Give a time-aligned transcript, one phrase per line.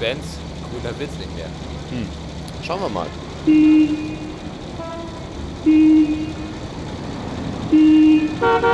[0.00, 0.22] Band
[0.70, 1.46] cooler wird's nicht mehr.
[1.90, 2.06] Hm.
[2.64, 3.06] Schauen wir mal.
[8.40, 8.67] Ja,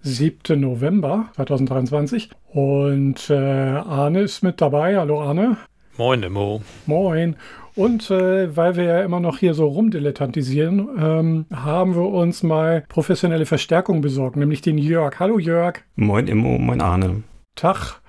[0.00, 0.58] 7.
[0.58, 2.30] November 2023.
[2.54, 4.96] Und äh, Arne ist mit dabei.
[4.96, 5.58] Hallo Arne.
[5.98, 6.62] Moin, Demo.
[6.86, 7.36] Moin.
[7.74, 12.84] Und äh, weil wir ja immer noch hier so rumdilettantisieren, ähm, haben wir uns mal
[12.88, 15.18] professionelle Verstärkung besorgt, nämlich den Jörg.
[15.20, 15.80] Hallo Jörg.
[15.96, 17.22] Moin Immo, moin Arne.
[17.54, 18.00] Tag.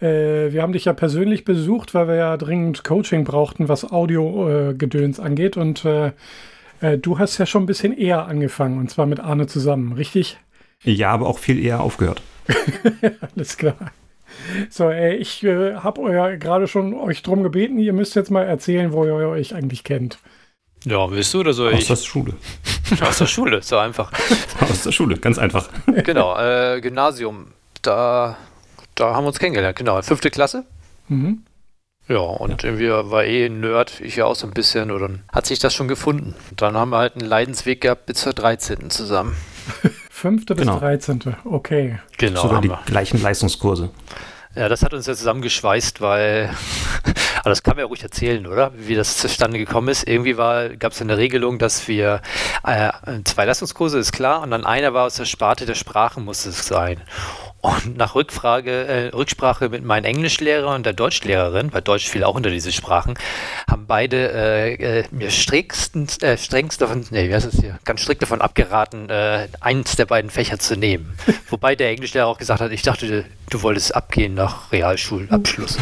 [0.00, 5.20] Äh, wir haben dich ja persönlich besucht, weil wir ja dringend Coaching brauchten, was Audio-Gedöns
[5.20, 5.56] angeht.
[5.56, 6.12] Und äh,
[6.80, 10.38] äh, du hast ja schon ein bisschen eher angefangen, und zwar mit Arne zusammen, richtig?
[10.84, 12.22] Ja, aber auch viel eher aufgehört.
[13.34, 13.76] Alles klar.
[14.70, 18.44] So, ey, ich äh, habe euer gerade schon euch drum gebeten, ihr müsst jetzt mal
[18.44, 20.18] erzählen, wo ihr euch eigentlich kennt.
[20.84, 21.88] Ja, willst du oder soll Aus ich?
[21.88, 22.34] der Schule.
[23.00, 24.12] Aus der Schule, so einfach.
[24.60, 25.68] Aus der Schule, ganz einfach.
[26.04, 27.48] genau, äh, Gymnasium,
[27.82, 28.36] da,
[28.94, 30.64] da haben wir uns kennengelernt, genau, fünfte Klasse.
[31.08, 31.42] Mhm.
[32.08, 35.22] Ja, und irgendwie war eh ein Nerd, ich ja auch so ein bisschen, und dann
[35.30, 36.34] hat sich das schon gefunden.
[36.50, 38.88] Und dann haben wir halt einen Leidensweg gehabt bis zur 13.
[38.88, 39.36] zusammen.
[40.18, 40.78] Fünfte bis Genau.
[40.80, 41.36] 13.
[41.44, 41.98] Okay.
[42.16, 42.80] Genau, Sogar die wir.
[42.86, 43.90] gleichen Leistungskurse.
[44.56, 46.50] Ja, das hat uns ja zusammengeschweißt, weil,
[47.40, 48.72] aber das kann man ja ruhig erzählen, oder?
[48.76, 50.08] Wie das zustande gekommen ist.
[50.08, 52.20] Irgendwie gab es eine Regelung, dass wir
[52.64, 52.90] äh,
[53.24, 56.66] zwei Leistungskurse, ist klar, und dann einer war aus der Sparte der Sprachen, musste es
[56.66, 57.00] sein.
[57.60, 62.36] Und nach Rückfrage, äh, Rücksprache mit meinem Englischlehrer und der Deutschlehrerin, weil Deutsch fiel auch
[62.36, 63.18] unter diese Sprachen,
[63.68, 68.02] haben beide äh, äh, mir strengstens, äh, strengst davon, nee, wie heißt es hier, ganz
[68.02, 71.18] strikt davon abgeraten, äh, eins der beiden Fächer zu nehmen.
[71.48, 75.78] Wobei der Englischlehrer auch gesagt hat, ich dachte, du wolltest abgehen nach Realschulabschluss.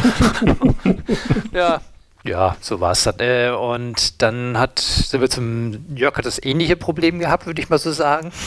[1.53, 1.81] ja.
[2.27, 3.19] Ja, so war es dann.
[3.19, 7.69] Äh, und dann hat, sind wir zum, Jörg hat das ähnliche Problem gehabt, würde ich
[7.69, 8.31] mal so sagen.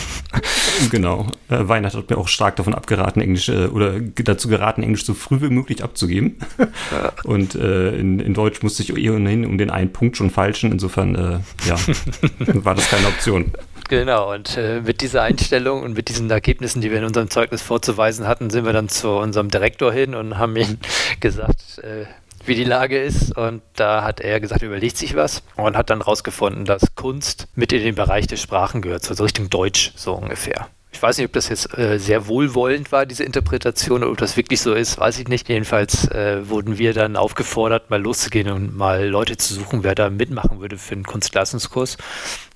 [0.91, 1.27] Genau.
[1.49, 5.15] Äh, Weihnacht hat mir auch stark davon abgeraten, Englisch äh, oder dazu geraten, Englisch so
[5.15, 6.39] früh wie möglich abzugeben.
[7.25, 10.73] Und äh, in, in Deutsch musste ich ohnehin um den einen Punkt schon falschen.
[10.73, 11.77] Insofern, äh, ja,
[12.65, 13.53] war das keine Option.
[13.89, 17.61] Genau, und äh, mit dieser Einstellung und mit diesen Ergebnissen, die wir in unserem Zeugnis
[17.61, 20.79] vorzuweisen hatten, sind wir dann zu unserem Direktor hin und haben ihm
[21.19, 22.05] gesagt, äh,
[22.45, 23.37] wie die Lage ist.
[23.37, 27.49] Und da hat er gesagt, er überlegt sich was und hat dann rausgefunden, dass Kunst
[27.55, 30.69] mit in den Bereich der Sprachen gehört, so Richtung Deutsch, so ungefähr.
[30.93, 34.37] Ich weiß nicht, ob das jetzt äh, sehr wohlwollend war, diese Interpretation, oder ob das
[34.37, 35.49] wirklich so ist, weiß ich nicht.
[35.49, 40.11] Jedenfalls äh, wurden wir dann aufgefordert, mal loszugehen und mal Leute zu suchen, wer da
[40.11, 41.97] mitmachen würde für einen Kunstleistungskurs.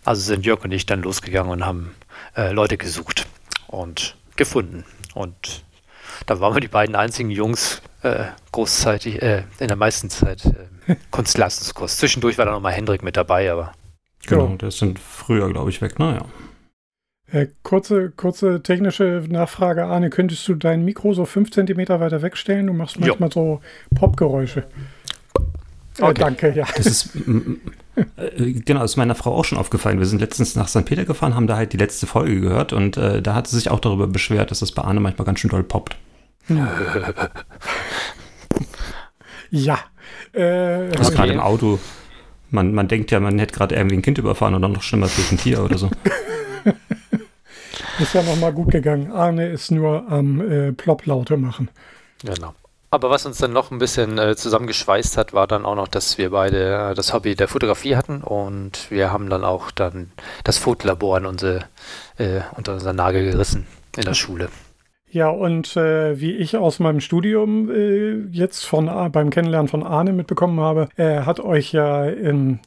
[0.05, 1.95] Also sind Jörg und ich dann losgegangen und haben
[2.37, 3.27] äh, Leute gesucht
[3.69, 4.85] und gefunden.
[5.15, 5.63] Und
[6.27, 10.45] da waren wir die beiden einzigen Jungs äh, großzeitig, äh, in der meisten Zeit
[10.87, 11.99] äh, Kunstleistungskurs.
[11.99, 13.73] Zwischendurch war da nochmal Hendrik mit dabei, aber
[14.27, 14.57] Genau, Ja.
[14.57, 15.99] das sind früher, glaube ich, weg.
[15.99, 16.25] Naja.
[17.31, 20.09] Äh, kurze, kurze technische Nachfrage, Arne.
[20.09, 22.67] Könntest du dein Mikro so fünf Zentimeter weiter wegstellen?
[22.67, 23.07] Du machst Jo.
[23.09, 23.61] manchmal so
[23.95, 24.61] Popgeräusche.
[24.61, 26.15] Äh, Okay.
[26.23, 26.67] danke, ja.
[26.77, 30.01] Das ist, äh, genau, das ist meiner Frau auch schon aufgefallen.
[30.01, 30.85] Wir sind letztens nach St.
[30.87, 33.71] Peter gefahren, haben da halt die letzte Folge gehört und äh, da hat sie sich
[33.71, 35.97] auch darüber beschwert, dass das bei Arne manchmal ganz schön doll poppt.
[39.51, 39.79] Ja.
[40.33, 41.17] Äh, Das ist Okay.
[41.17, 41.79] gerade im Auto.
[42.51, 45.33] Man, man denkt ja, man hätte gerade irgendwie ein Kind überfahren oder noch schlimmer, durch
[45.33, 45.91] ein Tier oder so.
[47.99, 49.11] ist ja nochmal gut gegangen.
[49.13, 51.69] Arne ist nur am äh, Plopplaute machen.
[52.25, 52.55] Genau.
[52.91, 56.17] Aber was uns dann noch ein bisschen äh, zusammengeschweißt hat, war dann auch noch, dass
[56.17, 60.13] wir beide äh, das Hobby der Fotografie hatten und wir haben dann auch dann
[60.45, 61.65] das Fotolabor an unsere,
[62.19, 64.49] äh, unter unseren Nagel gerissen in der Schule.
[65.15, 70.13] Ja, und äh, wie ich aus meinem Studium äh, jetzt von beim Kennenlernen von Arne
[70.13, 72.59] mitbekommen habe, äh, hat euch ja ähm,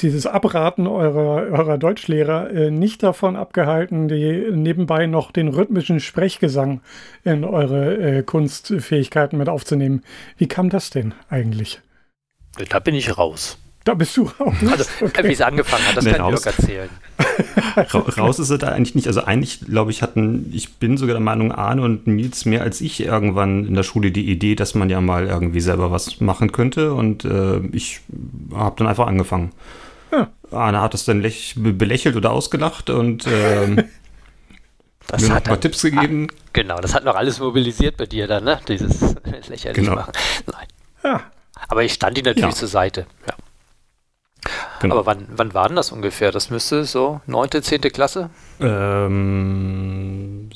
[0.00, 6.82] dieses Abraten eurer, eurer Deutschlehrer äh, nicht davon abgehalten, die nebenbei noch den rhythmischen Sprechgesang
[7.24, 10.02] in eure äh, Kunstfähigkeiten mit aufzunehmen.
[10.36, 11.80] Wie kam das denn eigentlich?
[12.68, 13.56] Da bin ich raus.
[13.86, 14.54] Da bist du raus.
[14.68, 14.84] Also,
[15.28, 16.44] wie es angefangen hat, das Nee, kann raus.
[16.44, 16.90] Jörg erzählen.
[17.76, 19.06] Ra raus ist er da eigentlich nicht.
[19.06, 22.80] Also eigentlich, glaube ich, hatten, ich bin sogar der Meinung, Arne und Nils mehr als
[22.80, 26.50] ich irgendwann in der Schule die Idee, dass man ja mal irgendwie selber was machen
[26.50, 26.94] könnte.
[26.94, 28.00] Und äh, ich
[28.52, 29.52] habe dann einfach angefangen.
[30.10, 30.28] Ja.
[30.50, 31.22] Arne hat es dann
[31.54, 33.84] belächelt oder ausgelacht und ähm,
[35.06, 36.26] Das mir noch hat ein paar dann, Tipps gegeben.
[36.52, 38.58] genau, das hat noch alles mobilisiert bei dir dann, ne?
[38.66, 39.00] Dieses
[39.48, 39.94] lächerlich Genau.
[39.94, 40.12] machen.
[40.50, 40.66] Nein.
[41.04, 41.20] Ja,
[41.68, 42.56] Aber ich stand ihm natürlich Ja.
[42.58, 43.06] zur Seite.
[43.28, 43.34] Ja.
[44.80, 44.96] Genau.
[44.96, 46.32] Aber wann, wann war denn das ungefähr?
[46.32, 47.80] Das müsste so 9., 10.
[47.92, 48.30] Klasse?
[48.60, 50.50] Ähm,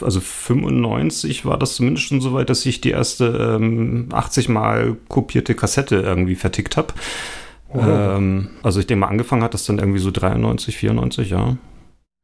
[0.00, 4.96] also 95 war das zumindest schon so weit, dass ich die erste ähm, 80 Mal
[5.08, 6.94] kopierte Kassette irgendwie vertickt habe.
[7.74, 11.56] Ähm, also ich denke mal, angefangen hat das dann irgendwie so 93, 94, ja.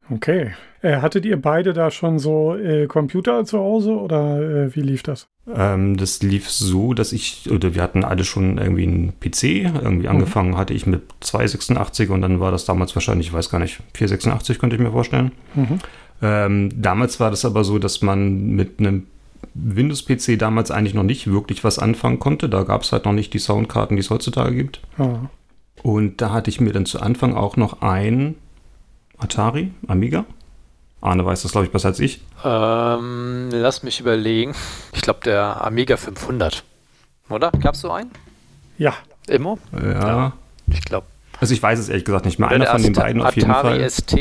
[0.09, 0.51] Okay.
[0.81, 5.01] Äh, hattet ihr beide da schon so äh, Computer zu Hause oder äh, wie lief
[5.01, 5.27] das?
[5.47, 9.43] Ähm, das lief so, dass ich, oder wir hatten alle schon irgendwie einen PC.
[9.81, 13.59] Irgendwie angefangen hatte ich mit 286 und dann war das damals wahrscheinlich, ich weiß gar
[13.59, 15.31] nicht, 486 könnte ich mir vorstellen.
[15.55, 15.79] Mhm.
[16.21, 19.07] Ähm, damals war das aber so, dass man mit einem
[19.53, 22.49] Windows-PC damals eigentlich noch nicht wirklich was anfangen konnte.
[22.49, 24.81] Da gab es halt noch nicht die Soundkarten, die es heutzutage gibt.
[24.97, 25.29] Ah,
[25.81, 28.35] Und da hatte ich mir dann zu Anfang auch noch ein
[29.23, 30.25] Atari, Amiga.
[31.01, 32.21] Arne weiß das, glaube ich, besser als ich.
[32.43, 34.53] Ähm, lass mich überlegen.
[34.93, 36.63] Ich glaube, der Amiga 500.
[37.29, 37.51] Oder?
[37.61, 38.11] Gab's so einen?
[38.77, 38.93] ja,
[39.27, 39.57] Immo?
[39.71, 39.91] Ja.
[40.07, 40.33] Ja.
[40.67, 41.07] Ich glaube.
[41.39, 42.49] Also ich weiß es ehrlich gesagt nicht mehr.
[42.49, 43.89] Einer von den beiden auf jeden Atari Fall.
[43.89, 44.17] ST.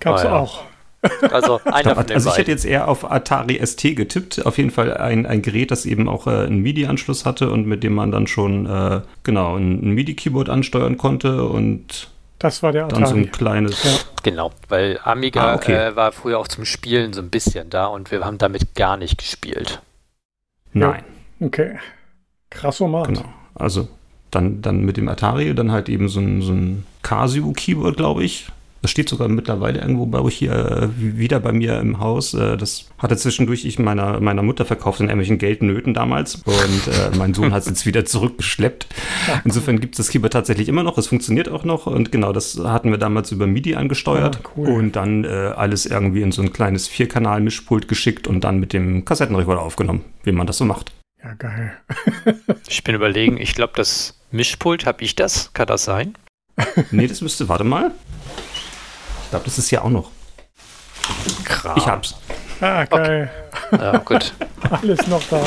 [0.00, 0.32] gab's Ah, ja.
[0.38, 0.62] auch.
[1.32, 4.46] Also einer von den Also ich hätte jetzt eher auf Atari ST getippt.
[4.46, 7.82] Auf jeden Fall ein, ein Gerät, das eben auch äh, einen MIDI-Anschluss hatte und mit
[7.82, 12.08] dem man dann schon äh, genau ein, ein MIDI-Keyboard ansteuern konnte und
[12.42, 13.20] Das war der dann so Atari.
[13.20, 13.82] ein kleines.
[13.84, 13.90] Ja.
[14.24, 15.72] Genau, weil Amiga Ah, okay.
[15.74, 18.96] äh, war früher auch zum Spielen so ein bisschen da und wir haben damit gar
[18.96, 19.80] nicht gespielt.
[20.72, 21.02] Nein,
[21.40, 21.78] Okay.
[22.50, 23.08] Krassomat.
[23.08, 23.24] genau.
[23.54, 23.88] Also
[24.30, 28.48] dann, dann mit dem Atari, dann halt eben so ein, so ein Casio-Keyboard, glaube ich.
[28.82, 32.34] Das steht sogar mittlerweile irgendwo bei euch hier äh, wieder bei mir im Haus.
[32.34, 36.36] Äh, das hatte zwischendurch ich meiner, meiner Mutter verkauft in irgendwelchen Geldnöten damals.
[36.44, 38.88] Und äh, mein Sohn hat es jetzt wieder zurückgeschleppt.
[39.44, 40.98] Insofern gibt es das Keyboard tatsächlich immer noch.
[40.98, 41.86] Es funktioniert auch noch.
[41.86, 44.40] Und genau, das hatten wir damals über MIDI angesteuert.
[44.42, 44.68] Ah, cool.
[44.68, 49.04] Und dann äh, alles irgendwie in so ein kleines Vierkanal-Mischpult geschickt und dann mit dem
[49.04, 50.92] Kassettenrekorder aufgenommen, wie man das so macht.
[51.22, 51.72] Ja, geil.
[52.68, 55.52] Ich bin überlegen, ich glaube, das Mischpult, habe ich das?
[55.52, 56.14] Kann das sein?
[56.90, 57.92] Nee, das müsste, warte mal.
[59.32, 60.10] Ich glaube, das ist ja auch noch.
[61.46, 61.78] Kram.
[61.78, 62.14] Ich hab's.
[62.60, 63.30] Ah, geil.
[63.70, 64.34] Ja, gut.
[64.70, 65.40] Alles noch da.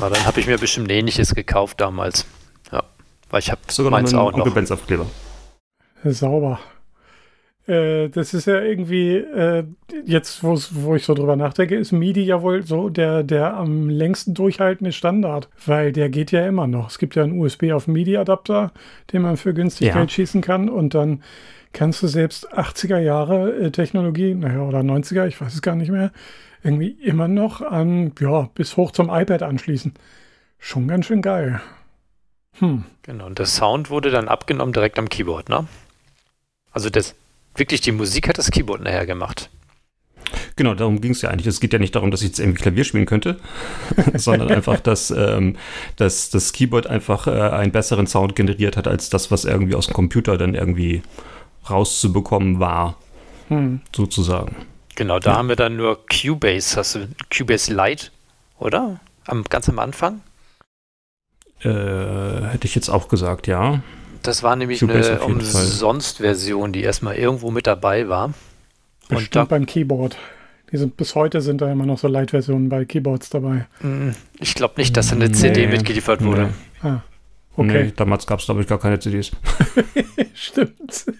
[0.00, 2.26] Na, dann habe ich mir bestimmt ähnliches gekauft damals.
[2.70, 2.82] Ja,
[3.30, 4.52] weil ich habe Sogar noch meins einen auch noch.
[4.52, 5.06] Benz Aufkleber.
[6.04, 6.60] Sauber.
[7.66, 9.64] Äh, das ist ja irgendwie, äh,
[10.04, 14.34] jetzt wo ich so drüber nachdenke, ist MIDI ja wohl so der, der am längsten
[14.34, 16.90] durchhaltende Standard, weil der geht ja immer noch.
[16.90, 18.72] Es gibt ja einen USB auf MIDI-Adapter,
[19.10, 19.94] den man für günstig Ja.
[19.94, 21.22] Geld schießen kann und dann
[21.72, 25.90] kannst du selbst 80er Jahre äh, Technologie, naja, oder 90er, ich weiß es gar nicht
[25.90, 26.12] mehr,
[26.62, 29.94] irgendwie immer noch an, ja, bis hoch zum iPad anschließen.
[30.58, 31.60] Schon ganz schön geil.
[32.58, 32.84] Hm.
[33.02, 35.66] Genau, und der Sound wurde dann abgenommen direkt am Keyboard, ne?
[36.72, 37.14] Also das,
[37.54, 39.50] wirklich die Musik hat das Keyboard nachher gemacht.
[40.56, 41.46] Genau, darum ging es ja eigentlich.
[41.46, 43.40] Es geht ja nicht darum, dass ich jetzt irgendwie Klavier spielen könnte,
[44.14, 45.56] sondern einfach, dass, ähm,
[45.96, 49.86] dass das Keyboard einfach äh, einen besseren Sound generiert hat, als das, was irgendwie aus
[49.86, 51.02] dem Computer dann irgendwie
[51.68, 52.96] rauszubekommen war,
[53.48, 53.80] Hm.
[53.94, 54.54] sozusagen.
[54.96, 55.36] Genau, da Ja.
[55.38, 58.08] haben wir dann nur Cubase, hast du Cubase Lite,
[58.58, 59.00] oder?
[59.26, 60.20] Am, ganz am Anfang?
[61.62, 63.80] Äh, hätte ich jetzt auch gesagt, ja.
[64.22, 65.20] Das war nämlich Cubase eine.
[65.34, 68.32] Umsonst-Version, die erstmal irgendwo mit dabei war.
[69.08, 70.16] Bestimmt da- beim Keyboard.
[70.72, 73.66] Die sind, bis heute sind da immer noch so Light-Versionen bei Keyboards dabei.
[73.80, 75.72] Mm, Ich glaube nicht, dass da eine CD Nee.
[75.72, 76.52] mitgeliefert wurde.
[76.82, 76.88] Nee.
[76.88, 77.02] Ah,
[77.60, 77.84] okay.
[77.84, 79.30] Nee, damals gab es, glaube ich, gar keine CDs.
[80.34, 81.06] Stimmt.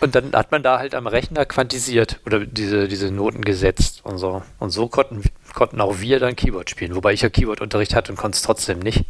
[0.00, 4.18] Und dann hat man da halt am Rechner quantisiert oder diese, diese Noten gesetzt und
[4.18, 4.42] so.
[4.58, 5.22] Und so konnten,
[5.54, 8.78] konnten auch wir dann Keyboard spielen, wobei ich ja Keyboard-Unterricht hatte und konnte es trotzdem
[8.80, 9.06] nicht.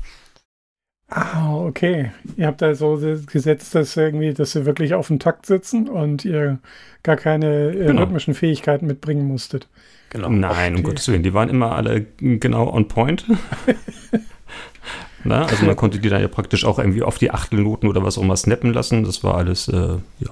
[1.08, 2.12] Ah, okay.
[2.36, 2.96] Ihr habt da so
[3.26, 6.58] gesetzt, dass irgendwie, dass sie wirklich auf dem Takt sitzen und ihr
[7.02, 8.02] gar keine äh, Genau.
[8.02, 9.68] rhythmischen Fähigkeiten mitbringen musstet.
[10.16, 10.28] Genau.
[10.28, 13.24] Nein, um Gottes Willen, die waren immer alle genau on point.
[15.24, 18.16] Na, also man konnte die dann ja praktisch auch irgendwie auf die Achtelnoten oder was
[18.16, 19.04] auch immer snappen lassen.
[19.04, 20.30] Das war alles, äh, ja,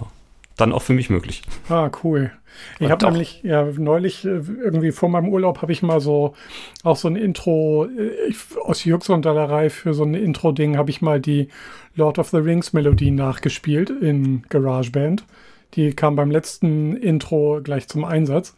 [0.57, 1.43] dann auch für mich möglich.
[1.69, 2.31] Ah, cool.
[2.79, 6.35] Ich habe nämlich, ja, neulich äh, irgendwie vor meinem Urlaub habe ich mal so
[6.85, 10.91] auch so ein Intro äh, ich, aus Jux und Dallerei für so ein Intro-Ding habe
[10.91, 11.49] ich mal die
[11.97, 15.25] Lord of the Rings Melodie nachgespielt in GarageBand.
[15.75, 18.55] Die kam beim letzten Intro gleich zum Einsatz.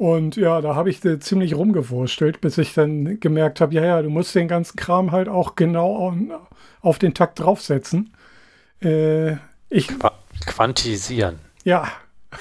[0.00, 4.00] Und ja, da habe ich äh, ziemlich rumgewurstelt, bis ich dann gemerkt habe, ja, ja,
[4.00, 6.14] du musst den ganzen Kram halt auch genau auf,
[6.80, 8.14] auf den Takt draufsetzen.
[8.82, 9.32] Äh,
[9.68, 10.12] ich, Qua
[10.46, 11.38] quantisieren.
[11.64, 11.86] ja,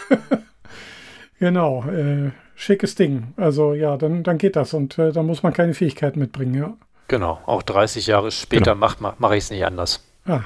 [1.39, 3.34] genau, äh, schickes Ding.
[3.36, 6.78] Also ja, dann, dann geht das und äh, da muss man keine Fähigkeiten mitbringen, ja.
[7.10, 8.88] Genau, auch 30 Jahre später Genau.
[8.88, 10.01] mache mach ich es nicht anders.
[10.25, 10.44] Ah,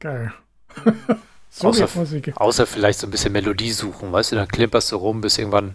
[0.00, 0.32] geil.
[1.50, 1.88] so Außer-.
[2.36, 5.74] Außer vielleicht so ein bisschen Melodie suchen, weißt du, dann klimperst du rum, bis irgendwann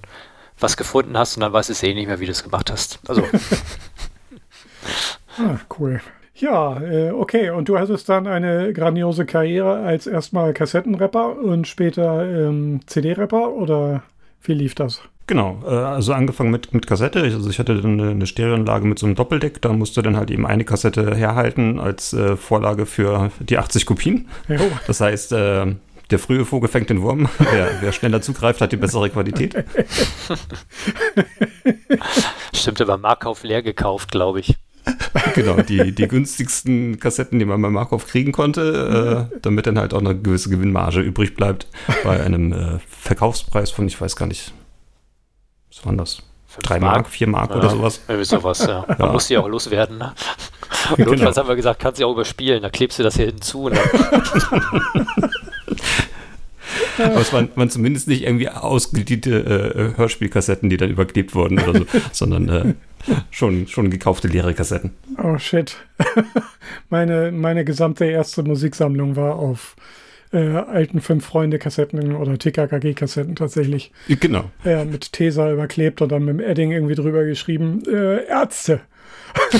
[0.59, 2.71] was gefunden hast und dann weißt du es eh nicht mehr, wie du es gemacht
[2.71, 2.99] hast.
[3.07, 3.23] Also,
[5.37, 6.01] Ah, cool.
[6.35, 7.49] Ja, äh, okay.
[7.49, 14.03] Und du hattest dann eine grandiose Karriere als erstmal Kassettenrapper und später ähm, CD-Rapper oder
[14.43, 15.01] wie lief das?
[15.27, 17.25] Genau, äh, also angefangen mit, mit Kassette.
[17.25, 19.61] Ich, also ich hatte dann eine, eine Stereoanlage mit so einem Doppeldeck.
[19.61, 24.27] Da musste dann halt eben eine Kassette herhalten als äh, Vorlage für die 80 Kopien.
[24.47, 25.33] Jo, Das heißt,
[26.09, 27.29] der frühe Vogel fängt den Wurm.
[27.37, 29.55] Wer, wer schneller zugreift, hat die bessere Qualität.
[32.53, 34.55] stimmt, aber Markauf leer gekauft, glaube ich.
[35.35, 39.93] genau, die, die günstigsten Kassetten, die man bei Markov kriegen konnte, äh, damit dann halt
[39.93, 41.67] auch eine gewisse Gewinnmarge übrig bleibt
[42.03, 44.53] bei einem äh, Verkaufspreis von, ich weiß gar nicht,
[45.69, 46.23] was waren das?
[46.51, 48.01] Fünf Drei Mark, vier Mark oder sowas.
[48.07, 48.83] Irgendwie sowas, ja.
[48.87, 49.05] Man Ja.
[49.11, 49.99] muss die auch loswerden.
[49.99, 50.13] Ne?
[50.89, 51.11] Und Genau.
[51.11, 53.65] notfalls haben wir gesagt, kannst du auch überspielen, da klebst du das hier hinten zu.
[53.65, 53.75] Und
[56.97, 61.59] dann, Aber es waren, waren zumindest nicht irgendwie ausgediente äh, Hörspielkassetten, die dann überklebt wurden
[61.59, 62.73] oder so, sondern äh,
[63.31, 64.91] schon, schon gekaufte leere Kassetten.
[65.21, 65.75] oh shit.
[66.89, 69.75] meine, meine gesamte erste Musiksammlung war auf
[70.31, 73.91] äh, alten Fünf-Freunde-Kassetten oder TKKG-Kassetten tatsächlich.
[74.07, 74.45] Genau.
[74.63, 78.81] Ja, mit Tesa überklebt und dann mit dem Edding irgendwie drüber geschrieben, äh, Ärzte.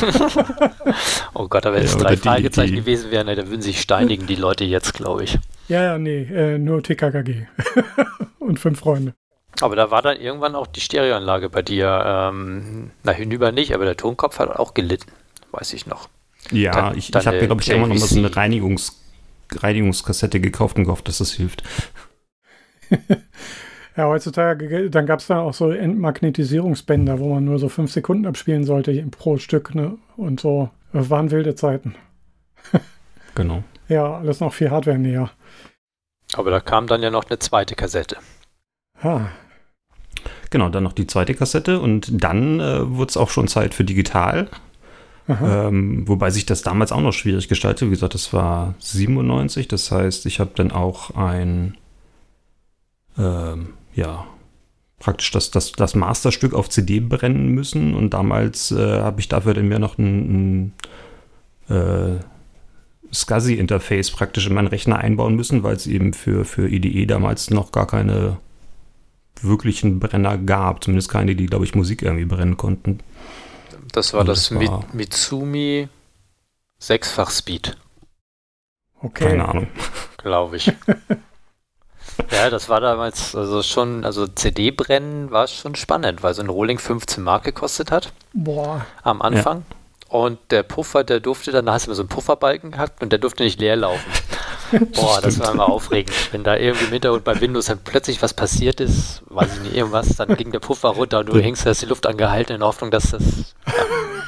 [1.33, 3.61] oh Gott, da wären es Ja, drei die- Fragezeichen die- gewesen wären, ne, da würden
[3.61, 5.37] sich steinigen die Leute jetzt, glaube ich.
[5.67, 7.45] Ja, ja, nee, äh, nur TKKG.
[8.39, 9.13] und fünf Freunde.
[9.61, 13.85] Aber da war dann irgendwann auch die Stereoanlage bei dir, ähm, na hinüber nicht, aber
[13.85, 15.11] der Tonkopf hat auch gelitten,
[15.51, 16.09] weiß ich noch.
[16.51, 18.35] Ja, Dann- ich, ich habe glaube ich, irgendwann noch mal so eine.
[18.35, 18.98] Reinigungs,
[19.51, 21.63] Reinigungskassette gekauft und gehofft, dass das hilft.
[23.99, 28.27] Ja, heutzutage, dann gab es da auch so Entmagnetisierungsbänder, wo man nur so fünf Sekunden
[28.27, 29.97] abspielen sollte pro Stück, ne?
[30.15, 30.69] Und so.
[30.93, 31.95] Das waren wilde Zeiten.
[33.35, 33.63] Genau.
[33.87, 35.31] Ja, alles noch viel Hardware näher.
[36.33, 38.17] Aber da kam dann ja noch eine zweite Kassette.
[39.03, 39.29] Ha.
[40.49, 43.83] Genau, dann noch die zweite Kassette und dann äh, wurde es auch schon Zeit für
[43.83, 44.49] digital.
[45.29, 47.87] Ähm, wobei sich das damals auch noch schwierig gestaltet.
[47.87, 49.67] Wie gesagt, das war 97.
[49.67, 51.77] Das heißt, ich habe dann auch ein,
[53.17, 54.25] ähm, ja,
[54.97, 57.93] praktisch das, das, das Masterstück auf CD brennen müssen.
[57.93, 60.73] Und damals äh, habe ich dafür dann mir noch ein,
[61.67, 62.19] ein äh,
[63.13, 67.71] SCSI-Interface praktisch in meinen Rechner einbauen müssen, weil es eben für, für IDE damals noch
[67.71, 68.37] gar keine
[69.41, 70.83] wirklichen Brenner gab.
[70.83, 72.99] Zumindest keine, die, glaube ich, Musik irgendwie brennen konnten.
[73.91, 75.89] Das war Und das, das war- Mitsumi
[76.79, 77.77] Sechsfach-Speed,
[79.01, 79.29] Okay.
[79.29, 79.67] Keine Ahnung.
[80.17, 80.67] glaube ich.
[82.31, 86.77] ja, das war damals also schon, also CD-Brennen war schon spannend, weil so ein Rohling
[86.79, 88.85] 15 Mark gekostet hat Boah.
[89.03, 89.65] am Anfang.
[90.09, 93.11] Und der Puffer, der durfte dann, da hast du immer so einen Pufferbalken gehabt und
[93.11, 94.11] der durfte nicht leer laufen.
[94.95, 96.11] Boah, das war immer aufregend.
[96.31, 99.75] Wenn da irgendwie im Hintergrund bei Windows dann plötzlich was passiert ist, weiß ich nicht,
[99.75, 102.67] irgendwas, dann ging der Puffer runter und du hängst da die Luft angehalten in der
[102.67, 103.55] Hoffnung, dass das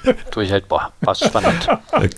[0.04, 1.68] ja, durch halt, boah, war spannend.
[1.94, 2.10] Äh,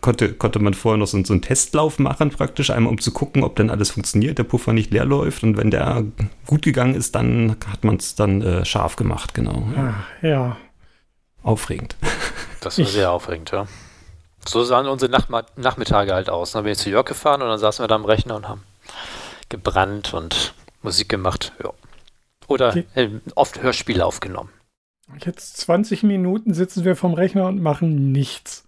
[0.00, 3.42] konnte, konnte man vorher noch so, so einen Testlauf machen, praktisch, einmal um zu gucken,
[3.42, 5.42] ob dann alles funktioniert, der Puffer nicht leer läuft.
[5.42, 6.04] Und wenn der
[6.46, 9.66] gut gegangen ist, dann hat man es dann äh, scharf gemacht, genau.
[9.76, 9.94] Ah,
[10.24, 10.56] ja.
[11.42, 11.96] Aufregend.
[12.62, 13.66] Das war Ich- sehr aufregend, ja.
[14.48, 16.52] So sahen unsere Nachma Nachmittage halt aus.
[16.52, 18.62] Dann bin ich zu Jörg gefahren und dann saßen wir da am Rechner und haben
[19.48, 21.52] gebrannt und Musik gemacht.
[21.62, 21.70] Ja.
[22.48, 22.86] Oder Okay.
[22.94, 24.50] äh, oft Hörspiele aufgenommen.
[25.24, 28.64] Jetzt 20 Minuten sitzen wir vom Rechner und machen nichts.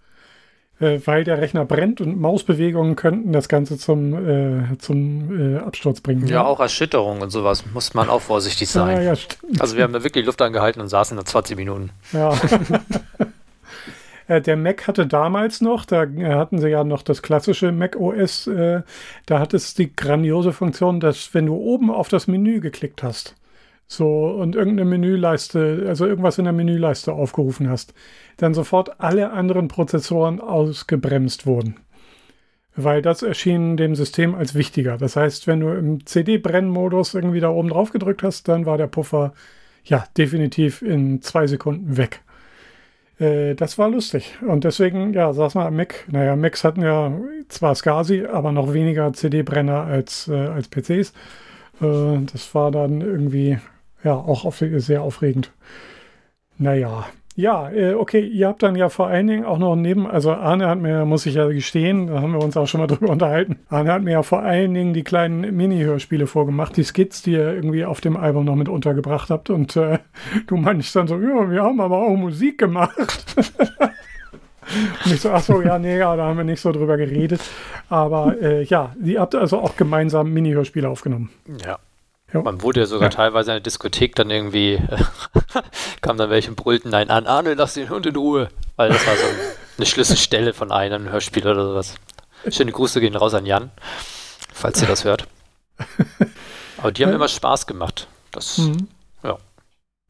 [0.81, 4.13] Äh, weil der Rechner brennt und Mausbewegungen könnten das Ganze zum,
[4.73, 6.27] äh, zum äh, Absturz bringen.
[6.27, 9.03] Ja, auch Erschütterung und sowas muss man auch vorsichtig Ja, sein.
[9.05, 9.61] ja, stimmt.
[9.61, 11.91] Also wir haben da wirklich Luft angehalten und saßen da 20 Minuten.
[12.13, 12.33] Ja.
[14.27, 17.97] Äh, Der Mac hatte damals noch, da äh, hatten sie ja noch das klassische Mac
[17.97, 18.83] OS, äh,
[19.27, 23.37] da hat es die grandiose Funktion, dass wenn du oben auf das Menü geklickt hast,
[23.87, 27.95] so und irgendeine Menüleiste, also irgendwas in der Menüleiste aufgerufen hast,
[28.39, 31.77] dann sofort alle anderen Prozessoren ausgebremst wurden.
[32.77, 34.99] Weil das erschien dem System als wichtiger.
[34.99, 38.89] Das heißt, wenn du im CD-Brennmodus irgendwie da oben drauf gedrückt hast, dann war der
[38.89, 39.33] Puffer
[39.85, 42.24] ja definitiv in zwei Sekunden weg.
[43.19, 44.37] Äh, das war lustig.
[44.47, 46.07] Und deswegen, ja, saß mal am Mac.
[46.11, 47.13] Naja, Macs hatten ja
[47.49, 51.13] zwar SCSI, aber noch weniger CD-Brenner als, äh, als PCs.
[51.81, 53.59] Äh, das war dann irgendwie,
[54.03, 55.53] ja, auch auf, sehr aufregend.
[56.59, 60.33] Naja, ja, äh, okay, ihr habt dann ja vor allen Dingen auch noch neben, also
[60.33, 63.11] Arne hat mir, muss ich ja gestehen, da haben wir uns auch schon mal drüber
[63.11, 67.33] unterhalten, Arne hat mir ja vor allen Dingen die kleinen Mini-Hörspiele vorgemacht, die Skits, die
[67.33, 69.99] ihr irgendwie auf dem Album noch mit untergebracht habt und äh,
[70.47, 73.35] du meinst dann so, ja, wir haben aber auch Musik gemacht.
[75.05, 77.43] Und ich so, ach so, ja, nee, ja, da haben wir nicht so drüber geredet.
[77.91, 81.29] Aber äh, ja, ihr habt also auch gemeinsam Mini-Hörspiele aufgenommen.
[81.63, 81.79] Ja.
[82.35, 82.43] Ja.
[82.43, 83.17] Man wurde ja sogar ja.
[83.17, 84.83] teilweise in der Diskothek dann irgendwie,
[86.01, 88.49] kam dann welche und brüllten, nein, an Arne, lass den Hund in Ruhe.
[88.77, 89.25] Weil das war so
[89.79, 91.95] eine Schlüsselstelle von einem Hörspiel oder sowas.
[92.51, 93.71] Schöne Grüße gehen raus an Jan,
[94.53, 95.29] falls ihr das hört.
[96.79, 97.17] Aber die haben ja.
[97.17, 98.09] immer Spaß gemacht.
[98.33, 98.89] Das, mhm.
[99.23, 99.39] ja.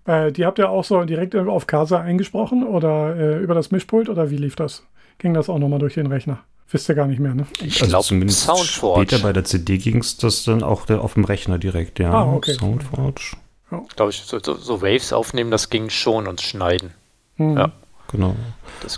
[0.06, 4.08] Äh, die habt ihr auch so direkt auf Casa eingesprochen oder äh, über das Mischpult
[4.08, 4.82] oder wie lief das?
[5.18, 6.42] Ging das auch nochmal durch den Rechner?
[6.70, 7.46] Wisst ihr gar nicht mehr, ne?
[7.60, 9.02] Ich also glaube, zumindest Soundforge.
[9.02, 12.12] später bei der CD ging es das dann auch auf dem Rechner direkt, ja.
[12.12, 12.54] Ah, okay.
[12.54, 13.36] Soundforge.
[13.70, 13.82] Ja.
[13.96, 16.92] Glaube ich, so, so, Waves aufnehmen, das ging schon und schneiden.
[17.36, 17.56] Mhm.
[17.56, 17.72] Ja.
[18.10, 18.36] Genau.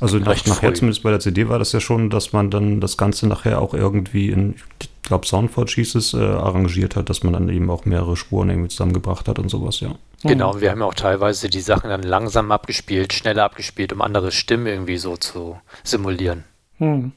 [0.01, 2.97] also nach, nachher zumindest bei der CD war das ja schon, dass man dann das
[2.97, 7.33] Ganze nachher auch irgendwie in, ich glaube Soundforge hieß es, äh, arrangiert hat, dass man
[7.33, 9.95] dann eben auch mehrere Spuren irgendwie zusammengebracht hat und sowas, ja.
[10.23, 14.03] Genau, und wir haben ja auch teilweise die Sachen dann langsam abgespielt, schneller abgespielt, um
[14.03, 16.45] andere Stimmen irgendwie so zu simulieren.
[16.79, 17.13] Mhm.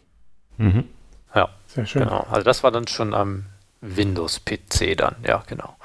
[0.59, 0.83] Mhm.
[1.33, 1.49] Ja.
[1.67, 2.03] Sehr schön.
[2.03, 2.25] Genau.
[2.29, 3.45] Also das war dann schon am
[3.81, 5.75] Windows-PC dann, ja, genau.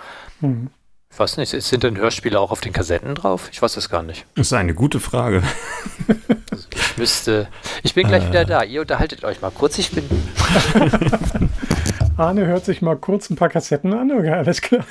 [0.40, 0.70] Mhm.
[1.10, 3.48] Ich weiß nicht, sind denn Hörspiele auch auf den Kassetten drauf?
[3.52, 4.26] Ich weiß es gar nicht.
[4.34, 5.44] Das ist eine gute Frage.
[6.50, 7.46] Also ich müsste.
[7.84, 8.28] Ich bin gleich äh.
[8.30, 8.64] wieder da.
[8.64, 9.78] Ihr unterhaltet euch mal kurz.
[9.78, 10.04] Ich bin.
[12.16, 14.10] Arne hört sich mal kurz ein paar Kassetten an.
[14.10, 14.84] Okay, alles klar.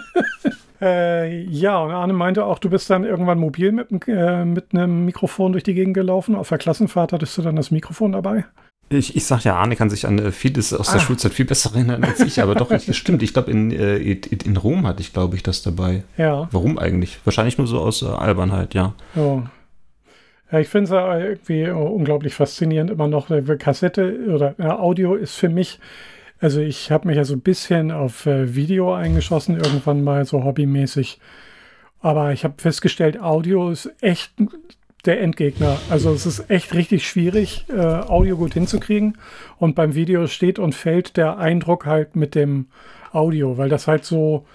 [0.82, 5.06] äh, ja, und Arne meinte auch, du bist dann irgendwann mobil mit, äh, mit einem
[5.06, 6.34] Mikrofon durch die Gegend gelaufen.
[6.34, 8.44] Auf der Klassenfahrt hattest du dann das Mikrofon dabei?
[8.88, 11.00] Ich, ich sag ja, Arne kann sich an äh, vieles aus der ah.
[11.00, 13.22] Schulzeit viel besser erinnern als ich, aber doch, das stimmt.
[13.22, 16.04] Ich glaube, in, äh, in Rom hatte ich, glaube ich, das dabei.
[16.16, 16.48] Ja.
[16.52, 17.18] Warum eigentlich?
[17.24, 18.94] Wahrscheinlich nur so aus äh, Albernheit, ja.
[19.16, 19.42] Oh.
[20.52, 23.28] Ja, ich finde es irgendwie unglaublich faszinierend immer noch.
[23.58, 25.80] Kassette oder ja, Audio ist für mich,
[26.38, 30.44] also ich habe mich ja so ein bisschen auf äh, Video eingeschossen, irgendwann mal so
[30.44, 31.18] hobbymäßig.
[32.00, 34.32] Aber ich habe festgestellt, Audio ist echt
[35.06, 35.78] der Endgegner.
[35.90, 39.18] Also es ist echt richtig schwierig, äh, Audio gut hinzukriegen.
[39.58, 42.66] Und beim Video steht und fällt der Eindruck halt mit dem
[43.12, 44.46] Audio, weil das halt so,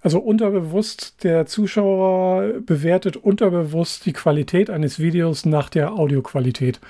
[0.00, 6.80] also unterbewusst, der Zuschauer bewertet unterbewusst die Qualität eines Videos nach der Audioqualität.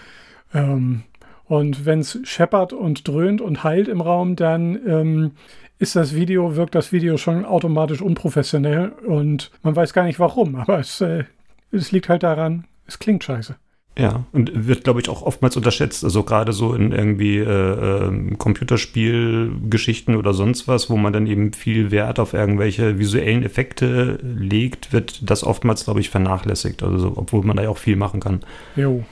[0.52, 1.02] Ähm,
[1.46, 5.32] und wenn es scheppert und dröhnt und heilt im Raum, dann ähm,
[5.78, 10.54] ist das Video, wirkt das Video schon automatisch unprofessionell und man weiß gar nicht warum,
[10.56, 11.24] aber es, äh,
[11.70, 13.56] es liegt halt daran, es klingt scheiße.
[13.96, 16.02] Ja, und wird, glaube ich, auch oftmals unterschätzt.
[16.02, 21.52] Also gerade so in irgendwie äh, äh, Computerspielgeschichten oder sonst was, wo man dann eben
[21.52, 26.82] viel Wert auf irgendwelche visuellen Effekte legt, wird das oftmals, glaube ich, vernachlässigt.
[26.82, 28.40] Also obwohl man da ja auch viel machen kann.
[28.74, 29.04] Jo.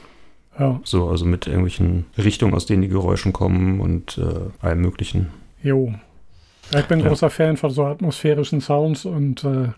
[0.59, 0.81] Ja.
[0.83, 5.29] So, also mit irgendwelchen Richtungen, aus denen die Geräusche kommen und äh, allem möglichen.
[5.63, 5.95] Jo.
[6.77, 7.09] Ich bin ja.
[7.09, 9.69] großer Fan von so atmosphärischen Sounds und äh,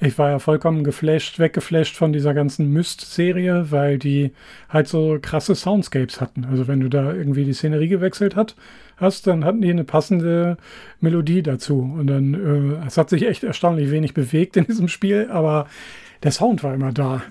[0.00, 4.32] ich war ja vollkommen geflasht, weggeflasht von dieser ganzen Myst-Serie, weil die
[4.68, 6.44] halt so krasse Soundscapes hatten.
[6.44, 8.56] Also wenn du da irgendwie die Szenerie gewechselt hat,
[8.96, 10.56] hast, dann hatten die eine passende
[11.00, 11.80] Melodie dazu.
[11.80, 15.66] Und dann, äh, es hat sich echt erstaunlich wenig bewegt in diesem Spiel, aber
[16.22, 17.22] der Sound war immer da.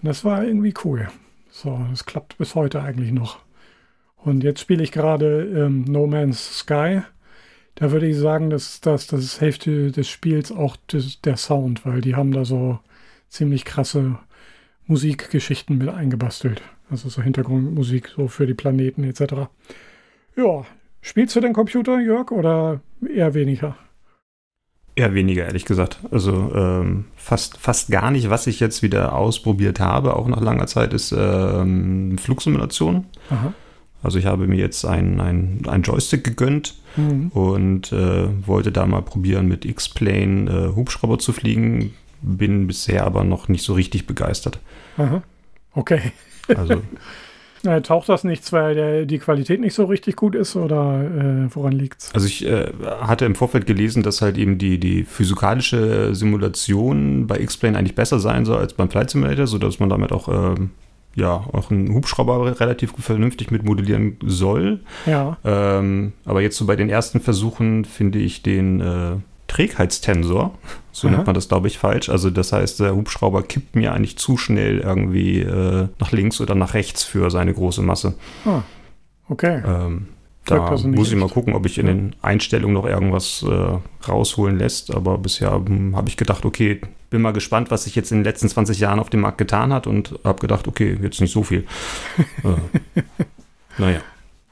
[0.00, 1.08] Und das war irgendwie cool.
[1.50, 3.38] So, das klappt bis heute eigentlich noch.
[4.16, 7.02] Und jetzt spiele ich gerade ähm, No Man's Sky
[7.76, 11.86] da würde ich sagen, dass, dass das ist Hälfte des Spiels auch des, der Sound,
[11.86, 12.80] weil die haben da so
[13.28, 14.18] ziemlich krasse
[14.86, 16.62] Musikgeschichten mit eingebastelt.
[16.90, 19.48] Also so Hintergrundmusik so für die Planeten etc.
[20.36, 20.64] Ja,
[21.02, 23.76] spielst du den Computer, Jörg, oder eher weniger?
[24.94, 25.98] Eher weniger, ehrlich gesagt.
[26.10, 28.30] Also ähm, fast, fast gar nicht.
[28.30, 33.04] Was ich jetzt wieder ausprobiert habe, auch nach langer Zeit, ist ähm, Flugsimulation.
[33.28, 33.52] Aha.
[34.06, 37.28] Also ich habe mir jetzt einen ein Joystick gegönnt mhm.
[37.34, 41.92] und äh, wollte da mal probieren, mit X-Plane äh, Hubschrauber zu fliegen.
[42.22, 44.60] Bin bisher aber noch nicht so richtig begeistert.
[44.96, 45.22] Aha.
[45.74, 46.12] Okay.
[46.48, 46.82] Also.
[47.64, 51.54] Äh, taucht das nichts, weil der, die Qualität nicht so richtig gut ist oder äh,
[51.54, 52.14] woran liegt's?
[52.14, 57.40] Also ich äh, hatte im Vorfeld gelesen, dass halt eben die, die physikalische Simulation bei
[57.40, 60.70] X-Plane eigentlich besser sein soll als beim Flight Simulator, sodass man damit auch ähm,
[61.16, 64.80] ja auch einen Hubschrauber relativ vernünftig mit modellieren soll.
[65.06, 65.38] Ja.
[65.44, 69.16] Ähm, aber jetzt so bei den ersten Versuchen finde ich den äh,
[69.48, 70.56] Trägheitstensor,
[70.92, 71.14] so Aha.
[71.16, 72.10] nennt man das, glaube ich, falsch.
[72.10, 76.54] Also das heißt, der Hubschrauber kippt mir eigentlich zu schnell irgendwie äh, nach links oder
[76.54, 78.14] nach rechts für seine große Masse.
[78.44, 78.62] Ah,
[79.28, 79.62] okay.
[79.66, 80.08] Ähm,
[80.44, 84.58] da also muss ich mal gucken, ob ich in den Einstellungen noch irgendwas äh, rausholen
[84.58, 84.94] lässt.
[84.94, 88.24] Aber bisher hm, habe ich gedacht, okay, bin mal gespannt, was sich jetzt in den
[88.24, 91.42] letzten 20 Jahren auf dem Markt getan hat und habe gedacht, okay, jetzt nicht so
[91.42, 91.66] viel.
[92.44, 93.02] äh,
[93.78, 94.00] naja.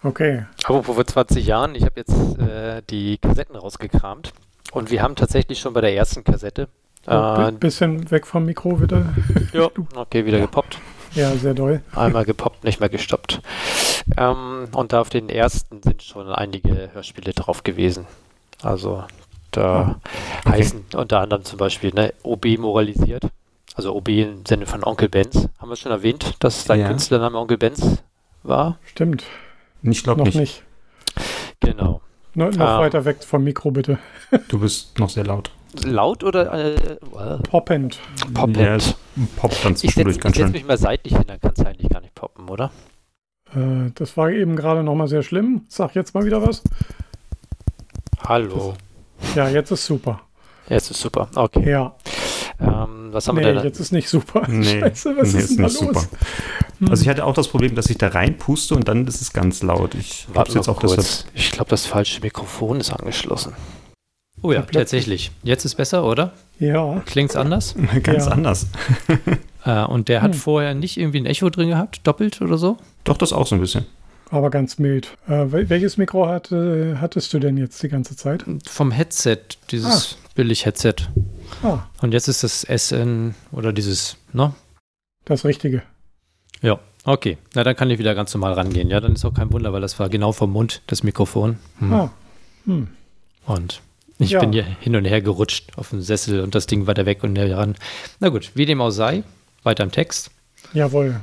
[0.03, 0.45] Okay.
[0.65, 4.33] Apropos vor 20 Jahren, ich habe jetzt äh, die Kassetten rausgekramt
[4.73, 6.69] und wir haben tatsächlich schon bei der ersten Kassette.
[7.07, 9.15] Ein Äh, bisschen weg vom Mikro wieder.
[9.53, 10.79] ja, okay, wieder gepoppt.
[11.15, 11.81] Ja, sehr doll.
[11.95, 13.41] Einmal gepoppt, nicht mehr gestoppt.
[14.17, 18.07] Ähm, und da auf den ersten sind schon einige Hörspiele drauf gewesen.
[18.63, 19.05] Also
[19.57, 20.01] da
[20.45, 20.59] okay.
[20.59, 23.25] heißen unter anderem zum Beispiel ne, OB moralisiert.
[23.75, 25.49] Also OB im Sinne von Onkel Benz.
[25.59, 26.89] Haben wir schon erwähnt, dass sein Ja.
[26.89, 28.03] Künstlername Onkel Benz
[28.43, 28.79] war?
[28.85, 29.25] Stimmt.
[29.83, 30.37] Ich glaube Noch nicht.
[30.37, 30.63] nicht.
[31.61, 32.01] Genau.
[32.35, 32.81] No, noch Ah.
[32.81, 33.99] weiter weg vom Mikro, bitte.
[34.49, 35.51] Du bist noch sehr laut.
[35.85, 36.99] Laut oder äh, äh,
[37.49, 37.99] Poppend.
[38.33, 38.57] poppend?
[38.59, 38.95] Ja, es
[39.37, 42.01] poppt dann ich setze ganz setz mich mal seitlich hin, dann kann es eigentlich gar
[42.01, 42.71] nicht poppen, oder?
[43.55, 45.63] Äh, das war eben gerade nochmal sehr schlimm.
[45.69, 46.63] Sag jetzt mal wieder was.
[48.27, 48.75] Hallo.
[49.35, 50.21] Ja, jetzt ist super.
[50.69, 51.29] Jetzt ist super.
[51.35, 51.69] Okay.
[51.71, 51.95] Ja.
[52.61, 53.65] Ähm, was haben Nee, wir denn?
[53.65, 54.43] jetzt ist nicht super.
[54.49, 56.03] Nee, Scheiße, was nee, ist denn da nicht los?
[56.03, 56.07] super.
[56.91, 59.63] Also ich hatte auch das Problem, dass ich da reinpuste und dann ist es ganz
[59.63, 59.95] laut.
[59.95, 61.27] Ich habe jetzt auch das kurz.
[61.35, 63.53] Ich glaube, das falsche Mikrofon ist angeschlossen.
[64.43, 65.31] Oh ja, tatsächlich.
[65.43, 66.33] Jetzt ist besser, oder?
[66.59, 67.01] Ja.
[67.07, 67.75] Klingt's anders?
[68.03, 68.33] ganz Ja.
[68.33, 68.67] anders.
[69.65, 70.39] Äh, und der hat Hm.
[70.41, 72.77] vorher nicht irgendwie ein Echo drin gehabt, doppelt oder so?
[73.05, 73.87] Doch, das auch so ein bisschen.
[74.35, 75.17] Aber ganz mild.
[75.29, 78.45] Äh, wel- welches Mikro hatte, hattest du denn jetzt die ganze Zeit?
[78.69, 79.39] Vom Headset,
[79.71, 80.95] dieses Billig-Headset.
[81.63, 84.53] Ah, Und jetzt ist das SN oder dieses, ne?
[85.25, 85.83] das Richtige.
[86.61, 87.39] Ja, okay.
[87.55, 88.91] Na, dann kann ich wieder ganz normal rangehen.
[88.91, 91.59] Ja, dann ist auch kein Wunder, weil das war genau vom Mund, das Mikrofon.
[91.79, 91.93] Hm.
[91.93, 92.11] Ah,
[92.67, 92.89] hm.
[93.47, 93.81] Und
[94.19, 94.41] ich Ja.
[94.41, 97.33] bin hier hin und her gerutscht auf dem Sessel und das Ding weiter weg und
[97.35, 97.77] näher ran.
[98.21, 99.23] Na gut, wie dem auch sei,
[99.63, 100.31] weiter im Text.
[100.73, 101.21] Jawohl.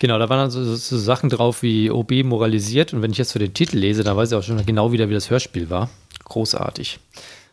[0.00, 3.30] Genau, da waren dann so, so, Sachen drauf wie OB moralisiert und wenn ich jetzt
[3.30, 5.88] so den Titel lese, dann weiß ich auch schon genau wieder, wie das Hörspiel war.
[6.24, 6.98] Großartig.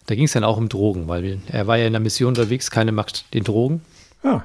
[0.07, 2.71] Da ging es dann auch um Drogen, weil er war ja in der Mission unterwegs,
[2.71, 3.81] keine Macht den Drogen.
[4.23, 4.41] Ah,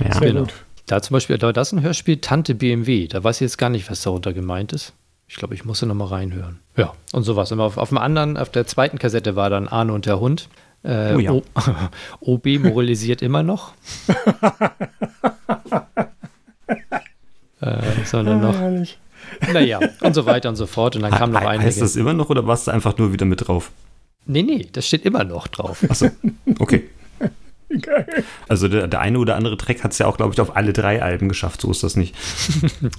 [0.00, 0.12] Ja.
[0.14, 0.40] sehr genau.
[0.42, 0.52] gut.
[0.86, 3.08] Da zum Beispiel, da war das ein Hörspiel Tante BMW.
[3.08, 4.92] Da weiß ich jetzt gar nicht, was darunter gemeint ist.
[5.28, 6.58] Ich glaube, ich musste noch mal reinhören.
[6.76, 7.50] Ja, und sowas.
[7.52, 10.48] Und auf, auf dem anderen, auf der zweiten Kassette war dann Arne und der Hund.
[10.84, 11.30] Äh, Oh ja.
[11.32, 11.42] O-
[12.20, 13.72] OB moralisiert immer noch.
[17.62, 20.96] äh, sondern Ah, noch, naja, und so weiter und so fort.
[20.96, 21.66] Und dann kam noch He- einige.
[21.66, 23.70] heißt das immer noch oder warst du einfach nur wieder mit drauf?
[24.26, 25.84] Nee, nee, das steht immer noch drauf.
[25.88, 26.10] Achso,
[26.58, 26.88] okay.
[27.80, 28.06] Geil.
[28.48, 30.74] Also der, der eine oder andere Track hat es ja auch, glaube ich, auf alle
[30.74, 31.62] drei Alben geschafft.
[31.62, 32.14] So ist das nicht.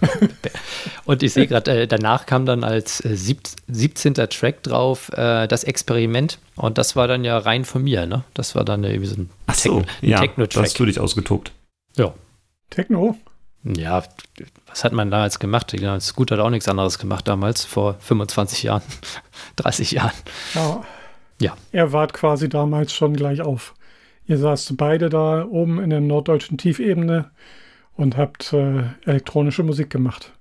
[1.05, 4.15] Und ich sehe gerade, äh, danach kam dann als äh, sieb 17.
[4.15, 6.39] Track drauf äh, das Experiment.
[6.55, 8.23] Und das war dann ja rein von mir, ne?
[8.33, 10.49] Das war dann irgendwie so ein Ach so, Techno- ja, Techno-Track.
[10.55, 11.51] da hast du dich ausgetobt.
[11.95, 12.13] Ja.
[12.71, 13.15] Techno?
[13.63, 14.03] Ja,
[14.67, 15.73] was hat man damals gemacht?
[15.79, 18.81] Ja, Scooter hat auch nichts anderes gemacht damals, vor 25 Jahren,
[19.57, 20.11] 30 Jahren.
[20.53, 20.83] Ja.
[21.41, 21.57] Ja.
[21.71, 23.73] Er wart quasi damals schon gleich auf.
[24.27, 27.31] Ihr saßt beide da oben in der norddeutschen Tiefebene
[27.95, 30.31] und habt äh, elektronische Musik gemacht.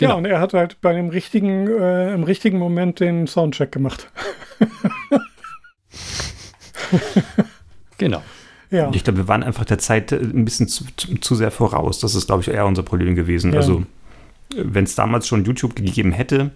[0.00, 0.16] Ja, Genau.
[0.18, 4.10] und er hat halt bei dem richtigen, äh, im richtigen Moment den Soundcheck gemacht.
[7.98, 8.22] Genau.
[8.74, 12.00] Ja, Ich glaube, wir waren einfach der Zeit äh, ein bisschen zu, zu, sehr voraus.
[12.00, 13.52] Das ist, glaube ich, eher unser Problem gewesen.
[13.52, 13.60] Ja.
[13.60, 13.84] Also,
[14.56, 16.50] wenn es damals schon YouTube gegeben hätte,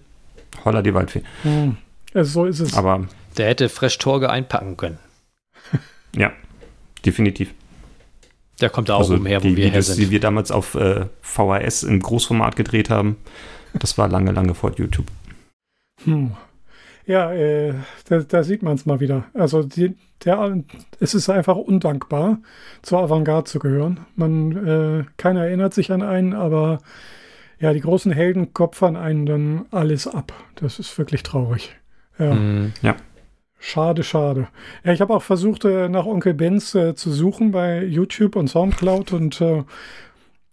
[0.65, 1.23] holla die Waldfee.
[1.43, 1.77] hm.
[2.15, 2.75] also so ist es.
[2.75, 4.99] Aber Der hätte Fresh Torge einpacken können.
[6.17, 6.33] ja,
[7.05, 7.55] definitiv.
[8.61, 10.11] Der kommt da auch also umher, wo die wir her Videos, die sind.
[10.11, 13.17] wir damals auf äh, VHS im Großformat gedreht haben,
[13.75, 15.07] das war lange, lange vor YouTube.
[16.05, 16.33] Hm.
[17.09, 17.73] Ja, äh,
[18.11, 19.25] da, da sieht man es mal wieder.
[19.33, 20.63] Also die, der,
[21.01, 22.39] es ist einfach undankbar,
[22.83, 24.01] zur Avantgarde zu gehören.
[24.15, 26.81] Man, äh, keiner erinnert sich an einen, aber
[27.61, 30.35] ja, die großen Helden kopfern einen dann alles ab.
[30.57, 31.75] Das ist wirklich traurig.
[32.19, 32.73] Ja, Hm,
[33.59, 34.49] schade, schade.
[34.85, 38.49] Ja, ich habe auch versucht, äh, nach Onkel Benz äh, zu suchen bei YouTube und
[38.49, 39.65] Soundcloud und äh,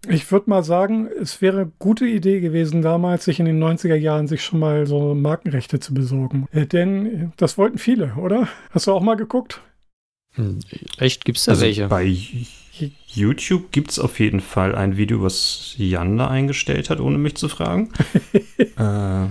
[0.09, 3.95] ich würde mal sagen, es wäre eine gute Idee gewesen, damals sich in den 90er
[3.95, 6.47] Jahren sich schon mal so Markenrechte zu besorgen.
[6.51, 8.47] Äh, denn äh, das wollten viele, oder?
[8.71, 9.61] Hast du auch mal geguckt?
[10.33, 10.59] hm,
[10.97, 11.87] echt, gibt es da Also welche?
[11.87, 12.03] bei
[13.07, 17.35] YouTube gibt es auf jeden Fall ein Video, was Jan da eingestellt hat, ohne mich
[17.35, 17.91] zu fragen.
[18.77, 19.27] äh,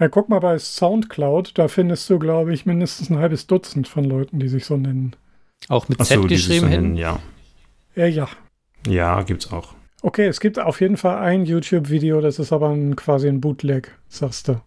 [0.00, 4.04] Ja, guck mal bei Soundcloud, da findest du, glaube ich, mindestens ein halbes Dutzend von
[4.04, 5.14] Leuten, die sich so nennen.
[5.68, 6.82] Auch mit Z dieses geschrieben so hin?
[6.82, 7.20] nennen, Ja,
[7.96, 8.28] Äh, ja.
[8.86, 9.74] ja gibt's auch.
[10.04, 13.90] Okay, es gibt auf jeden Fall ein YouTube-Video, das ist aber ein, quasi ein Bootleg,
[14.10, 14.60] sagst du.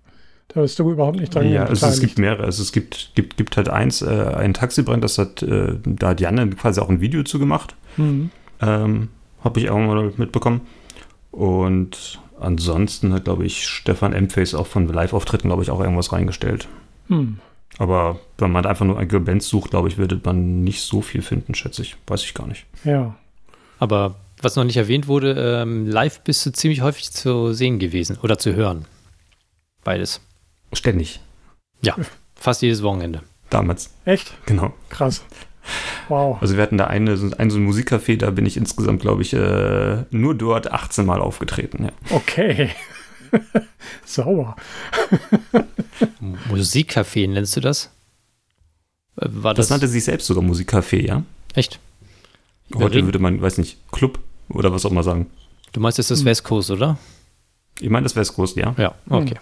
[0.48, 2.46] Da bist du überhaupt nicht dran Ja, also es gibt mehrere.
[2.46, 6.22] Also es gibt, gibt, gibt halt eins, äh, ein Taxibrand, das hat, äh, da hat
[6.22, 7.76] Jan dann quasi auch ein Video zu gemacht.
[7.98, 8.32] Hm.
[8.62, 9.10] Ähm,
[9.44, 10.62] Habe ich auch mal mitbekommen.
[11.30, 16.68] Und ansonsten hat, glaube ich, Stefan Emface auch von Live-Auftritten, glaube ich, auch irgendwas reingestellt.
[17.10, 17.38] Hm.
[17.78, 21.22] Aber wenn man einfach nur Angel Bands sucht, glaube ich, würde man nicht so viel
[21.22, 21.96] finden, schätze ich.
[22.08, 22.66] Weiß ich gar nicht.
[22.84, 23.14] Ja.
[23.78, 28.18] Aber was noch nicht erwähnt wurde, ähm, live bist du ziemlich häufig zu sehen gewesen
[28.22, 28.86] oder zu hören.
[29.84, 30.22] Beides.
[30.74, 31.20] Ständig.
[31.82, 31.96] Ja,
[32.36, 33.24] fast jedes Wochenende.
[33.50, 33.92] Damals.
[34.06, 34.34] Echt?
[34.46, 34.74] Genau.
[34.90, 35.24] Krass.
[36.10, 36.38] Wow.
[36.42, 39.34] Also wir hatten da eine, ein so ein Musikcafé, da bin ich insgesamt, glaube ich,
[39.34, 41.86] äh, nur dort 18 Mal aufgetreten.
[41.86, 41.92] Ja.
[42.10, 42.70] Okay.
[44.06, 44.56] Sauer.
[46.50, 47.92] Musikcafé nennst du das?
[49.18, 51.24] Äh, War Das, das, nannte sich selbst sogar Musikcafé, ja.
[51.54, 51.80] echt?
[52.76, 55.28] Heute würde man, weiß nicht, Club oder was auch immer sagen.
[55.74, 56.26] Du meinst, das ist Hm.
[56.28, 56.98] West Coast, oder?
[57.80, 58.74] Ich meine, das wäre groß, ja.
[58.78, 59.36] Ja, okay.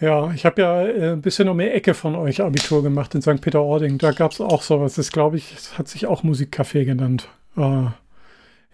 [0.00, 3.22] Ja, ich habe ja äh, ein bisschen um die Ecke von euch Abitur gemacht in
[3.22, 3.40] St.
[3.40, 3.96] Peter-Ording.
[3.98, 4.94] Da gab es auch sowas.
[4.94, 7.28] Das glaube ich, das hat sich auch Musikcafé genannt.
[7.56, 7.86] Äh,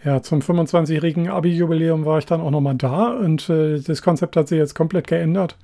[0.05, 4.49] ja, zum 25-jährigen Abi-Jubiläum war ich dann auch nochmal da und äh, das Konzept hat
[4.49, 5.57] sich jetzt komplett geändert.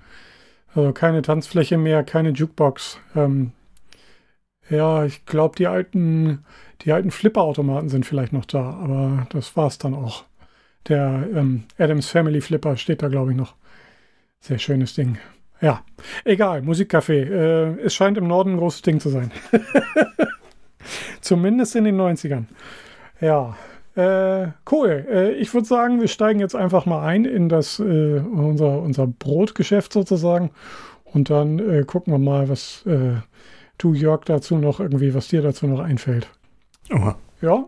[0.74, 3.00] Also keine Tanzfläche mehr, keine Jukebox.
[3.16, 3.50] Ähm,
[4.70, 6.44] ja, ich glaube, die alten,
[6.82, 10.24] die alten Flipper-Automaten sind vielleicht noch da, aber das war's dann auch.
[10.88, 13.54] Der ähm, Adams Family Flipper steht da, glaube ich, noch.
[14.40, 15.18] Sehr schönes Ding.
[15.60, 15.82] Ja,
[16.24, 17.24] egal, Musikcafé.
[17.24, 19.32] Äh, es scheint im Norden ein großes Ding zu sein.
[21.20, 22.44] Zumindest in den 90ern.
[23.20, 23.56] Ja,
[23.96, 25.06] äh, cool.
[25.10, 29.08] Äh, ich würde sagen, wir steigen jetzt einfach mal ein in das äh, unser, unser
[29.08, 30.50] Brotgeschäft sozusagen.
[31.04, 33.16] Und dann äh, gucken wir mal, was äh,
[33.78, 36.28] du, Jörg, dazu noch irgendwie, was dir dazu noch einfällt.
[36.90, 37.16] Oha.
[37.40, 37.66] Ja,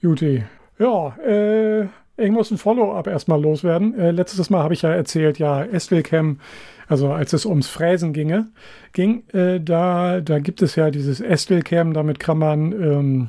[0.00, 0.44] Juti.
[0.78, 3.98] Ja, äh, ich muss ein Follow-up erstmal loswerden.
[3.98, 6.40] Äh, letztes Mal habe ich ja erzählt, ja, Estelcam,
[6.86, 8.48] also als es ums Fräsen ginge,
[8.92, 13.28] ging, äh, da, da gibt es ja dieses Estelcam, damit kann man ähm,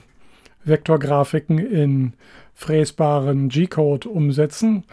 [0.64, 2.14] Vektorgrafiken in
[2.54, 4.84] fräsbaren G-Code umsetzen.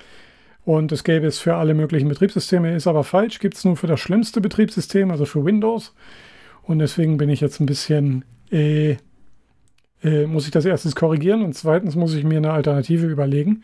[0.64, 3.86] Und es gäbe es für alle möglichen Betriebssysteme, ist aber falsch, gibt es nur für
[3.86, 5.94] das schlimmste Betriebssystem, also für Windows.
[6.68, 8.96] Und deswegen bin ich jetzt ein bisschen äh,
[10.02, 13.62] äh, muss ich das erstens korrigieren und zweitens muss ich mir eine Alternative überlegen.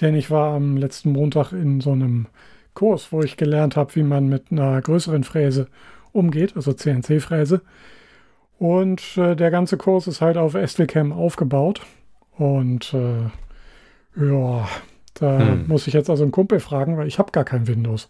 [0.00, 2.26] Denn ich war am letzten Montag in so einem
[2.74, 5.68] Kurs, wo ich gelernt habe, wie man mit einer größeren Fräse
[6.12, 7.60] umgeht, also CNC-Fräse.
[8.58, 11.82] Und äh, der ganze Kurs ist halt auf Estelcam aufgebaut.
[12.36, 13.30] Und äh,
[14.16, 14.68] ja,
[15.14, 15.66] da Hm.
[15.68, 18.08] muss ich jetzt also einen Kumpel fragen, weil ich habe gar kein Windows.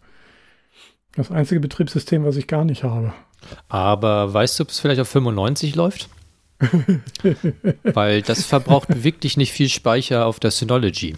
[1.16, 3.12] Das einzige Betriebssystem, was ich gar nicht habe.
[3.68, 6.09] Aber weißt du, ob es vielleicht auf 95 läuft?
[7.83, 11.16] Weil das verbraucht wirklich nicht viel Speicher auf der Synology.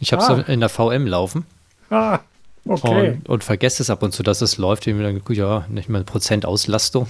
[0.00, 0.40] Ich habe es Ah.
[0.52, 1.44] in der VM laufen
[1.90, 2.20] Ah,
[2.66, 3.10] okay.
[3.10, 4.86] und, und vergesse es ab und zu, dass es läuft.
[4.86, 7.06] Ich mir dann, gut, ja, nicht mal Prozent Auslastung.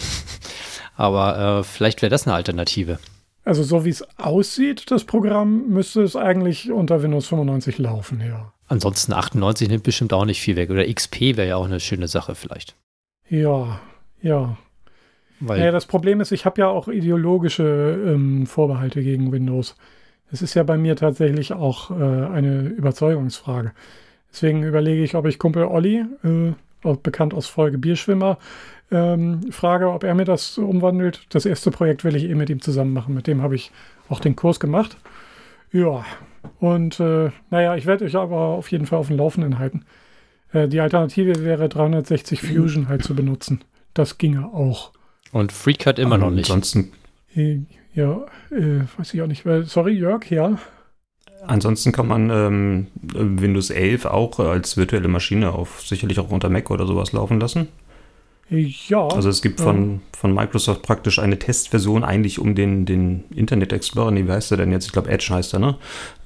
[0.96, 2.98] Aber äh, vielleicht wäre das eine Alternative.
[3.44, 8.52] Also so wie es aussieht, das Programm, müsste es eigentlich unter Windows 95 laufen, ja.
[8.66, 10.68] Ansonsten 98 nimmt bestimmt auch nicht viel weg.
[10.70, 12.74] Oder XP wäre ja auch eine schöne Sache vielleicht.
[13.30, 13.80] Ja,
[14.20, 14.56] ja.
[15.40, 19.76] Weil Naja, das Problem ist, ich habe ja auch ideologische ähm, Vorbehalte gegen Windows.
[20.32, 23.72] Es ist ja bei mir tatsächlich auch äh, eine Überzeugungsfrage.
[24.32, 26.52] Deswegen überlege ich, ob ich Kumpel Olli, äh,
[26.82, 28.38] auch bekannt aus Folge Bierschwimmer,
[28.90, 31.26] ähm, frage, ob er mir das umwandelt.
[31.30, 33.14] Das erste Projekt will ich eh mit ihm zusammen machen.
[33.14, 33.70] Mit dem habe ich
[34.08, 34.96] auch den Kurs gemacht.
[35.72, 36.04] Ja,
[36.60, 39.84] und äh, naja, ich werde euch aber auf jeden Fall auf dem Laufenden halten.
[40.52, 43.60] Äh, die Alternative wäre 360 Fusion halt zu benutzen.
[43.98, 44.92] Das ginge auch.
[45.32, 46.48] und FreeCut immer noch nicht.
[46.50, 46.92] Ansonsten,
[47.34, 47.58] Äh,
[47.94, 48.20] Ja,
[48.52, 49.44] äh, weiß ich auch nicht.
[49.44, 50.56] Weil- Sorry, Jörg, ja.
[51.46, 56.70] ansonsten kann man ähm, Windows 11 auch als virtuelle Maschine auf sicherlich auch unter Mac
[56.70, 57.68] oder sowas laufen lassen.
[58.50, 59.08] Äh, Ja.
[59.08, 64.12] Also es gibt von, von Microsoft praktisch eine Testversion eigentlich, um den, den Internet Explorer,
[64.12, 64.86] nee, wie heißt der denn jetzt?
[64.86, 65.76] Ich glaube Edge heißt er, ne?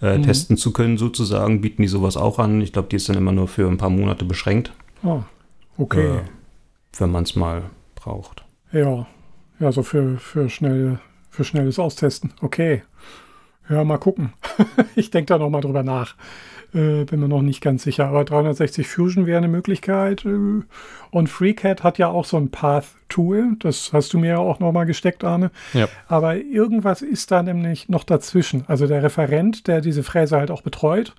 [0.03, 0.23] Äh, Mhm.
[0.25, 2.61] Testen zu können sozusagen, bieten die sowas auch an.
[2.61, 5.23] Ich glaube, die ist dann immer nur für ein paar Monate beschränkt, ah,
[5.79, 6.17] okay.
[6.19, 6.21] äh,
[6.99, 7.63] wenn man es mal
[7.95, 8.45] braucht.
[8.73, 9.07] Ja.
[9.61, 10.99] Ja, so für, für, schnell,
[11.31, 12.33] für schnelles Austesten.
[12.41, 12.83] Okay.
[13.69, 14.33] Ja, mal gucken.
[14.97, 16.17] ich denke da noch mal drüber nach.
[16.75, 18.07] Äh, bin mir noch nicht ganz sicher.
[18.07, 20.25] Aber 360 Fusion wäre eine Möglichkeit.
[20.25, 20.63] Äh,
[21.11, 23.57] und FreeCAD hat ja auch so ein Path-Tool.
[23.61, 25.51] Das hast du mir ja auch noch mal gesteckt, Arne.
[25.75, 25.89] Ja.
[26.09, 28.65] Aber irgendwas ist da nämlich noch dazwischen.
[28.69, 31.15] Also der Referent, der diese Fräse halt auch betreut,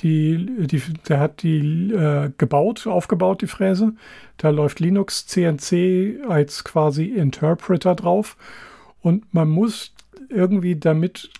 [0.00, 3.94] die, die, der hat die äh, gebaut, aufgebaut, die Fräse.
[4.36, 8.36] Da läuft Linux CNC als quasi Interpreter drauf.
[9.00, 9.94] Und man muss
[10.28, 11.30] irgendwie, damit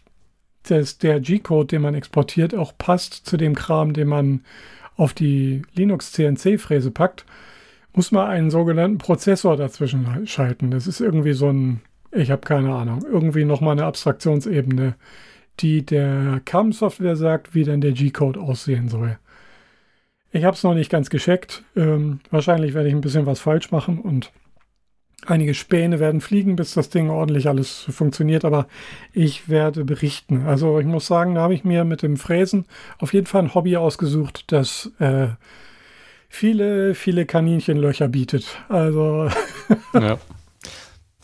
[0.65, 4.45] das, der G-Code, den man exportiert, auch passt zu dem Kram, den man
[4.97, 7.25] auf die Linux CNC-Fräse packt,
[7.93, 10.71] muss man einen sogenannten Prozessor dazwischen schalten.
[10.71, 11.81] Das ist irgendwie so ein,
[12.13, 14.95] ich habe keine Ahnung, irgendwie nochmal eine Abstraktionsebene,
[15.61, 19.19] die der CAM-Software sagt, wie denn der G-Code aussehen soll.
[20.33, 21.63] Ich habe es noch nicht ganz gescheckt.
[21.77, 24.33] Ähm, wahrscheinlich werde ich ein bisschen was falsch machen und
[25.27, 28.67] Einige Späne werden fliegen, bis das Ding ordentlich alles funktioniert, aber
[29.13, 30.45] ich werde berichten.
[30.47, 32.67] Also ich muss sagen, da habe ich mir mit dem Fräsen
[32.99, 35.29] auf jeden Fall ein Hobby ausgesucht, das äh,
[36.29, 38.59] viele, viele Kaninchenlöcher bietet.
[38.69, 39.29] Also.
[39.95, 40.19] ja.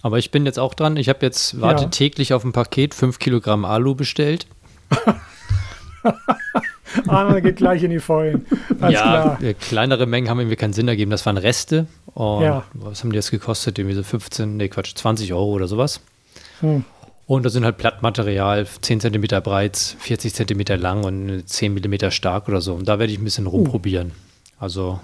[0.02, 0.96] Aber ich bin jetzt auch dran.
[0.96, 1.88] Ich habe jetzt, warte ja.
[1.88, 4.46] täglich auf ein Paket 5 Kilogramm Alu bestellt.
[7.06, 8.46] Arne geht gleich in die Vollen.
[8.80, 9.54] Alles ja, klar.
[9.54, 11.10] kleinere Mengen haben irgendwie keinen Sinn ergeben.
[11.10, 11.86] Das waren Reste.
[12.14, 12.64] Und ja.
[12.74, 13.78] was haben die jetzt gekostet?
[13.78, 16.00] Irgendwie so 15, nee, Quatsch, 20 Euro oder sowas.
[16.60, 16.84] Hm.
[17.26, 22.48] Und da sind halt Plattmaterial, 10 cm breit, 40 cm lang und 10 mm stark
[22.48, 22.74] oder so.
[22.74, 24.08] Und da werde ich ein bisschen rumprobieren.
[24.08, 24.62] Uh.
[24.62, 25.00] Also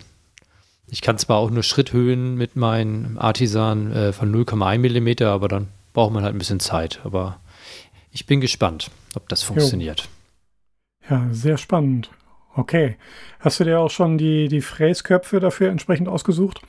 [0.88, 5.68] ich kann zwar auch nur Schritthöhen mit meinen Artisan äh, von 0,1 mm, aber dann
[5.92, 7.00] braucht man halt ein bisschen Zeit.
[7.04, 7.40] Aber
[8.12, 10.08] ich bin gespannt, ob das funktioniert.
[11.08, 11.16] Jo.
[11.16, 12.10] Ja, sehr spannend.
[12.54, 12.96] Okay.
[13.40, 16.60] Hast du dir auch schon die, die Fräsköpfe dafür entsprechend ausgesucht?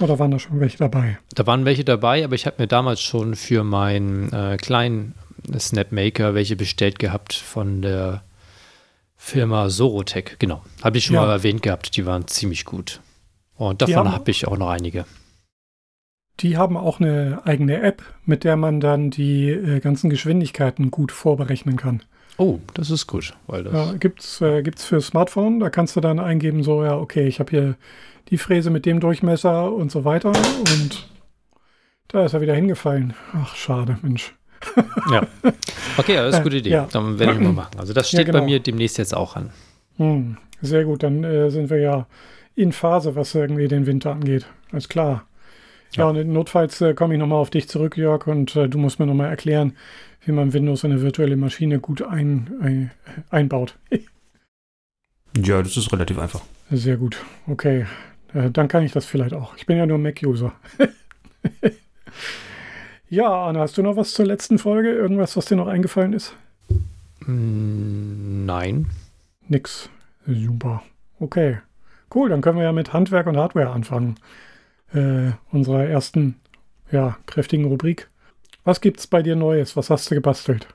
[0.00, 1.18] Oder waren da schon welche dabei?
[1.34, 5.14] Da waren welche dabei, aber ich habe mir damals schon für meinen äh, kleinen
[5.58, 8.22] Snapmaker welche bestellt gehabt von der
[9.16, 10.36] Firma Sorotech.
[10.38, 10.62] Genau.
[10.82, 11.22] Habe ich schon ja.
[11.22, 11.96] mal erwähnt gehabt.
[11.96, 13.00] Die waren ziemlich gut.
[13.56, 15.04] Und davon habe ich auch noch einige.
[16.40, 21.12] Die haben auch eine eigene App, mit der man dann die äh, ganzen Geschwindigkeiten gut
[21.12, 22.02] vorberechnen kann.
[22.38, 23.34] Oh, das ist gut.
[23.46, 26.98] Weil das ja, gibt's, äh, gibt's für Smartphone, da kannst du dann eingeben, so, ja,
[26.98, 27.76] okay, ich habe hier
[28.30, 31.08] die Fräse mit dem Durchmesser und so weiter und
[32.08, 33.14] da ist er wieder hingefallen.
[33.32, 34.34] Ach, schade, Mensch.
[35.10, 35.26] ja.
[35.96, 36.70] Okay, das ist eine gute Idee.
[36.70, 36.88] Ja.
[36.90, 37.78] Dann werde ich mal machen.
[37.78, 38.40] Also das steht ja, genau.
[38.40, 39.50] bei mir demnächst jetzt auch an.
[39.98, 42.06] Hm, sehr gut, dann äh, sind wir ja
[42.54, 44.46] in Phase, was irgendwie den Winter angeht.
[44.72, 45.26] Alles klar.
[45.92, 48.78] Ja, ja und notfalls äh, komme ich nochmal auf dich zurück, Jörg, und äh, du
[48.78, 49.76] musst mir nochmal erklären,
[50.24, 52.90] wie man Windows in eine virtuelle Maschine gut ein, ein,
[53.30, 53.78] einbaut.
[55.36, 56.42] ja, das ist relativ einfach.
[56.70, 57.18] Sehr gut.
[57.46, 57.86] Okay.
[58.32, 59.56] Äh, dann kann ich das vielleicht auch.
[59.56, 60.52] Ich bin ja nur Mac-User.
[63.08, 64.90] ja, Anna, hast du noch was zur letzten Folge?
[64.92, 66.34] Irgendwas, was dir noch eingefallen ist?
[67.20, 68.86] Mm, nein.
[69.48, 69.90] Nix.
[70.26, 70.82] Super.
[71.20, 71.58] Okay.
[72.14, 74.16] Cool, dann können wir ja mit Handwerk und Hardware anfangen.
[74.92, 76.36] Äh, unserer ersten,
[76.92, 78.08] ja, kräftigen Rubrik.
[78.64, 79.76] Was gibt's bei dir Neues?
[79.76, 80.68] Was hast du gebastelt?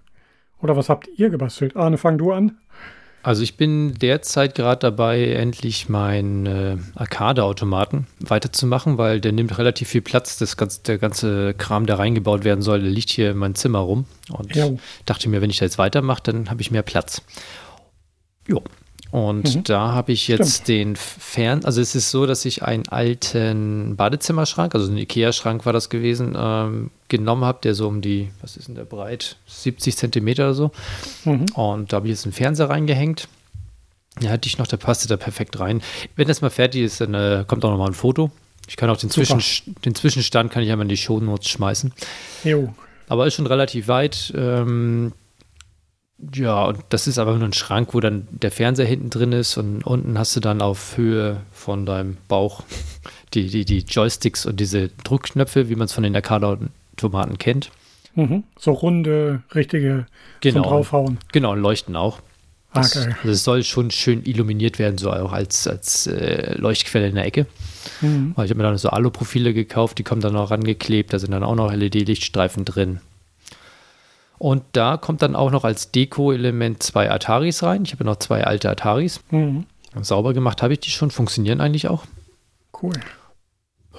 [0.62, 1.76] Oder was habt ihr gebastelt?
[1.76, 2.58] Arne, fang du an.
[3.22, 9.90] Also ich bin derzeit gerade dabei, endlich meinen äh, Arcade-Automaten weiterzumachen, weil der nimmt relativ
[9.90, 10.38] viel Platz.
[10.38, 13.80] Das ganze, der ganze Kram, der reingebaut werden soll, der liegt hier in meinem Zimmer
[13.80, 14.06] rum.
[14.32, 14.70] Und ja.
[15.06, 17.22] dachte mir, wenn ich da jetzt weitermache, dann habe ich mehr Platz.
[18.48, 18.64] Jo,
[19.12, 19.64] und mhm.
[19.64, 20.68] da habe ich jetzt Stimmt.
[20.68, 25.74] den Fern, also es ist so, dass ich einen alten Badezimmerschrank, also ein Ikea-Schrank war
[25.74, 29.98] das gewesen, ähm, genommen habe, der so um die, was ist denn der breit, 70
[29.98, 30.72] Zentimeter oder so.
[31.26, 31.46] Mhm.
[31.54, 33.28] Und da habe ich jetzt einen Fernseher reingehängt.
[34.22, 35.82] Ja, hatte ich noch, der passte da perfekt rein.
[36.16, 38.30] Wenn das mal fertig ist, dann äh, kommt auch noch mal ein Foto.
[38.68, 39.42] Ich kann auch den, Zwischen,
[39.86, 41.94] den Zwischenstand kann ich einmal in die Shownotes schmeißen.
[42.44, 42.74] Jo.
[43.08, 44.32] Aber ist schon relativ weit.
[44.38, 45.14] Ähm,
[46.34, 49.58] ja, und das ist aber nur ein Schrank, wo dann der Fernseher hinten drin ist
[49.58, 52.64] und unten hast du dann auf Höhe von deinem Bauch
[53.34, 57.72] die, die, die Joysticks und diese Druckknöpfe, wie man es von den Arcade-Automaten kennt.
[58.16, 58.44] Mhm.
[58.58, 60.08] So runde, richtige
[60.42, 61.18] genau, zum draufhauen.
[61.32, 62.20] Genau, und leuchten auch.
[62.72, 63.16] Ah, das, okay.
[63.18, 67.26] also es soll schon schön illuminiert werden, so auch als, als äh, Leuchtquelle in der
[67.26, 67.48] Ecke.
[68.02, 68.32] Mhm.
[68.32, 71.44] Ich habe mir dann so Aluprofile gekauft, die kommen dann auch rangeklebt, da sind dann
[71.44, 73.00] auch noch LED-Lichtstreifen drin.
[74.40, 77.84] Und da kommt dann auch noch als Deko-Element zwei Ataris rein.
[77.84, 79.20] Ich habe noch zwei alte Ataris.
[79.30, 79.66] Mhm.
[80.02, 82.06] Sauber gemacht habe ich die schon, funktionieren eigentlich auch.
[82.82, 82.94] Cool.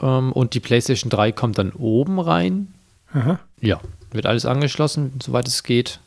[0.01, 2.73] Ähm, und die PlayStation 3 kommt dann oben rein.
[3.13, 3.39] Aha.
[3.61, 3.81] Ja,
[4.13, 6.01] wird alles angeschlossen, soweit es geht.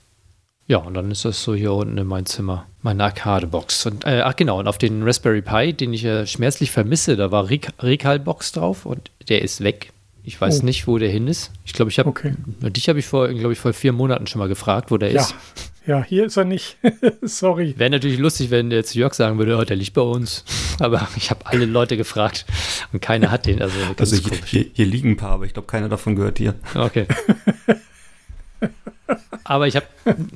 [0.65, 3.85] Ja, und dann ist das so hier unten in mein Zimmer, meine Arcade-Box.
[3.85, 7.31] Und, äh, ach genau, und auf den Raspberry Pi, den ich äh, schmerzlich vermisse, da
[7.31, 9.92] war Recal-Box drauf und der ist weg.
[10.25, 10.65] Ich weiß oh.
[10.65, 11.51] nicht, wo der hin ist.
[11.65, 12.33] Ich glaube, ich habe okay.
[12.61, 15.21] dich habe ich vor, glaube ich, vor vier Monaten schon mal gefragt, wo der ja.
[15.21, 15.35] ist.
[15.85, 16.77] Ja, hier ist er nicht.
[17.21, 17.75] Sorry.
[17.77, 20.45] Wäre natürlich lustig, wenn jetzt Jörg sagen würde, oh, der liegt bei uns.
[20.79, 22.45] Aber ich habe alle Leute gefragt
[22.93, 23.61] und keiner hat den.
[23.61, 26.55] Also, also hier, hier, liegen ein paar, aber ich glaube, keiner davon gehört hier.
[26.73, 27.05] Okay.
[29.43, 29.85] Aber ich habe,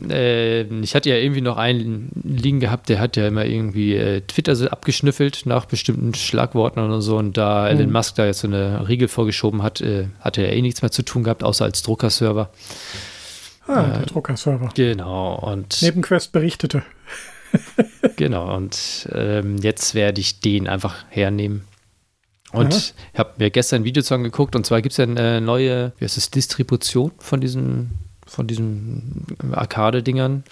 [0.09, 4.21] äh, ich hatte ja irgendwie noch einen liegen gehabt, der hat ja immer irgendwie äh,
[4.21, 7.17] Twitter so abgeschnüffelt nach bestimmten Schlagworten oder so.
[7.17, 7.79] Und da mhm.
[7.79, 10.91] Elon Musk da jetzt so eine Riegel vorgeschoben hat, äh, hatte er eh nichts mehr
[10.91, 12.49] zu tun gehabt, außer als Druckerserver.
[13.67, 14.69] Ah, der äh, Druckerserver.
[14.73, 15.35] Genau.
[15.35, 16.83] Und Nebenquest berichtete.
[18.15, 18.55] genau.
[18.55, 21.63] Und ähm, jetzt werde ich den einfach hernehmen.
[22.53, 22.81] Und Aha.
[23.13, 25.91] ich habe mir gestern ein Video zu angeguckt und zwar gibt es ja eine neue,
[25.97, 27.89] wie heißt es, Distribution von diesem
[28.27, 30.43] von diesen Arcade-Dingern.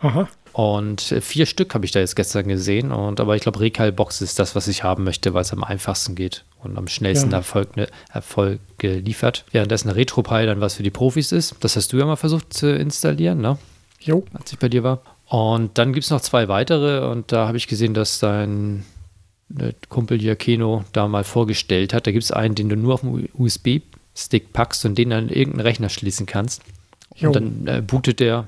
[0.00, 0.28] Aha.
[0.52, 2.92] Und äh, vier Stück habe ich da jetzt gestern gesehen.
[2.92, 6.14] Und aber ich glaube, Recalbox ist das, was ich haben möchte, weil es am einfachsten
[6.14, 7.38] geht und am schnellsten Ja.
[7.38, 9.44] Erfolg, ne, Erfolg liefert.
[9.52, 11.54] Währenddessen eine RetroPie dann was für die Profis ist.
[11.60, 13.58] Das hast du ja mal versucht zu installieren, ne?
[14.00, 14.24] Jo.
[14.34, 15.00] als ich bei dir war.
[15.26, 18.84] Und dann gibt es noch zwei weitere und da habe ich gesehen, dass dein
[19.58, 22.06] äh, Kumpel hier Keno da mal vorgestellt hat.
[22.06, 25.34] Da gibt es einen, den du nur auf dem USB-Stick packst und den dann in
[25.34, 26.62] irgendeinen Rechner schließen kannst.
[27.16, 27.28] Jo.
[27.28, 28.46] Und dann äh, bootet der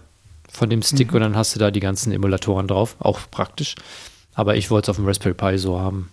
[0.50, 2.96] von dem Stick und dann hast du da die ganzen Emulatoren drauf.
[2.98, 3.74] Auch praktisch.
[4.34, 6.10] Aber ich wollte es auf dem Raspberry Pi so haben.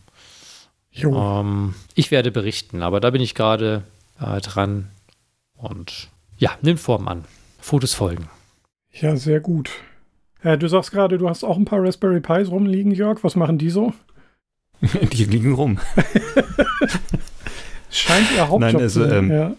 [0.91, 1.15] Jo.
[1.15, 3.83] Ähm, ich werde berichten, aber da bin ich gerade
[4.19, 4.89] äh, dran.
[5.55, 7.25] Und ja, nimm Form an.
[7.59, 8.27] Fotos folgen.
[8.91, 9.69] Ja, sehr gut.
[10.43, 13.23] Äh, du sagst gerade, du hast auch ein paar Raspberry Pis rumliegen, Jörg.
[13.23, 13.93] Was machen die so?
[14.81, 15.79] Die liegen rum.
[17.91, 19.17] Scheint ihr Hauptjob Nein, also, zu sein.
[19.25, 19.53] ähm, ja.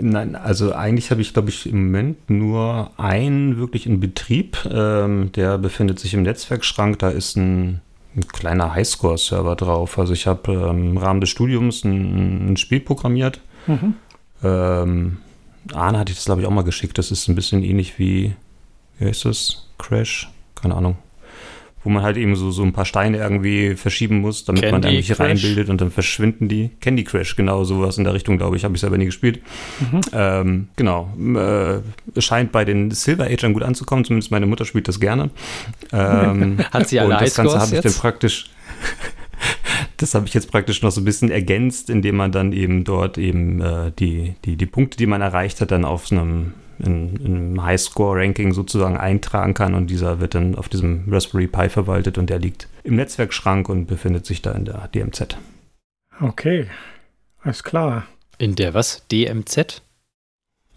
[0.00, 4.58] Nein, also eigentlich habe ich, glaube ich, im Moment nur einen wirklich in Betrieb.
[4.70, 6.98] Ähm, der befindet sich im Netzwerkschrank.
[6.98, 7.80] Da ist ein,
[8.16, 9.98] ein kleiner Highscore-Server drauf.
[9.98, 13.40] Also ich habe ähm, im Rahmen des Studiums ein, ein Spiel programmiert.
[13.66, 13.94] Mhm.
[14.42, 15.18] Ähm,
[15.72, 16.98] Arne hatte ich das, glaube ich, auch mal geschickt.
[16.98, 18.34] Das ist ein bisschen ähnlich wie,
[18.98, 19.68] wie heißt das?
[19.78, 20.30] Crash?
[20.54, 20.96] Keine Ahnung.
[21.84, 24.88] Wo man halt eben so, so ein paar Steine irgendwie verschieben muss, damit man Candy
[24.88, 25.28] irgendwelche Crash?
[25.28, 26.70] reinbildet und dann verschwinden die.
[26.80, 29.40] Candy Crash, genau, sowas in der Richtung, glaube ich, habe ich selber nie gespielt.
[30.12, 31.12] Ähm, genau.
[31.36, 35.30] Äh, scheint bei den Silver Agern gut anzukommen, zumindest meine Mutter spielt das gerne.
[35.92, 38.00] Ähm, Hat sie alle und das Ganze habe ich dann jetzt?
[38.00, 38.50] praktisch.
[39.96, 43.18] Das habe ich jetzt praktisch noch so ein bisschen ergänzt, indem man dann eben dort
[43.18, 47.16] eben äh, die, die, die Punkte, die man erreicht hat, dann auf so einem, in,
[47.16, 52.18] in einem Highscore-Ranking sozusagen eintragen kann und dieser wird dann auf diesem Raspberry Pi verwaltet
[52.18, 55.36] und der liegt im Netzwerkschrank und befindet sich da in der DMZ.
[56.20, 56.66] Okay.
[57.42, 58.06] Alles klar.
[58.38, 59.06] In der was?
[59.10, 59.82] DMZ?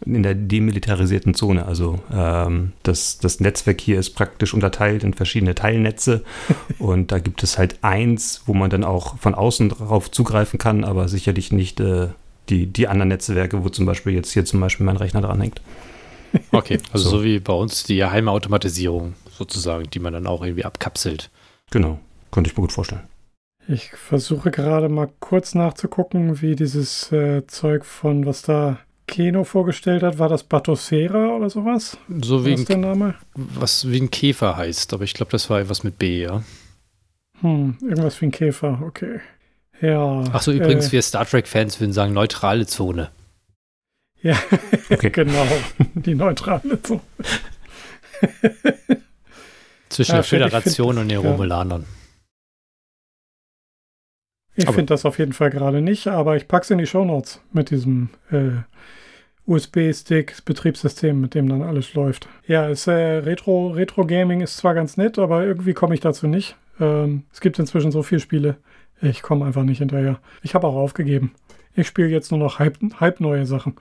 [0.06, 1.66] In der demilitarisierten Zone.
[1.66, 6.24] Also ähm, das, das Netzwerk hier ist praktisch unterteilt in verschiedene Teilnetze
[6.80, 10.84] und da gibt es halt eins, wo man dann auch von außen drauf zugreifen kann,
[10.84, 12.10] aber sicherlich nicht äh,
[12.49, 15.62] die, die anderen Netzwerke, wo zum Beispiel jetzt hier zum Beispiel mein Rechner dran hängt.
[16.51, 17.17] Okay, also so.
[17.17, 17.23] So.
[17.23, 21.29] wie bei uns die Heimautomatisierung sozusagen, die man dann auch irgendwie abkapselt.
[21.71, 21.99] Genau,
[22.31, 23.03] könnte ich mir gut vorstellen.
[23.67, 28.77] Ich versuche gerade mal kurz nachzugucken, wie dieses äh, Zeug von, was da
[29.07, 31.97] Keno vorgestellt hat, war das Batocera oder sowas?
[32.21, 33.15] So wie Was ist der ein, Name?
[33.33, 36.43] was wie ein Käfer heißt, aber ich glaube, das war etwas mit B, ja.
[37.41, 39.19] Hm, irgendwas wie ein Käfer, okay.
[39.81, 40.23] Ja.
[40.31, 43.11] Ach so, übrigens, Äh, wir Star Trek-Fans würden sagen neutrale Zone.
[44.26, 44.38] Ja,
[44.89, 45.09] Okay.
[45.13, 45.45] genau.
[45.93, 47.01] Die neutrale Zone.
[49.89, 51.30] Zwischen Ja, der Föderation und den ja.
[51.30, 51.86] Romulanern.
[54.55, 57.71] Ich finde das auf jeden Fall gerade nicht, aber ich pack's in die Shownotes mit
[57.71, 58.51] diesem äh,
[59.45, 62.28] USB-Stick, Betriebssystem, mit dem dann alles läuft.
[62.47, 66.55] Ja, ist, äh, Retro, Retro-Gaming ist zwar ganz nett, aber irgendwie komme ich dazu nicht.
[66.80, 68.57] Ähm, es gibt inzwischen so viele Spiele.
[69.01, 70.19] Ich komme einfach nicht hinterher.
[70.41, 71.34] Ich habe auch aufgegeben.
[71.76, 73.76] Ich spiele jetzt nur noch halb, halb neue Sachen.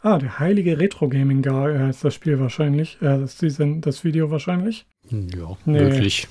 [0.00, 2.96] Ah, der heilige Retro-Gaming Guy heißt das Spiel wahrscheinlich.
[3.02, 4.86] Äh, das, diesen, das Video wahrscheinlich.
[5.10, 5.80] Ja, Nee.
[5.82, 6.28] möglich.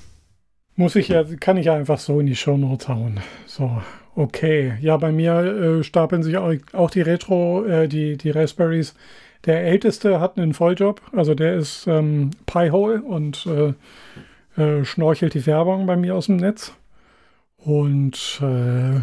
[0.75, 3.19] Muss ich ja, kann ich ja einfach so in die Shownotes hauen.
[3.47, 3.81] So,
[4.15, 4.73] okay.
[4.79, 5.33] Ja, bei mir
[5.79, 8.93] äh, stapeln sich auch, auch die Retro, äh, die, die Raspberries.
[9.45, 15.45] Der älteste hat einen Volljob, also der ist ähm, Pi-Hole und äh, äh, schnorchelt die
[15.45, 16.73] Werbung bei mir aus dem Netz.
[17.57, 18.99] Und äh,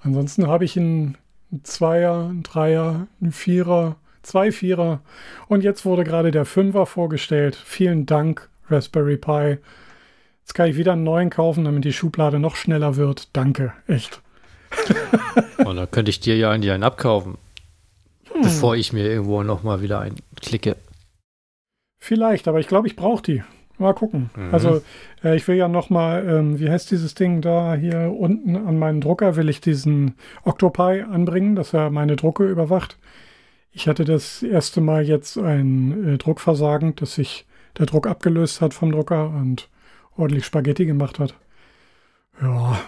[0.00, 1.16] ansonsten habe ich einen
[1.62, 5.00] Zweier, einen Dreier, einen Vierer, zwei Vierer
[5.48, 7.56] und jetzt wurde gerade der Fünfer vorgestellt.
[7.56, 9.58] Vielen Dank, Raspberry Pi.
[10.40, 13.28] Jetzt kann ich wieder einen neuen kaufen, damit die Schublade noch schneller wird.
[13.32, 14.20] Danke, echt.
[15.64, 17.38] Und dann könnte ich dir ja einen, einen abkaufen,
[18.42, 20.76] bevor ich mir irgendwo nochmal wieder einen klicke.
[21.98, 23.42] Vielleicht, aber ich glaube, ich brauche die.
[23.78, 24.30] Mal gucken.
[24.34, 24.54] Mhm.
[24.54, 24.82] Also
[25.22, 28.78] äh, ich will ja noch mal, ähm, wie heißt dieses Ding da hier unten an
[28.78, 30.14] meinen Drucker, will ich diesen
[30.44, 32.98] Octopi anbringen, dass er meine Drucke überwacht.
[33.72, 37.46] Ich hatte das erste Mal jetzt ein äh, Druckversagen, dass sich
[37.78, 39.68] der Druck abgelöst hat vom Drucker und
[40.16, 41.34] ordentlich Spaghetti gemacht hat.
[42.40, 42.78] Ja,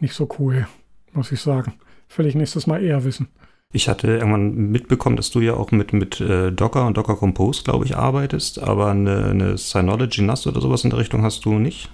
[0.00, 0.66] nicht so cool,
[1.12, 1.74] muss ich sagen.
[2.16, 3.28] Will ich nächstes Mal eher wissen.
[3.74, 7.62] Ich hatte irgendwann mitbekommen, dass du ja auch mit, mit äh, Docker und Docker Compose,
[7.64, 11.54] glaube ich, arbeitest, aber eine, eine Synology NAS oder sowas in der Richtung hast du
[11.54, 11.90] nicht.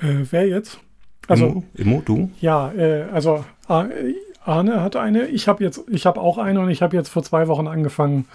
[0.00, 0.78] Äh, wer jetzt?
[1.26, 2.30] Also Immo, Immo du?
[2.40, 3.88] Ja, äh, also Ar-
[4.44, 5.26] Arne hat eine.
[5.26, 8.26] Ich habe jetzt, ich habe auch eine und ich habe jetzt vor zwei Wochen angefangen,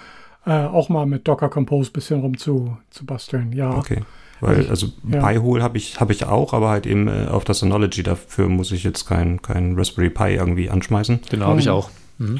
[0.45, 3.53] äh, auch mal mit Docker Compose ein bisschen rum zu, zu basteln.
[3.53, 4.03] Ja, Okay.
[4.41, 5.19] Weil, Also ja.
[5.19, 8.71] Pi-Hole habe ich, hab ich auch, aber halt eben äh, auf der Synology, dafür muss
[8.71, 11.19] ich jetzt kein, kein Raspberry Pi irgendwie anschmeißen.
[11.29, 11.73] Genau, habe ich Mhm.
[11.73, 11.89] auch.
[12.19, 12.39] Mhm.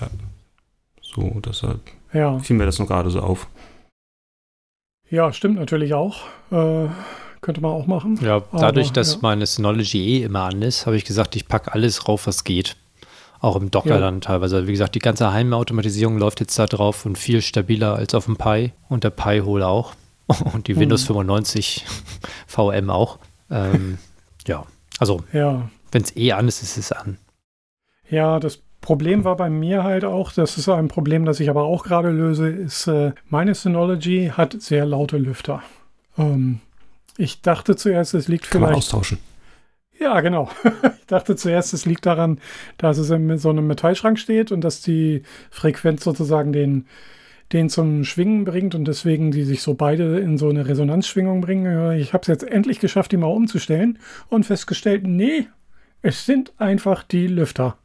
[1.01, 1.79] So, deshalb
[2.13, 2.37] ja.
[2.39, 3.47] fiel mir das nur gerade so auf.
[5.09, 6.19] Ja, stimmt natürlich auch.
[6.51, 6.87] Äh,
[7.41, 8.19] könnte man auch machen.
[8.21, 9.19] Ja, dadurch, Aber, dass ja.
[9.23, 12.75] meine Synology eh immer an ist, habe ich gesagt, ich packe alles rauf, was geht.
[13.41, 13.99] Auch im Docker Ja.
[13.99, 14.67] dann teilweise.
[14.67, 18.35] Wie gesagt, die ganze Heimautomatisierung läuft jetzt da drauf und viel stabiler als auf dem
[18.37, 19.93] Pi und der Pi-Hole auch.
[20.53, 20.81] Und die Mhm.
[20.81, 21.85] Windows 95
[22.47, 23.17] VM auch.
[23.49, 23.97] Ähm,
[24.45, 24.63] ja,
[24.99, 25.71] also Ja.
[25.91, 27.17] wenn es eh an ist, ist es an.
[28.11, 31.63] Ja, das Problem war bei mir halt auch, das ist ein Problem, das ich aber
[31.63, 35.61] auch gerade löse, ist, äh, meine Synology hat sehr laute Lüfter.
[36.17, 36.59] Ähm,
[37.17, 38.87] ich dachte zuerst, es liegt Kann man vielleicht.
[38.87, 39.19] austauschen.
[39.99, 40.49] Ja, genau.
[40.99, 42.39] ich dachte zuerst, es liegt daran,
[42.77, 46.85] dass es in so einem Metallschrank steht und dass die Frequenz sozusagen den,
[47.51, 51.65] den zum Schwingen bringt und deswegen die sich so beide in so eine Resonanzschwingung bringen.
[51.65, 53.99] Äh, Ich habe es jetzt endlich geschafft, die mal umzustellen
[54.29, 55.47] und festgestellt, nee,
[56.01, 57.77] es sind einfach die Lüfter.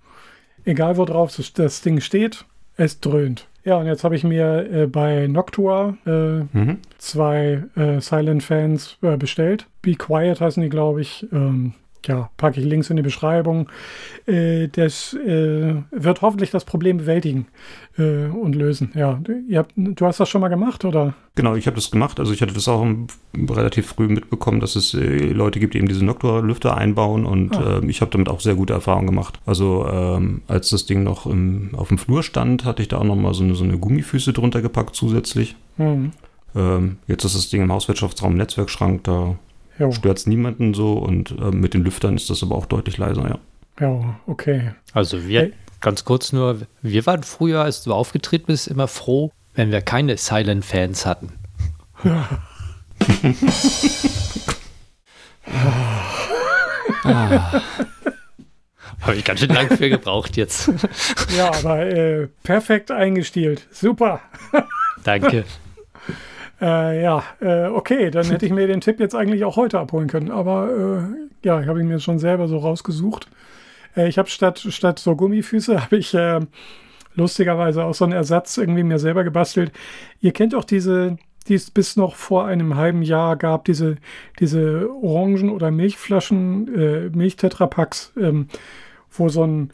[0.65, 2.45] Egal wo drauf das- das Ding steht,
[2.77, 3.47] es dröhnt.
[3.65, 6.11] Ja, und jetzt habe ich mir äh, bei Noctua äh,
[6.53, 6.79] Mhm.
[6.99, 9.67] zwei äh, Silent Fans äh, bestellt.
[9.83, 11.27] Be Quiet heißen die, glaube ich.
[11.33, 11.73] Ähm,
[12.07, 13.69] ja, packe ich Links in die Beschreibung.
[14.27, 17.47] Äh, das äh, wird hoffentlich das Problem bewältigen
[17.99, 18.93] äh, und lösen.
[18.95, 21.15] Ja, du, habt, du hast das schon mal gemacht, oder?
[21.35, 22.21] Genau, ich habe das gemacht.
[22.21, 22.87] Also ich hatte das auch
[23.51, 27.79] relativ früh mitbekommen, dass es äh, Leute gibt, die eben diese Noctua-Lüfter einbauen und Ah.
[27.79, 29.39] ähm, ich habe damit auch sehr gute Erfahrungen gemacht.
[29.47, 33.05] Also ähm, als das Ding noch im, auf dem Flur stand, hatte ich da auch
[33.05, 35.57] noch mal so eine, so eine Gummifüße drunter gepackt zusätzlich.
[35.77, 36.13] Hm.
[36.55, 39.37] Ähm, jetzt ist das Ding im Hauswirtschaftsraum Netzwerkschrank, da
[39.93, 43.29] stört es niemanden so und ähm, mit den Lüftern ist das aber auch deutlich leiser,
[43.29, 43.39] ja.
[43.81, 44.73] ja, okay.
[44.93, 45.53] Also wir, Hey.
[45.81, 50.17] ganz kurz nur, wir waren früher, als du aufgetreten bist, immer froh, wenn wir keine
[50.17, 51.33] Silent Fans hatten.
[57.05, 57.61] ah.
[59.03, 60.71] Habe ich ganz schön lang für gebraucht jetzt.
[61.37, 63.67] Ja, aber äh, perfekt eingestielt.
[63.71, 64.21] Super.
[65.03, 65.45] Danke.
[66.65, 70.09] Äh, ja, äh, okay, dann hätte ich mir den Tipp jetzt eigentlich auch heute abholen
[70.09, 70.31] können.
[70.31, 70.71] Aber
[71.13, 73.29] äh, ja, ich habe ihn mir schon selber so rausgesucht.
[73.95, 76.41] Äh, ich habe statt, statt so Gummifüße, habe ich äh,
[77.15, 79.73] lustigerweise auch so einen Ersatz irgendwie mir selber gebastelt.
[80.21, 83.97] Ihr kennt auch diese, die es bis noch vor einem halben Jahr gab, diese,
[84.41, 88.49] diese Orangen- oder Milchflaschen, äh, Milchtetrapacks, ähm,
[89.11, 89.71] wo so ein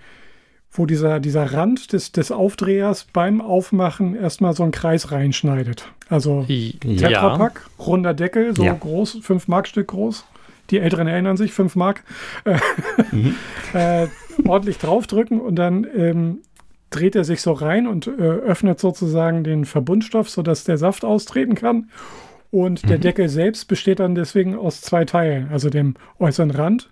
[0.73, 5.93] wo dieser, dieser Rand des, des Aufdrehers beim Aufmachen erstmal so einen Kreis reinschneidet.
[6.11, 6.45] Also
[6.85, 7.09] Ja.
[7.09, 8.75] Tetrapack, runder Deckel, so Ja.
[8.75, 10.27] groß, 5 Mark Stück groß.
[10.71, 12.05] Die Älteren erinnern sich, 5 Mark.
[12.45, 12.59] Äh,
[14.05, 14.09] äh,
[14.47, 16.39] ordentlich draufdrücken und dann ähm,
[16.91, 21.55] dreht er sich so rein und äh, öffnet sozusagen den Verbundstoff, sodass der Saft austreten
[21.55, 21.91] kann.
[22.51, 26.91] Und der Deckel selbst besteht dann deswegen aus zwei Teilen, also dem äußeren Rand,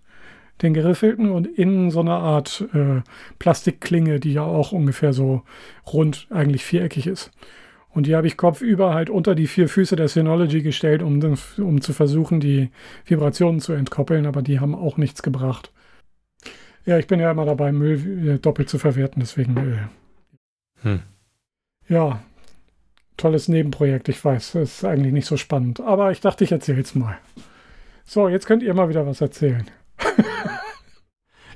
[0.63, 3.01] den geriffelten und innen so eine Art äh,
[3.41, 5.43] Plastikklinge, die ja auch ungefähr so
[5.93, 7.33] rund, eigentlich viereckig ist.
[7.99, 11.21] Und die habe ich kopfüber halt unter die vier Füße der Synology gestellt, um,
[11.57, 12.71] um zu versuchen, die
[13.05, 15.73] Vibrationen zu entkoppeln, aber die haben auch nichts gebracht.
[16.87, 19.57] Ja, ich bin ja immer dabei, Müll äh, doppelt zu verwerten, deswegen.
[19.57, 19.79] Äh,
[20.83, 21.01] Hm.
[21.89, 22.23] Ja,
[23.17, 26.83] tolles Nebenprojekt, ich weiß, das ist eigentlich nicht so spannend, aber ich dachte, ich erzähle
[26.83, 27.19] es mal.
[28.05, 29.69] So, jetzt könnt ihr mal wieder was erzählen.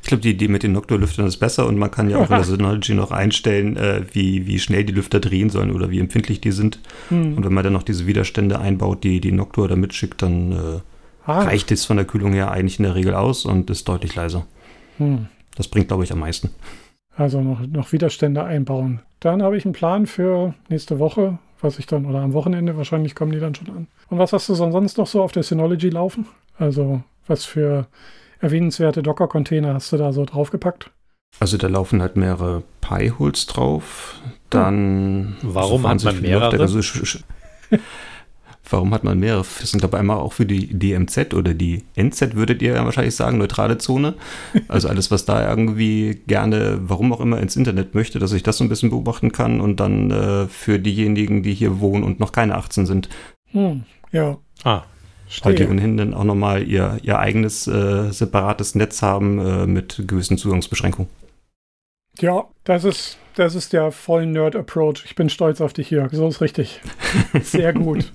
[0.03, 2.34] Ich glaube, die Idee mit den Noctua-Lüftern ist besser und man kann ja auch in
[2.36, 6.40] der Synology noch einstellen, äh, wie, wie schnell die Lüfter drehen sollen oder wie empfindlich
[6.40, 6.80] die sind.
[7.09, 7.36] Hm.
[7.36, 10.57] Und wenn man dann noch diese Widerstände einbaut, die die Noctua da mitschickt, dann äh,
[11.24, 14.14] Ah, reicht es von der Kühlung her eigentlich in der Regel aus und ist deutlich
[14.16, 14.44] leiser.
[14.98, 15.26] hm.
[15.55, 16.50] Das bringt, glaube ich, am meisten.
[17.14, 19.00] Also noch, noch Widerstände einbauen.
[19.20, 23.14] Dann habe ich einen Plan für nächste Woche, was ich dann, oder am Wochenende, wahrscheinlich
[23.14, 23.86] kommen die dann schon an.
[24.09, 26.26] Und was hast du so- sonst noch so auf der Synology laufen?
[26.59, 27.86] Also, was für
[28.43, 30.90] erwähnenswerte Docker-Container hast du da so draufgepackt?
[31.40, 34.20] Also da laufen halt mehrere Pi-Holes drauf.
[34.51, 35.36] Dann.
[35.43, 36.64] Warum so hat man mehrere?
[36.66, 37.22] Sch-
[38.70, 39.45] Warum hat man mehrere?
[39.61, 42.84] Das sind glaube ich einmal auch für die DMZ oder die NZ, würdet ihr ja
[42.84, 44.14] wahrscheinlich sagen, neutrale Zone.
[44.68, 48.59] Also alles, was da irgendwie gerne, warum auch immer, ins Internet möchte, dass ich das
[48.59, 49.61] so ein bisschen beobachten kann.
[49.61, 53.09] Und dann äh, für diejenigen, die hier wohnen und noch keine 18 sind,
[53.51, 54.82] Hm, ja, Ah,
[55.42, 55.70] weil die stehe.
[55.70, 61.10] ohnehin dann auch nochmal ihr, ihr eigenes äh, separates Netz haben äh, mit gewissen Zugangsbeschränkungen.
[62.20, 65.04] Ja, das ist, das ist der voll Nerd-Approach.
[65.06, 66.12] Ich bin stolz auf dich, Jörg.
[66.12, 66.80] So ist richtig.
[67.42, 68.12] Sehr gut.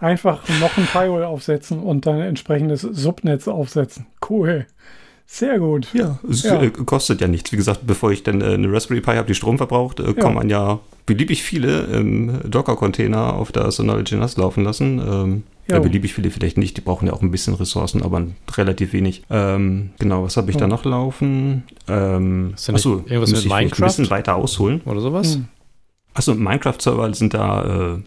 [0.00, 4.06] Einfach noch ein Firewall aufsetzen und dann ein entsprechendes Subnetz aufsetzen.
[4.28, 4.66] Cool.
[5.26, 5.88] Sehr gut.
[5.94, 6.60] Ja, es Ja.
[6.62, 7.52] äh, kostet ja nichts.
[7.52, 10.34] Wie gesagt, bevor ich dann äh, eine Raspberry Pi habe, die Strom verbraucht, äh, kann
[10.34, 15.42] man ja beliebig viele ähm, Docker-Container auf der Synology NAS laufen lassen.
[15.66, 16.76] Ja, beliebig viele vielleicht nicht.
[16.76, 19.22] Die brauchen ja auch ein bisschen Ressourcen, aber relativ wenig.
[19.30, 20.70] Ähm, genau, was habe ich da Hm.
[20.70, 21.64] noch laufen?
[21.88, 23.82] Ähm, Ist da nicht achso, irgendwas muss mit Minecraft?
[23.82, 24.80] ein bisschen weiter ausholen.
[24.84, 25.36] oder sowas?
[25.36, 25.46] Hm.
[26.12, 27.98] Achso, Minecraft-Server sind da äh,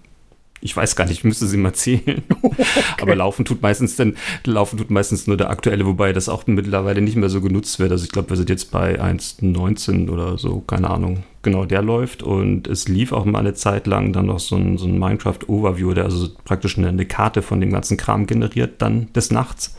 [0.61, 2.23] Ich weiß gar nicht, ich müsste sie mal zählen.
[2.41, 2.63] Okay.
[3.01, 7.01] Aber laufen tut meistens dann, laufen tut meistens nur der aktuelle, wobei das auch mittlerweile
[7.01, 7.91] nicht mehr so genutzt wird.
[7.91, 11.23] Also ich glaube, wir sind jetzt bei 1.19 oder so, keine Ahnung.
[11.47, 14.77] Genau, der läuft und es lief auch mal eine Zeit lang dann noch so ein,
[14.77, 19.07] so ein Minecraft-Overview, der also praktisch eine, eine, Karte von dem ganzen Kram generiert, dann
[19.13, 19.77] des Nachts,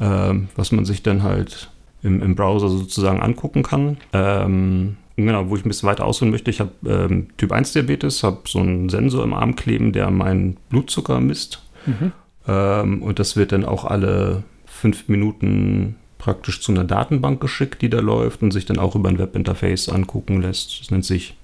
[0.00, 1.70] ähm, was man sich dann halt
[2.02, 3.98] im, im Browser sozusagen angucken kann.
[4.12, 6.50] Ähm, Genau, wo ich ein bisschen weiter ausholen möchte.
[6.50, 10.56] Ich habe ähm, Typ 1 Diabetes, habe so einen Sensor im Arm kleben, der meinen
[10.70, 11.62] Blutzucker misst.
[11.86, 12.10] Mhm.
[12.48, 17.90] Ähm, und das wird dann auch alle fünf Minuten praktisch zu einer Datenbank geschickt, die
[17.90, 20.80] da läuft und sich dann auch über ein Webinterface angucken lässt.
[20.80, 21.36] Das nennt sich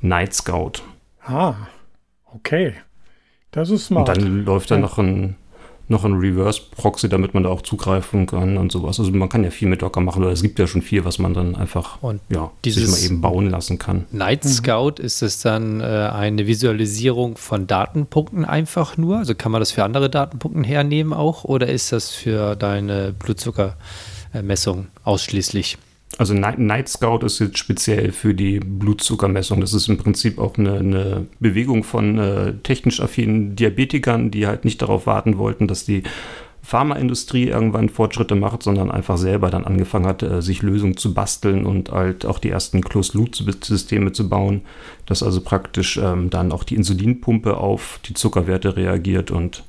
[0.00, 0.82] Night Scout.
[1.24, 1.54] Ah,
[2.32, 2.74] okay.
[3.50, 4.08] Das ist smart.
[4.08, 4.80] Und dann läuft da ja.
[4.80, 5.36] noch ein
[5.90, 9.00] noch ein Reverse-Proxy, damit man da auch zugreifen kann und sowas.
[9.00, 11.18] Also man kann ja viel mit Docker machen, oder es gibt ja schon viel, was
[11.18, 14.04] man dann einfach und ja, sich mal eben bauen lassen kann.
[14.12, 14.48] Night mhm.
[14.50, 15.04] Scout, mhm.
[15.04, 19.18] ist es dann äh, eine Visualisierung von Datenpunkten einfach nur?
[19.18, 23.14] Also kann man das für andere Datenpunkte hernehmen auch, oder ist das für deine
[24.38, 25.78] Blutzuckermessung ausschließlich?
[26.16, 29.60] Also Night Scout ist jetzt speziell für die Blutzuckermessung.
[29.60, 34.64] Das ist im Prinzip auch eine, eine Bewegung von äh, technisch affinen Diabetikern, die halt
[34.64, 36.02] nicht darauf warten wollten, dass die
[36.62, 41.66] Pharmaindustrie irgendwann Fortschritte macht, sondern einfach selber dann angefangen hat, äh, sich Lösungen zu basteln
[41.66, 44.62] und halt auch die ersten Closed-Loop-Systeme zu bauen,
[45.06, 49.62] dass also praktisch ähm, dann auch die Insulinpumpe auf die Zuckerwerte reagiert und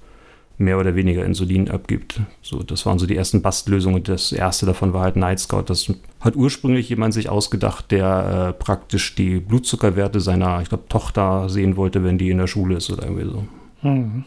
[0.60, 2.20] mehr oder weniger Insulin abgibt.
[2.42, 4.04] So, das waren so die ersten Bastlösungen.
[4.04, 5.64] Das erste davon war halt Night Scout.
[5.68, 11.48] Das hat ursprünglich jemand sich ausgedacht, der äh, praktisch die Blutzuckerwerte seiner, ich glaube, Tochter
[11.50, 13.46] sehen wollte, wenn die in der Schule ist oder irgendwie so.
[13.82, 14.26] Mhm.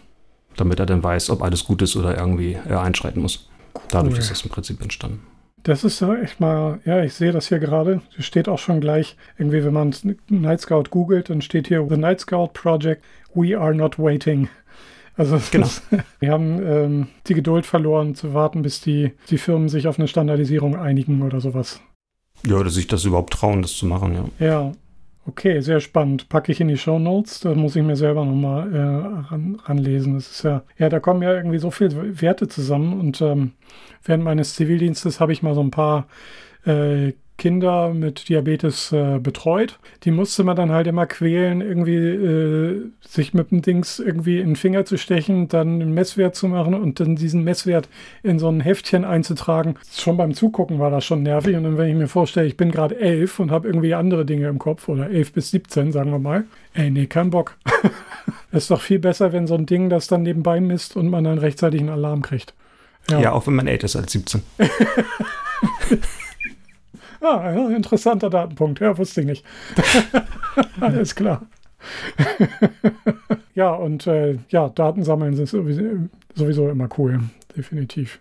[0.57, 3.51] Damit er dann weiß, ob alles gut ist oder irgendwie er einschreiten muss.
[3.91, 4.21] Dadurch cool.
[4.21, 5.21] ist das im Prinzip entstanden.
[5.65, 8.01] Das ist so echt mal, ja, ich sehe das hier gerade.
[8.19, 9.95] Es steht auch schon gleich, irgendwie, wenn man
[10.29, 13.05] Night Scout googelt, dann steht hier The Night Scout Project,
[13.35, 14.49] We Are Not Waiting.
[15.17, 15.67] Also genau.
[15.67, 15.83] Ist,
[16.21, 20.09] wir haben ähm, die Geduld verloren zu warten, bis die, die Firmen sich auf eine
[20.09, 21.81] Standardisierung einigen oder sowas.
[22.47, 24.47] Ja, oder sich das überhaupt trauen, das zu machen, ja.
[24.47, 24.73] Ja,
[25.27, 26.29] okay, sehr spannend.
[26.29, 30.15] Packe ich in die Show Notes, da muss ich mir selber nochmal äh, ran, ranlesen.
[30.15, 33.53] Das ist ja, ja, da kommen ja irgendwie so viele Werte zusammen und ähm,
[34.03, 36.09] während meines Zivildienstes habe ich mal so ein paar
[36.67, 39.79] äh, Kinder mit Diabetes äh, betreut.
[40.05, 44.51] Die musste man dann halt immer quälen, irgendwie äh, sich mit dem Dings irgendwie in
[44.51, 47.89] den Finger zu stechen, dann einen Messwert zu machen und dann diesen Messwert
[48.23, 49.77] in so ein Heftchen einzutragen.
[49.93, 51.57] Schon beim Zugucken war das schon nervig.
[51.57, 54.49] Und dann, wenn ich mir vorstelle, ich bin gerade elf und habe irgendwie andere Dinge
[54.49, 56.45] im Kopf oder elf bis 17, sagen wir mal.
[56.75, 57.57] Ey, nee, kein Bock.
[58.53, 61.39] Ist doch viel besser, wenn so ein Ding das dann nebenbei misst und man dann
[61.39, 62.55] rechtzeitig einen Alarm kriegt.
[63.11, 64.43] Ja, ja auch wenn man älter ist als 17.
[67.23, 68.81] Ah, ja, interessanter Datenpunkt.
[68.81, 69.45] Ja, wusste ich nicht.
[70.81, 71.47] Alles klar.
[73.55, 75.83] ja, und äh, ja, Daten sammeln ist sowieso,
[76.35, 77.21] sowieso, immer cool.
[77.57, 78.21] Definitiv.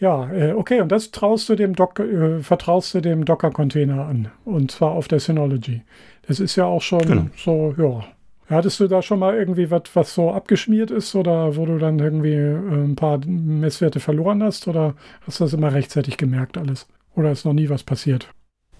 [0.00, 4.28] Ja, äh, okay, und das traust du dem Docker, äh, vertraust du dem Docker-Container an.
[4.44, 5.82] Und zwar auf der Synology.
[6.26, 7.26] Das ist ja auch schon genau.
[7.36, 8.04] so, ja.
[8.46, 11.98] Hattest du da schon mal irgendwie was, was so abgeschmiert ist oder wo du dann
[11.98, 14.66] irgendwie äh, ein paar Messwerte verloren hast?
[14.68, 14.94] Oder
[15.26, 16.86] hast du das immer rechtzeitig gemerkt alles?
[17.14, 18.28] Oder ist noch nie was passiert?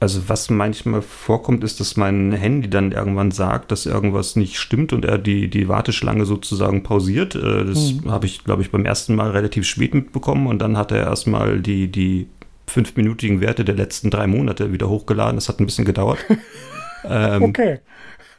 [0.01, 4.93] Also was manchmal vorkommt, ist, dass mein Handy dann irgendwann sagt, dass irgendwas nicht stimmt
[4.93, 7.35] und er die, die Warteschlange sozusagen pausiert.
[7.35, 8.11] Äh, das mhm.
[8.11, 11.61] habe ich, glaube ich, beim ersten Mal relativ spät mitbekommen und dann hat er erstmal
[11.61, 12.29] die, die
[12.67, 15.37] fünfminütigen Werte der letzten drei Monate wieder hochgeladen.
[15.37, 16.19] Das hat ein bisschen gedauert.
[17.09, 17.79] ähm, okay.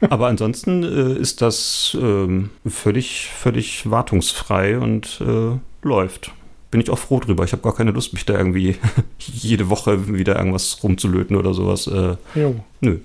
[0.08, 6.32] aber ansonsten äh, ist das ähm, völlig, völlig wartungsfrei und äh, läuft
[6.70, 7.44] bin ich auch froh drüber.
[7.44, 8.76] Ich habe gar keine Lust, mich da irgendwie
[9.18, 11.86] jede Woche wieder irgendwas rumzulöten oder sowas.
[11.86, 12.56] Äh, jo.
[12.80, 12.98] Nö,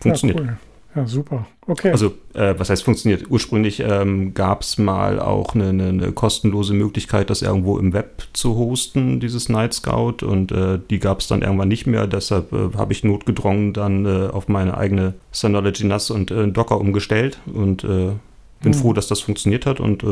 [0.00, 0.40] funktioniert.
[0.40, 0.56] Ja, cool.
[0.96, 1.46] ja, super.
[1.66, 1.92] Okay.
[1.92, 3.30] Also, äh, was heißt funktioniert?
[3.30, 8.24] Ursprünglich ähm, gab es mal auch eine, eine, eine, kostenlose Möglichkeit, das irgendwo im Web
[8.32, 10.26] zu hosten, dieses Night Scout.
[10.26, 12.06] Und äh, die gab es dann irgendwann nicht mehr.
[12.06, 16.80] Deshalb äh, habe ich notgedrungen dann äh, auf meine eigene Synology NAS und äh, Docker
[16.80, 18.74] umgestellt und bin hm.
[18.74, 20.02] froh, dass das funktioniert hat und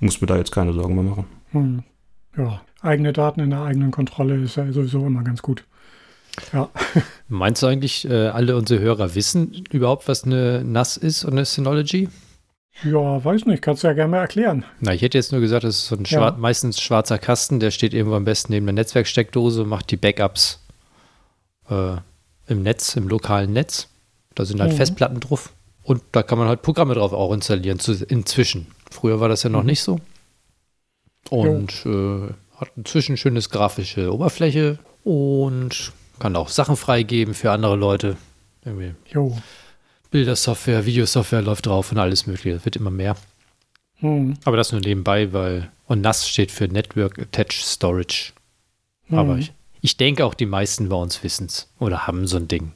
[0.00, 1.24] muss mir da jetzt keine Sorgen mehr machen.
[1.52, 1.82] Hm
[2.36, 5.64] ja, eigene Daten in der eigenen Kontrolle ist ja sowieso immer ganz gut.
[6.52, 6.68] Ja.
[7.28, 11.44] Meinst du eigentlich, äh, alle unsere Hörer wissen überhaupt, was eine NAS ist und eine
[11.44, 12.08] Synology?
[12.84, 14.64] Ja, weiß nicht, kannst du ja gerne mal erklären.
[14.80, 16.38] Na, ich hätte jetzt nur gesagt, das ist so ein schwar ja.
[16.38, 20.64] meistens schwarzer Kasten, der steht irgendwo am besten neben der Netzwerksteckdose und macht die Backups
[21.68, 21.96] äh,
[22.46, 23.88] im Netz, im lokalen Netz.
[24.34, 24.76] Da sind halt mhm.
[24.76, 25.52] Festplatten drauf
[25.82, 28.68] und da kann man halt Programme drauf auch installieren, zu, inzwischen.
[28.90, 29.66] Früher war das ja noch mhm.
[29.66, 30.00] nicht so.
[31.28, 38.16] Und äh, hat inzwischen schönes grafische Oberfläche und kann auch Sachen freigeben für andere Leute.
[38.64, 38.94] Irgendwie.
[39.08, 39.36] Jo.
[40.10, 42.54] Bildersoftware, Videosoftware läuft drauf und alles mögliche.
[42.54, 43.16] Das wird immer mehr.
[43.96, 44.34] Hm.
[44.44, 48.32] Aber das nur nebenbei, weil und NAS steht für Network Attached Storage.
[49.06, 49.18] Hm.
[49.18, 52.48] Aber ich, ich denke auch die meisten bei uns wissen es oder haben so ein
[52.48, 52.72] Ding.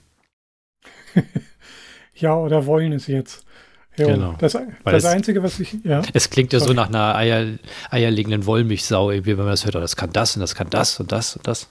[2.15, 3.44] ja, oder wollen es jetzt.
[3.97, 4.35] Jo, genau.
[4.39, 5.77] Das, das Einzige, was ich.
[5.85, 6.03] Ja.
[6.13, 6.71] Es klingt ja Sorry.
[6.71, 7.47] so nach einer Eier,
[7.91, 11.13] eierlegenden Wollmilchsau, wenn man das hört, oh, das kann das und das kann das und
[11.13, 11.69] das und das.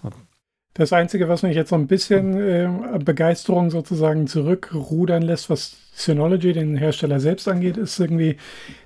[0.74, 6.54] Das Einzige, was mich jetzt so ein bisschen äh, Begeisterung sozusagen zurückrudern lässt, was Synology,
[6.54, 8.38] den Hersteller selbst angeht, ist irgendwie,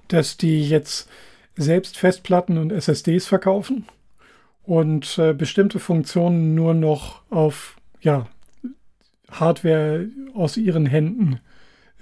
[0.10, 1.08] dass die jetzt
[1.56, 3.86] selbst Festplatten und SSDs verkaufen
[4.64, 8.28] und äh, bestimmte Funktionen nur noch auf ja,
[9.32, 11.40] Hardware aus ihren Händen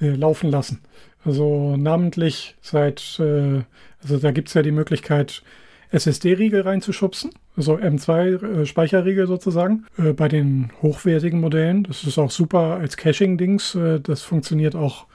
[0.02, 0.82] äh, laufen lassen.
[1.26, 3.64] Also namentlich seit, äh,
[4.02, 5.44] also da gibt es ja die Möglichkeit,
[5.92, 11.84] SSD-Riegel reinzuschubsen, also M2-Speicherriegel äh, sozusagen, äh, bei den hochwertigen Modellen.
[11.84, 13.76] Das ist auch super als Caching-Dings.
[13.76, 15.08] Äh, das funktioniert auch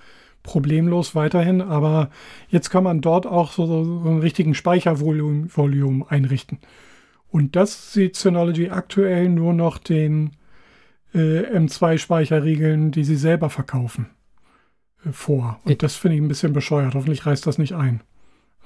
[0.42, 2.10] problemlos weiterhin, aber
[2.48, 6.58] jetzt kann man dort auch so, so einen richtigen Speichervolumen einrichten.
[7.30, 10.32] Und das sieht Synology aktuell nur noch den
[11.14, 14.06] äh, M2-Speicherriegeln, die sie selber verkaufen,
[15.12, 15.60] vor.
[15.64, 16.94] Und das finde ich ein bisschen bescheuert.
[16.94, 18.00] Hoffentlich reißt das nicht ein.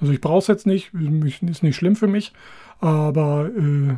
[0.01, 2.33] Also ich brauche es jetzt nicht, ist nicht schlimm für mich,
[2.79, 3.95] aber äh,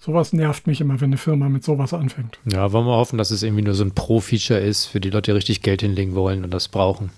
[0.00, 2.38] sowas nervt mich immer, wenn eine Firma mit sowas anfängt.
[2.44, 5.30] Ja, wollen wir hoffen, dass es irgendwie nur so ein Pro-Feature ist, für die Leute,
[5.30, 7.10] die richtig Geld hinlegen wollen und das brauchen.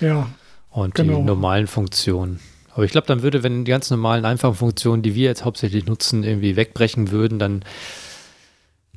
[0.00, 0.28] Ja.
[0.70, 1.18] Und genau.
[1.18, 2.40] die normalen Funktionen.
[2.74, 5.86] Aber ich glaube, dann würde, wenn die ganz normalen, einfachen Funktionen, die wir jetzt hauptsächlich
[5.86, 7.64] nutzen, irgendwie wegbrechen würden, dann,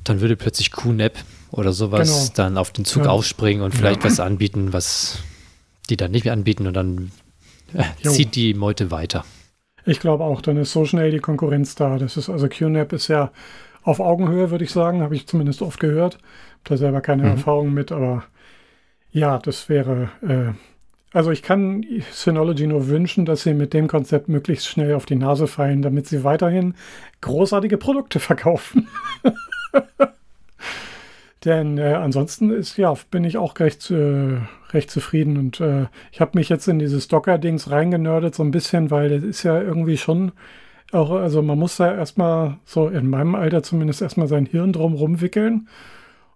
[0.04, 1.18] dann würde plötzlich QNAP
[1.52, 2.34] oder sowas genau.
[2.36, 3.10] dann auf den Zug ja.
[3.12, 4.10] aufspringen und vielleicht ja.
[4.10, 5.20] was anbieten, was
[5.90, 7.12] die dann nicht mehr anbieten und dann
[7.74, 9.26] äh, zieht die Meute weiter.
[9.86, 11.98] Ich glaube auch, dann ist so schnell die Konkurrenz da.
[11.98, 13.32] Das ist also QNAP ist ja
[13.84, 16.16] auf Augenhöhe, würde ich sagen, habe ich zumindest oft gehört.
[16.16, 17.30] Habe da selber keine mhm.
[17.30, 18.24] Erfahrung mit, aber
[19.12, 20.10] ja, das wäre.
[20.22, 20.54] Äh,
[21.14, 25.16] also ich kann Synology nur wünschen, dass sie mit dem Konzept möglichst schnell auf die
[25.16, 26.74] Nase fallen, damit sie weiterhin
[27.22, 28.90] großartige Produkte verkaufen.
[31.46, 34.40] Denn äh, ansonsten ist ja, bin ich auch recht, äh,
[34.72, 38.92] recht zufrieden und äh, ich habe mich jetzt in dieses Docker-Dings reingenördet so ein bisschen,
[38.92, 40.32] weil das ist ja irgendwie schon
[40.92, 44.94] auch, also man muss da erstmal so in meinem Alter zumindest erstmal sein Hirn drum
[44.94, 45.68] rumwickeln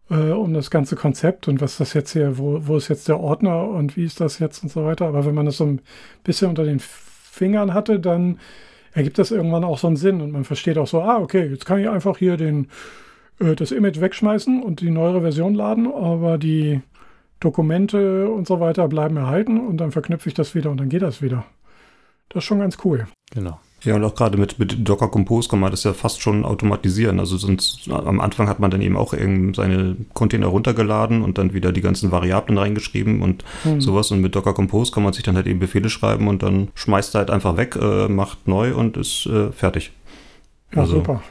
[0.10, 3.20] äh, um das ganze Konzept und was das jetzt hier, wo, wo ist jetzt der
[3.20, 5.07] Ordner und wie ist das jetzt und so weiter.
[5.07, 5.82] Aber wenn man das so ein
[6.24, 8.39] bisschen unter den Fingern hatte, dann
[8.93, 11.66] ergibt das irgendwann auch so einen Sinn und man versteht auch so, ah, okay, jetzt
[11.66, 12.68] kann ich einfach hier den
[13.40, 16.82] äh, das Image wegschmeißen und die neuere Version laden, aber die
[17.40, 21.02] Dokumente und so weiter bleiben erhalten und dann verknüpfe ich das wieder und dann geht
[21.02, 21.46] das wieder.
[22.30, 23.08] Das ist schon ganz cool.
[23.32, 23.60] Genau.
[23.84, 27.20] Ja, und auch gerade mit, mit Docker Compose kann man das ja fast schon automatisieren.
[27.20, 31.72] Also sonst am Anfang hat man dann eben auch seine Container runtergeladen und dann wieder
[31.72, 33.80] die ganzen Variablen reingeschrieben und mhm.
[33.80, 34.12] sowas.
[34.12, 37.16] Und mit Docker Compose kann man sich dann halt eben Befehle schreiben und dann schmeißt
[37.16, 39.94] er halt einfach weg, äh, macht neu und ist äh, fertig.
[40.74, 41.24] Ja, also, super.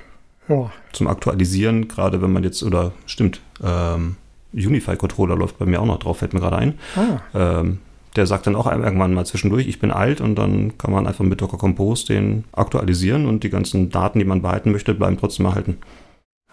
[0.49, 0.71] Ja.
[0.93, 4.17] Zum Aktualisieren, gerade wenn man jetzt, oder stimmt, ähm,
[4.53, 6.79] Unify-Controller läuft bei mir auch noch drauf, fällt mir gerade ein.
[6.97, 7.61] Ah.
[7.61, 7.79] Ähm,
[8.17, 11.25] der sagt dann auch irgendwann mal zwischendurch, ich bin alt und dann kann man einfach
[11.25, 15.47] mit Docker Compose den aktualisieren und die ganzen Daten, die man behalten möchte, bleiben trotzdem
[15.47, 15.79] erhalten.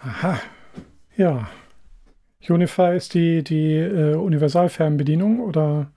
[0.00, 0.38] Aha,
[1.16, 1.48] ja.
[2.48, 5.90] Unify ist die, die äh, Universalfernbedienung oder?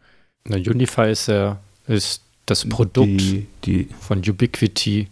[0.48, 1.54] Na, Unify ist, äh,
[1.86, 5.08] ist das Produkt die, die, von Ubiquity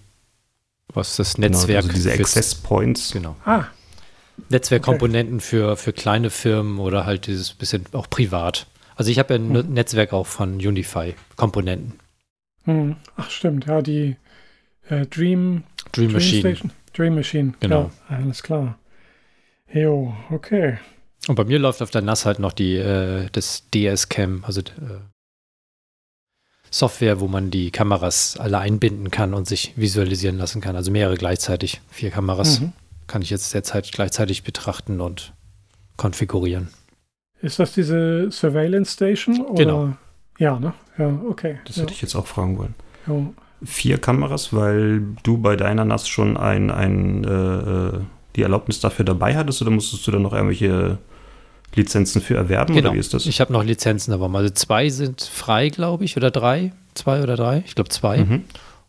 [0.94, 1.86] was das Netzwerk.
[1.86, 3.12] Genau, also diese Access Points.
[3.12, 3.36] Genau.
[3.46, 3.66] Ah.
[4.50, 5.46] Netzwerkkomponenten okay.
[5.46, 8.68] für, für kleine Firmen oder halt dieses bisschen auch privat.
[8.96, 9.74] Also ich habe ja ein hm.
[9.74, 11.94] Netzwerk auch von Unify-Komponenten.
[12.66, 12.96] Hm.
[13.16, 14.16] Ach stimmt, ja, die
[14.90, 16.40] äh, Dream, Dream, Dream Machine.
[16.42, 16.72] Station.
[16.94, 17.92] Dream Machine, genau.
[18.10, 18.78] Ja, alles klar.
[19.72, 20.78] Jo, okay.
[21.28, 25.02] Und bei mir läuft auf der NAS halt noch die äh, das DS-Cam, also äh,
[26.72, 30.76] Software, wo man die Kameras alle einbinden kann und sich visualisieren lassen kann.
[30.76, 31.82] Also mehrere gleichzeitig.
[31.90, 32.74] Vier Kameras mhm.
[33.08, 35.34] kann ich jetzt derzeit gleichzeitig betrachten und
[35.96, 36.70] konfigurieren.
[37.42, 39.42] Ist das diese Surveillance Station?
[39.42, 39.64] Oder?
[39.64, 39.94] Genau.
[40.40, 40.74] Ja, ne?
[40.98, 41.60] Ja, okay.
[41.66, 41.84] Das ja.
[41.84, 42.76] hätte ich jetzt auch fragen wollen.
[43.08, 43.16] Ja.
[43.64, 48.00] Vier Kameras, weil du bei deiner NAS schon ein, ein, äh, äh,
[48.36, 51.00] die Erlaubnis dafür dabei hattest oder musstest du dann noch irgendwelche
[51.78, 52.90] Lizenzen für erwerben genau.
[52.90, 53.26] oder wie ist das?
[53.26, 56.74] Ich habe noch Lizenzen aber Also zwei sind frei, glaube ich, oder drei.
[56.94, 57.64] Zwei oder drei.
[57.66, 58.18] Ich glaube zwei.
[58.18, 58.44] Mhm.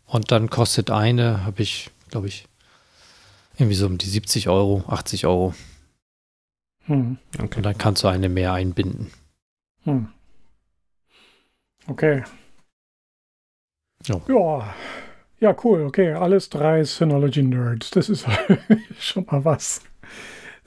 [0.05, 2.45] Und dann kostet eine, habe ich, glaube ich,
[3.57, 5.53] irgendwie so um die 70 Euro, 80 Euro.
[6.85, 7.17] Hm.
[7.37, 7.57] Okay.
[7.57, 9.11] Und dann kannst du eine mehr einbinden.
[9.83, 10.07] Hm.
[11.87, 12.23] Okay.
[14.05, 14.21] Ja.
[14.27, 14.73] ja.
[15.41, 15.85] Ja, cool.
[15.85, 17.91] Okay, alles drei Synology Nerds.
[17.91, 18.25] Das ist
[18.99, 19.81] schon mal was.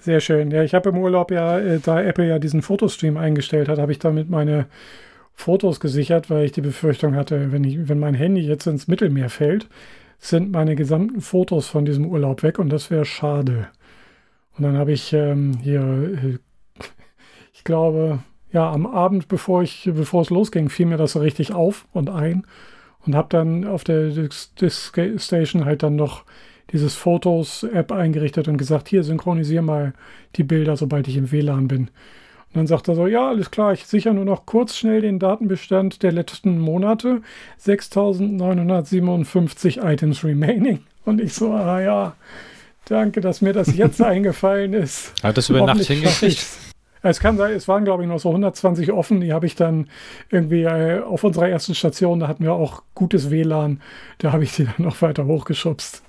[0.03, 0.51] Sehr schön.
[0.51, 3.93] Ja, ich habe im Urlaub ja, äh, da Apple ja diesen Fotostream eingestellt hat, habe
[3.93, 4.67] ich damit meine
[5.33, 9.31] Fotos gesichert, weil ich die Befürchtung hatte, wenn, ich, wenn mein Handy jetzt ins Mittelmeer
[9.31, 9.69] fällt,
[10.19, 13.69] sind meine gesamten Fotos von diesem Urlaub weg und das wäre schade.
[14.59, 16.39] Und dann habe ich ähm, hier, äh,
[17.55, 18.19] ich glaube,
[18.51, 22.11] ja, am Abend, bevor ich, bevor es losging, fiel mir das so richtig auf und
[22.11, 22.45] ein
[23.07, 24.11] und habe dann auf der
[24.61, 26.25] Disk Station halt dann noch
[26.71, 29.93] dieses Fotos-App eingerichtet und gesagt, hier synchronisiere mal
[30.37, 31.91] die Bilder, sobald ich im WLAN bin.
[32.53, 35.19] Und dann sagt er so, ja, alles klar, ich sichere nur noch kurz schnell den
[35.19, 37.23] Datenbestand der letzten Monate.
[37.59, 40.81] 6957 Items remaining.
[41.07, 42.15] Und ich so, ah ja,
[42.85, 45.15] danke, dass mir das jetzt eingefallen ist.
[45.23, 46.47] Hat das über Nacht hingekriegt?
[47.05, 49.21] Es kann sein, es waren, glaube ich, noch so 120 offen.
[49.21, 49.89] Die habe ich dann
[50.31, 53.81] irgendwie äh, auf unserer ersten Station, da hatten wir auch gutes WLAN,
[54.19, 56.03] da habe ich die dann noch weiter hochgeschubst.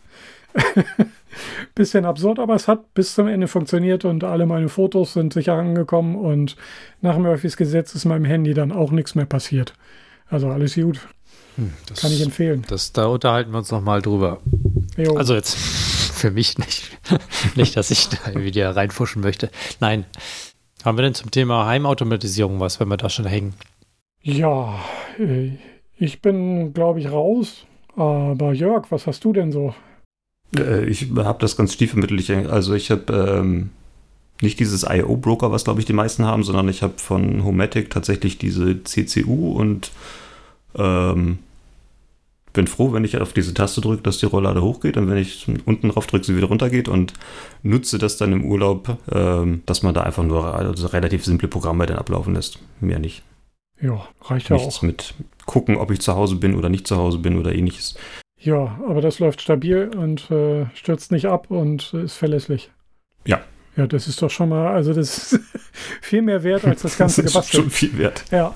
[1.76, 5.54] Bisschen absurd, aber es hat bis zum Ende funktioniert und alle meine Fotos sind sicher
[5.54, 6.56] angekommen und
[7.02, 9.74] nach Murphys Gesetz ist meinem Handy dann auch nichts mehr passiert.
[10.28, 11.08] Also alles gut.
[11.56, 12.64] Hm, das, Kann ich empfehlen.
[12.68, 14.40] Das, da unterhalten wir uns nochmal drüber.
[14.98, 15.16] Jo.
[15.16, 15.56] Also jetzt
[16.14, 16.98] für mich nicht.
[17.56, 19.50] nicht, dass ich da wieder reinfuschen möchte.
[19.80, 20.06] Nein.
[20.84, 23.54] Haben wir denn zum Thema Heimautomatisierung was, wenn wir da schon hängen?
[24.22, 24.80] Ja,
[25.18, 25.52] äh,
[25.98, 27.66] ich bin, glaube ich, raus.
[27.96, 29.74] Aber Jörg, was hast du denn so?
[30.56, 32.32] Äh, ich habe das ganz stiefmütterlich.
[32.32, 33.70] Also ich habe ähm,
[34.42, 38.38] nicht dieses IO-Broker, was glaube ich die meisten haben, sondern ich habe von Homatic tatsächlich
[38.38, 39.92] diese CCU und
[40.76, 41.40] ähm,
[42.54, 45.48] bin froh, wenn ich auf diese Taste drücke, dass die Rolllade hochgeht und wenn ich
[45.66, 47.14] unten drauf drücke, sie wieder runtergeht und
[47.64, 51.86] nutze das dann im Urlaub, ähm, dass man da einfach nur also relativ simple Programme
[51.88, 52.60] dann ablaufen lässt.
[52.80, 53.24] Mehr nicht.
[53.82, 54.82] Ja, reicht ja Nichts auch.
[54.84, 57.96] mit gucken, ob ich zu Hause bin oder nicht zu Hause bin oder ähnliches.
[58.44, 62.72] Ja, aber das läuft stabil und äh, stürzt nicht ab und ist verlässlich.
[63.26, 63.40] Ja.
[63.78, 65.40] Ja, das ist doch schon mal, also das ist
[66.02, 67.62] viel mehr wert als das ganze das ist Gebastel.
[67.62, 68.26] schon viel wert.
[68.32, 68.54] Ja.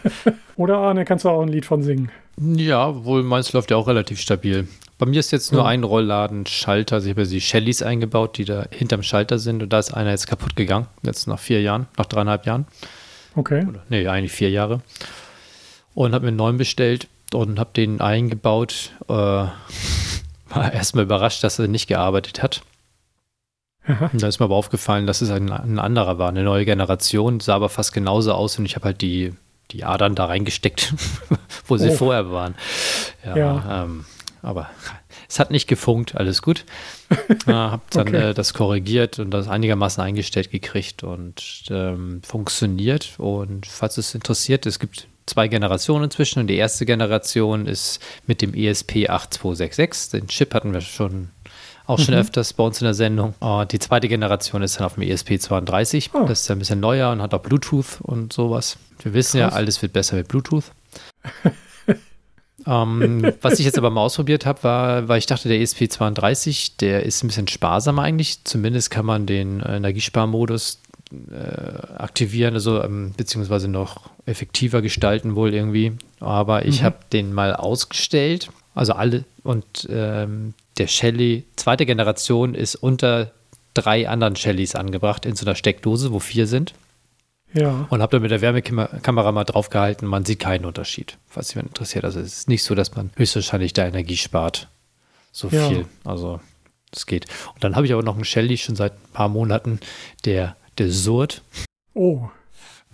[0.56, 2.10] Oder Arne, kannst du auch ein Lied von singen?
[2.36, 4.68] Ja, wohl meins läuft ja auch relativ stabil.
[4.98, 5.68] Bei mir ist jetzt nur ja.
[5.68, 6.96] ein Rollladen-Schalter.
[6.96, 9.62] Also ich habe ja die Shellys eingebaut, die da hinterm Schalter sind.
[9.62, 10.86] Und da ist einer jetzt kaputt gegangen.
[11.02, 12.66] Jetzt nach vier Jahren, nach dreieinhalb Jahren.
[13.34, 13.66] Okay.
[13.68, 14.80] Oder, nee, eigentlich vier Jahre.
[15.94, 18.92] Und habe mir einen neuen bestellt und habe den eingebaut.
[19.08, 19.12] Äh,
[20.54, 22.62] war erstmal überrascht, dass er nicht gearbeitet hat.
[23.84, 27.56] Da ist mir aber aufgefallen, dass es ein, ein, anderer war, eine neue Generation, sah
[27.56, 29.32] aber fast genauso aus und ich habe halt die,
[29.72, 30.94] die Adern da reingesteckt,
[31.66, 31.94] wo sie oh.
[31.94, 32.54] vorher waren.
[33.24, 33.84] Ja, ja.
[33.84, 34.04] Ähm,
[34.40, 34.70] aber
[35.28, 36.64] es hat nicht gefunkt, alles gut.
[37.46, 38.30] äh, hab dann okay.
[38.30, 43.14] äh, das korrigiert und das einigermaßen eingestellt gekriegt und ähm, funktioniert.
[43.18, 48.42] Und falls es interessiert, es gibt zwei Generationen inzwischen und die erste Generation ist mit
[48.42, 50.12] dem ESP8266.
[50.12, 51.28] Den Chip hatten wir schon
[51.86, 52.20] auch schon mhm.
[52.20, 53.34] öfters bei uns in der Sendung.
[53.40, 56.10] Und die zweite Generation ist dann auf dem ESP32.
[56.12, 56.26] Oh.
[56.26, 58.76] Das ist ein bisschen neuer und hat auch Bluetooth und sowas.
[59.02, 59.52] Wir wissen Krass.
[59.52, 60.64] ja, alles wird besser mit Bluetooth.
[62.66, 67.04] ähm, was ich jetzt aber mal ausprobiert habe, war, weil ich dachte, der ESP32, der
[67.04, 68.44] ist ein bisschen sparsamer eigentlich.
[68.44, 70.78] Zumindest kann man den Energiesparmodus
[71.30, 75.92] äh, aktivieren, also ähm, beziehungsweise noch effektiver gestalten wohl irgendwie.
[76.20, 76.86] Aber ich mhm.
[76.86, 83.32] habe den mal ausgestellt, also alle und ähm, der Shelly zweite Generation ist unter
[83.74, 86.74] drei anderen Shellys angebracht in so einer Steckdose, wo vier sind.
[87.54, 87.86] Ja.
[87.90, 90.06] Und habe da mit der Wärmekamera mal drauf gehalten.
[90.06, 92.04] Man sieht keinen Unterschied, was sich interessiert.
[92.04, 94.68] Also es ist nicht so, dass man höchstwahrscheinlich da Energie spart.
[95.32, 95.68] So ja.
[95.68, 95.84] viel.
[96.04, 96.40] Also
[96.94, 97.26] es geht.
[97.54, 99.80] Und dann habe ich aber noch einen Shelly schon seit ein paar Monaten,
[100.24, 101.42] der der Surd.
[101.94, 102.28] Oh.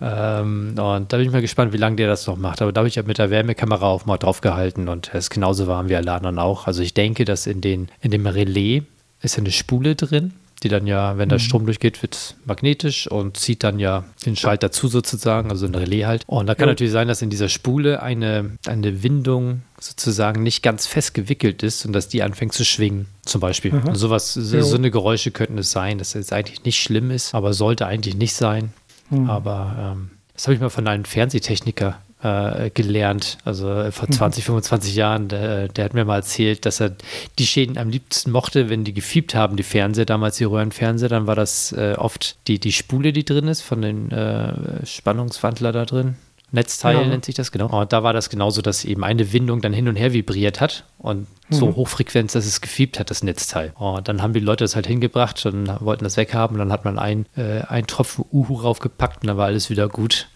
[0.01, 2.61] Ähm, und da bin ich mal gespannt, wie lange der das noch macht.
[2.61, 5.29] Aber da habe ich ja mit der Wärmekamera auch mal drauf gehalten und es ist
[5.29, 6.67] genauso warm wie alle anderen auch.
[6.67, 8.83] Also ich denke, dass in, den, in dem Relais
[9.21, 11.43] ist ja eine Spule drin, die dann ja, wenn der mhm.
[11.43, 16.05] Strom durchgeht, wird magnetisch und zieht dann ja den Schalter zu sozusagen, also ein Relais
[16.05, 16.23] halt.
[16.27, 16.73] Und da kann ja.
[16.73, 21.85] natürlich sein, dass in dieser Spule eine, eine Windung sozusagen nicht ganz fest gewickelt ist
[21.85, 23.71] und dass die anfängt zu schwingen, zum Beispiel.
[23.71, 27.33] Und sowas, so, so, eine Geräusche könnten es sein, dass es eigentlich nicht schlimm ist,
[27.33, 28.73] aber sollte eigentlich nicht sein.
[29.09, 29.29] Mhm.
[29.29, 34.43] Aber ähm, das habe ich mal von einem Fernsehtechniker äh, gelernt, also äh, vor 20,
[34.43, 34.45] mhm.
[34.45, 35.27] 25 Jahren.
[35.29, 36.95] Der, der, hat mir mal erzählt, dass er
[37.37, 41.27] die Schäden am liebsten mochte, wenn die gefiebt haben, die Fernseher, damals die Röhrenfernseher, dann
[41.27, 45.85] war das äh, oft die, die Spule, die drin ist, von den äh, Spannungswandler da
[45.85, 46.15] drin.
[46.51, 47.05] Netzteil ja.
[47.05, 47.67] nennt sich das, genau.
[47.67, 50.83] Und da war das genauso, dass eben eine Windung dann hin und her vibriert hat
[50.97, 51.55] und mhm.
[51.55, 53.71] so hochfrequenz, dass es gefiebt hat, das Netzteil.
[53.75, 56.55] Und dann haben die Leute das halt hingebracht und wollten das weghaben.
[56.55, 59.87] Und dann hat man ein, äh, einen Tropfen Uhu raufgepackt und dann war alles wieder
[59.87, 60.27] gut.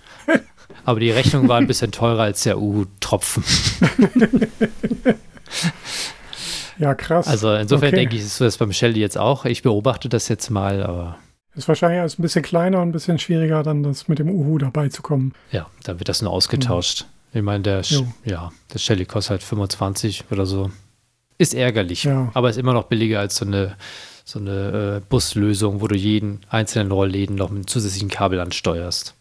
[0.86, 3.44] Aber die Rechnung war ein bisschen teurer als der Uhu-Tropfen.
[6.78, 7.28] ja, krass.
[7.28, 7.96] Also insofern okay.
[7.98, 9.46] denke ich, ist das beim Shelly jetzt auch.
[9.46, 11.18] Ich beobachte das jetzt mal, aber
[11.56, 14.58] Ist wahrscheinlich alles ein bisschen kleiner und ein bisschen schwieriger, dann das mit dem Uhu
[14.58, 15.34] dabei zu kommen.
[15.52, 17.06] Ja, dann wird das nur ausgetauscht.
[17.06, 17.38] Mhm.
[17.38, 18.06] Ich meine, der, jo.
[18.26, 20.70] ja, der Shelly kostet halt 25 oder so.
[21.38, 22.30] Ist ärgerlich, ja.
[22.36, 23.76] aber ist immer noch billiger als so eine,
[24.24, 29.16] so eine äh, Buslösung, wo du jeden einzelnen Rollläden noch mit einem zusätzlichen Kabel ansteuerst.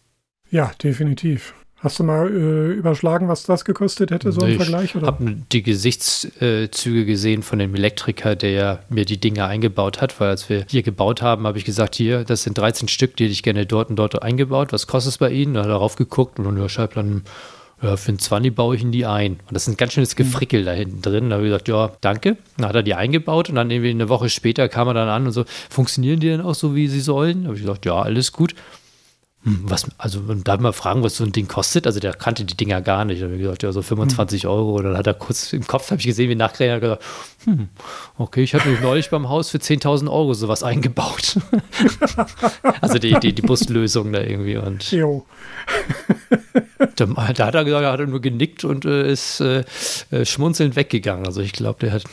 [0.53, 1.55] Ja, definitiv.
[1.79, 4.93] Hast du mal äh, überschlagen, was das gekostet hätte, so im Vergleich?
[4.93, 10.29] Ich habe die Gesichtszüge gesehen von dem Elektriker, der mir die Dinge eingebaut hat, weil
[10.29, 13.33] als wir hier gebaut haben, habe ich gesagt, hier, das sind 13 Stück, die hätte
[13.33, 14.71] ich gerne dort und dort eingebaut.
[14.71, 15.55] Was kostet es bei Ihnen?
[15.55, 17.23] Dann hat er darauf geguckt und der Schallplan,
[17.81, 19.33] ja, für einen 20 baue ich ihn die ein.
[19.47, 20.65] Und das ist ein ganz schönes Gefrickel mhm.
[20.65, 21.29] da hinten drin.
[21.31, 22.37] Da habe ich gesagt, ja, danke.
[22.57, 25.25] Dann hat er die eingebaut und dann irgendwie eine Woche später kam er dann an
[25.25, 27.41] und so, funktionieren die denn auch so, wie sie sollen?
[27.41, 28.53] Da habe ich gesagt, ja, alles gut.
[29.43, 31.85] Hm, was, also darf mal fragen, was so ein Ding kostet?
[31.85, 33.21] Also der kannte die Dinger gar nicht.
[33.21, 34.49] Da habe ich gesagt, ja, so 25 hm.
[34.49, 34.75] Euro.
[34.77, 37.03] Und dann hat er kurz im Kopf, habe ich gesehen, wie nachgerechnet hat, gesagt,
[37.43, 37.67] hm,
[38.17, 41.37] okay, ich habe mich neulich beim Haus für 10.000 Euro sowas eingebaut.
[42.81, 44.55] also die, die, die Buslösung da irgendwie.
[44.55, 45.25] Und jo.
[46.95, 49.65] da, da, hat er gesagt, er hat nur genickt und äh, ist äh,
[50.11, 51.25] äh, schmunzelnd weggegangen.
[51.25, 52.03] Also ich glaube, der hat,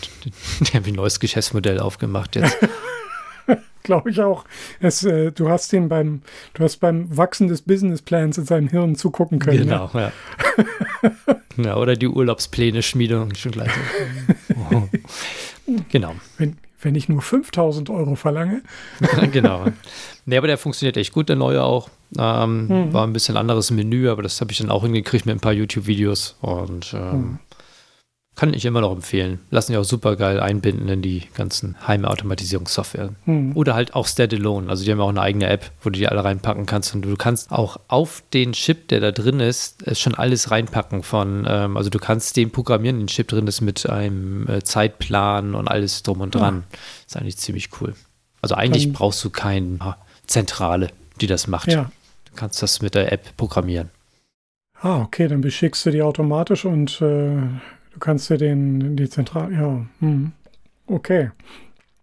[0.60, 2.56] der hat ein neues Geschäftsmodell aufgemacht jetzt.
[3.82, 4.44] Glaube ich auch.
[4.80, 6.22] Es, äh, du hast ihn beim,
[6.54, 9.64] du hast beim Wachsen des Businessplans in seinem Hirn zugucken können.
[9.64, 10.12] Genau, ja.
[11.02, 11.12] ja.
[11.64, 13.72] ja oder die Urlaubspläne-Schmiedung schon gleich.
[14.72, 14.82] oh.
[15.90, 16.16] Genau.
[16.36, 18.62] Wenn, wenn ich nur 5000 Euro verlange.
[19.30, 19.66] genau.
[20.26, 21.90] Nee, aber der funktioniert echt gut, der neue auch.
[22.18, 22.92] Ähm, hm.
[22.92, 25.52] War ein bisschen anderes Menü, aber das habe ich dann auch hingekriegt mit ein paar
[25.52, 26.38] YouTube-Videos.
[26.40, 27.38] Und ähm, hm.
[28.40, 29.38] Kann ich immer noch empfehlen.
[29.50, 33.10] Lassen ja auch super geil einbinden in die ganzen Heimautomatisierungssoftware.
[33.26, 33.54] Hm.
[33.54, 34.66] Oder halt auch Standalone.
[34.70, 36.94] Also die haben auch eine eigene App, wo du die alle reinpacken kannst.
[36.94, 41.46] Und du kannst auch auf den Chip, der da drin ist, schon alles reinpacken von,
[41.46, 45.68] ähm, also du kannst den programmieren, den Chip drin ist mit einem äh, Zeitplan und
[45.68, 46.64] alles drum und dran.
[46.72, 46.78] Ja.
[47.08, 47.92] Ist eigentlich ziemlich cool.
[48.40, 50.88] Also eigentlich Dann, brauchst du keine Zentrale,
[51.20, 51.70] die das macht.
[51.70, 51.90] Ja.
[52.24, 53.90] Du kannst das mit der App programmieren.
[54.80, 57.42] Ah, okay, dann beschickst du die automatisch und äh,
[57.92, 60.32] Du kannst dir den, die Zentral, ja, hm.
[60.86, 61.30] okay.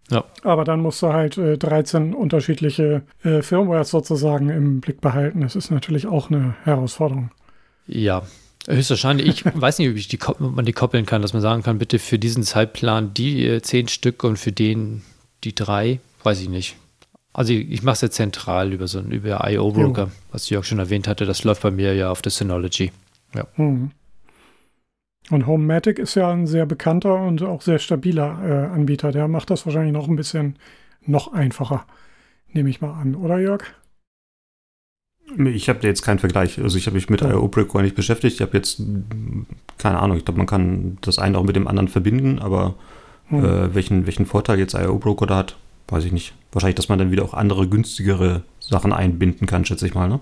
[0.09, 0.23] Ja.
[0.43, 5.41] Aber dann musst du halt äh, 13 unterschiedliche äh, Firmwares sozusagen im Blick behalten.
[5.41, 7.31] Das ist natürlich auch eine Herausforderung.
[7.87, 8.23] Ja,
[8.67, 9.27] höchstwahrscheinlich.
[9.27, 11.77] Ich weiß nicht, ob, ich die, ob man die koppeln kann, dass man sagen kann,
[11.77, 15.01] bitte für diesen Zeitplan die äh, zehn Stück und für den
[15.43, 15.99] die drei.
[16.23, 16.77] Weiß ich nicht.
[17.33, 20.79] Also ich, ich mache es ja zentral über so einen über IO-Broker, was Jörg schon
[20.79, 21.25] erwähnt hatte.
[21.25, 22.91] Das läuft bei mir ja auf der Synology.
[23.35, 23.45] Ja.
[23.57, 23.91] Mhm.
[25.29, 29.11] Und Homematic ist ja ein sehr bekannter und auch sehr stabiler äh, Anbieter.
[29.11, 30.57] Der macht das wahrscheinlich noch ein bisschen
[31.05, 31.85] noch einfacher,
[32.53, 33.63] nehme ich mal an, oder Jörg?
[35.45, 36.59] Ich habe jetzt keinen Vergleich.
[36.59, 37.31] Also ich habe mich mit ja.
[37.31, 38.35] IO Breakcore nicht beschäftigt.
[38.35, 38.81] Ich habe jetzt
[39.77, 40.17] keine Ahnung.
[40.17, 42.75] Ich glaube, man kann das eine auch mit dem anderen verbinden, aber
[43.27, 43.43] hm.
[43.43, 45.57] äh, welchen, welchen Vorteil jetzt IO Broker da hat,
[45.89, 46.33] weiß ich nicht.
[46.53, 50.07] Wahrscheinlich, dass man dann wieder auch andere günstigere Sachen einbinden kann, schätze ich mal.
[50.07, 50.21] Ne?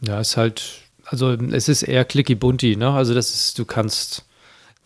[0.00, 2.76] Ja, ist halt, also es ist eher clicky bunty.
[2.76, 2.90] Ne?
[2.90, 4.24] Also das ist, du kannst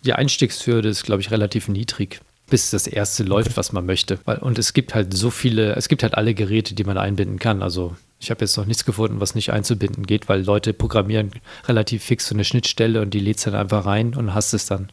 [0.04, 4.18] die Einstiegshürde ist, glaube ich, relativ niedrig, bis das erste läuft, was man möchte.
[4.40, 7.62] Und es gibt halt so viele, es gibt halt alle Geräte, die man einbinden kann.
[7.62, 11.32] Also ich habe jetzt noch nichts gefunden, was nicht einzubinden geht, weil Leute programmieren
[11.66, 14.90] relativ fix so eine Schnittstelle und die lädt dann einfach rein und hast es dann.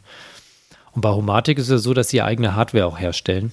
[0.93, 3.51] Und bei Homatic ist es so, dass sie ihre eigene Hardware auch herstellen.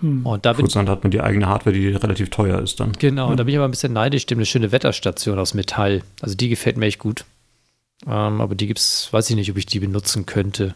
[0.00, 0.24] Hm.
[0.24, 2.92] Und da dann hat man die eigene Hardware, die relativ teuer ist dann.
[2.92, 3.30] Genau, hm.
[3.32, 4.26] und da bin ich aber ein bisschen neidisch.
[4.26, 6.02] Die haben eine schöne Wetterstation aus Metall.
[6.20, 7.24] Also die gefällt mir echt gut.
[8.06, 10.74] Ähm, aber die gibt es, weiß ich nicht, ob ich die benutzen könnte.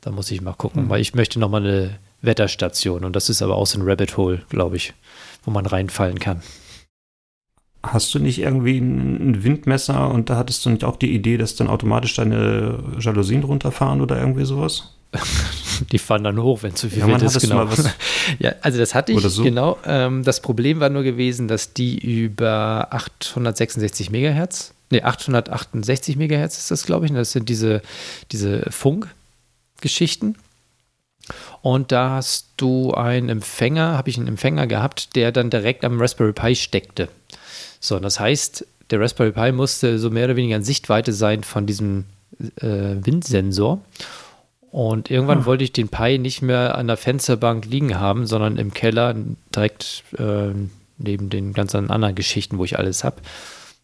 [0.00, 0.88] Da muss ich mal gucken, mhm.
[0.88, 4.42] weil ich möchte nochmal eine Wetterstation und das ist aber auch so ein Rabbit Hole,
[4.48, 4.94] glaube ich,
[5.44, 6.42] wo man reinfallen kann.
[7.82, 11.54] Hast du nicht irgendwie ein Windmesser und da hattest du nicht auch die Idee, dass
[11.54, 14.94] dann automatisch deine Jalousien runterfahren oder irgendwie sowas?
[15.92, 17.40] die fahren dann hoch, wenn zu viel ja, Wind ist.
[17.40, 17.66] Genau.
[18.38, 19.42] ja, also das hatte ich, so.
[19.42, 19.78] genau.
[19.86, 26.70] Ähm, das Problem war nur gewesen, dass die über 866 Megahertz nee, 868 Megahertz ist
[26.70, 27.12] das, glaube ich.
[27.12, 27.82] Das sind diese,
[28.32, 30.36] diese Funkgeschichten.
[31.60, 36.00] Und da hast du einen Empfänger, habe ich einen Empfänger gehabt, der dann direkt am
[36.00, 37.08] Raspberry Pi steckte.
[37.80, 41.66] So, das heißt, der Raspberry Pi musste so mehr oder weniger in Sichtweite sein von
[41.66, 42.04] diesem
[42.60, 43.80] äh, Windsensor.
[44.70, 45.46] Und irgendwann hm.
[45.46, 49.14] wollte ich den Pi nicht mehr an der Fensterbank liegen haben, sondern im Keller
[49.54, 50.52] direkt äh,
[50.98, 53.16] neben den ganzen anderen Geschichten, wo ich alles habe.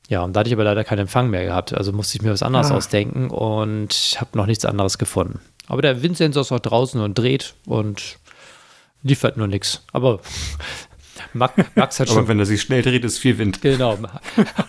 [0.09, 1.73] Ja, und da hatte ich aber leider keinen Empfang mehr gehabt.
[1.73, 2.77] Also musste ich mir was anderes ah.
[2.77, 5.41] ausdenken und habe noch nichts anderes gefunden.
[5.67, 8.19] Aber der Windsensor ist auch draußen und dreht und
[9.03, 9.83] liefert nur nichts.
[9.93, 10.21] Aber
[11.33, 12.19] Max hat schon.
[12.19, 13.63] Aber wenn er sich schnell dreht, ist viel Wind.
[13.63, 13.99] Genau.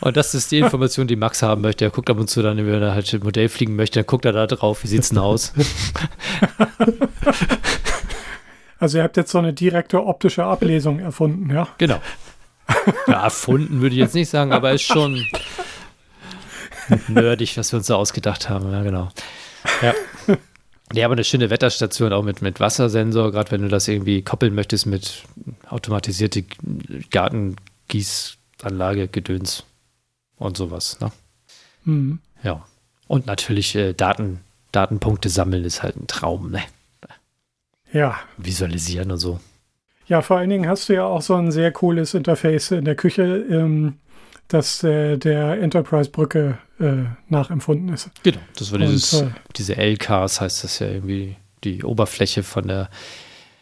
[0.02, 1.86] Und das ist die Information, die Max haben möchte.
[1.86, 4.26] Er guckt ab und zu dann, wenn er halt ein Modell fliegen möchte, dann guckt
[4.26, 5.54] er da drauf, wie sieht es denn aus?
[8.78, 11.68] Also ihr habt jetzt so eine direkte optische Ablesung erfunden, ja?
[11.78, 12.02] Genau.
[13.08, 15.26] Ja, erfunden würde ich jetzt nicht sagen, aber ist schon
[17.08, 18.72] nerdig, was wir uns da ausgedacht haben.
[18.72, 19.10] Ja, genau.
[19.82, 19.94] Ja.
[20.94, 24.54] Ja, aber eine schöne Wetterstation auch mit, mit Wassersensor, gerade wenn du das irgendwie koppeln
[24.54, 25.24] möchtest mit
[25.68, 26.46] automatisierte
[27.10, 29.64] Gartengießanlage, Gedöns
[30.38, 31.00] und sowas.
[31.00, 31.12] Ne?
[31.86, 32.20] Mhm.
[32.44, 32.64] Ja.
[33.08, 34.42] Und natürlich äh, Daten,
[34.72, 36.62] Datenpunkte sammeln ist halt ein Traum, ne?
[37.92, 38.20] Ja.
[38.38, 39.40] Visualisieren und so.
[40.08, 42.96] Ja, vor allen Dingen hast du ja auch so ein sehr cooles Interface in der
[42.96, 43.96] Küche, ähm,
[44.48, 48.12] das äh, der Enterprise-Brücke äh, nachempfunden ist.
[48.22, 52.68] Genau, das war Und, dieses, äh, diese LKs, heißt das ja irgendwie, die Oberfläche von
[52.68, 52.90] der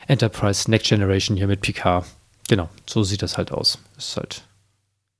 [0.07, 2.05] Enterprise Next Generation hier mit Picard.
[2.49, 3.79] Genau, so sieht das halt aus.
[3.97, 4.43] Ist halt,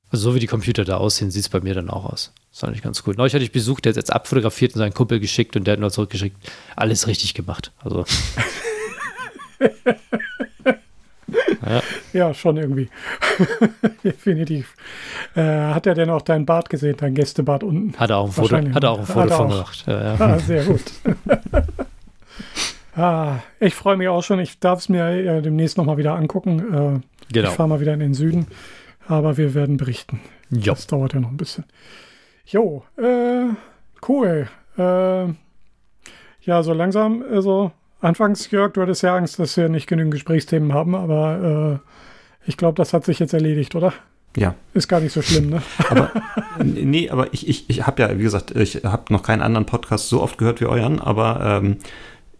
[0.09, 2.33] also so wie die Computer da aussehen, sieht es bei mir dann auch aus.
[2.49, 3.15] Das ist eigentlich ganz cool.
[3.15, 5.79] Neulich hatte ich Besuch, der hat jetzt abfotografiert und seinen Kumpel geschickt und der hat
[5.79, 6.35] nur zurückgeschickt,
[6.75, 7.71] alles richtig gemacht.
[7.79, 8.03] Also.
[11.67, 11.81] ja,
[12.13, 12.89] Ja, schon irgendwie.
[14.03, 14.75] Definitiv.
[15.35, 17.97] Äh, hat er denn auch dein Bad gesehen, dein Gästebad unten?
[17.99, 19.83] hat er auch ein Foto, hat er auch ein Foto von gemacht.
[19.87, 20.15] Ja, ja.
[20.19, 20.81] Ah, sehr gut.
[22.95, 24.39] ah, ich freue mich auch schon.
[24.39, 26.59] Ich darf es mir äh, demnächst nochmal wieder angucken.
[26.73, 27.51] Äh, Ich Genau.
[27.51, 28.47] fahre mal wieder in den Süden.
[29.07, 30.19] Aber wir werden berichten.
[30.49, 30.73] Ja.
[30.73, 31.65] Das dauert ja noch ein bisschen.
[32.45, 33.47] Jo, äh,
[34.07, 34.47] cool.
[34.77, 35.25] Äh,
[36.45, 37.71] ja, so langsam, also
[38.03, 42.57] anfangs, Jörg, du hattest ja Angst, dass wir nicht genügend Gesprächsthemen haben, aber äh, ich
[42.57, 43.93] glaube, das hat sich jetzt erledigt, oder?
[44.35, 45.61] Ja, Ist gar nicht so schlimm, ne?
[45.89, 46.11] aber
[46.63, 50.09] nee, aber ich, ich, ich habe ja, wie gesagt, ich habe noch keinen anderen Podcast
[50.09, 51.77] so oft gehört wie euren, aber ähm,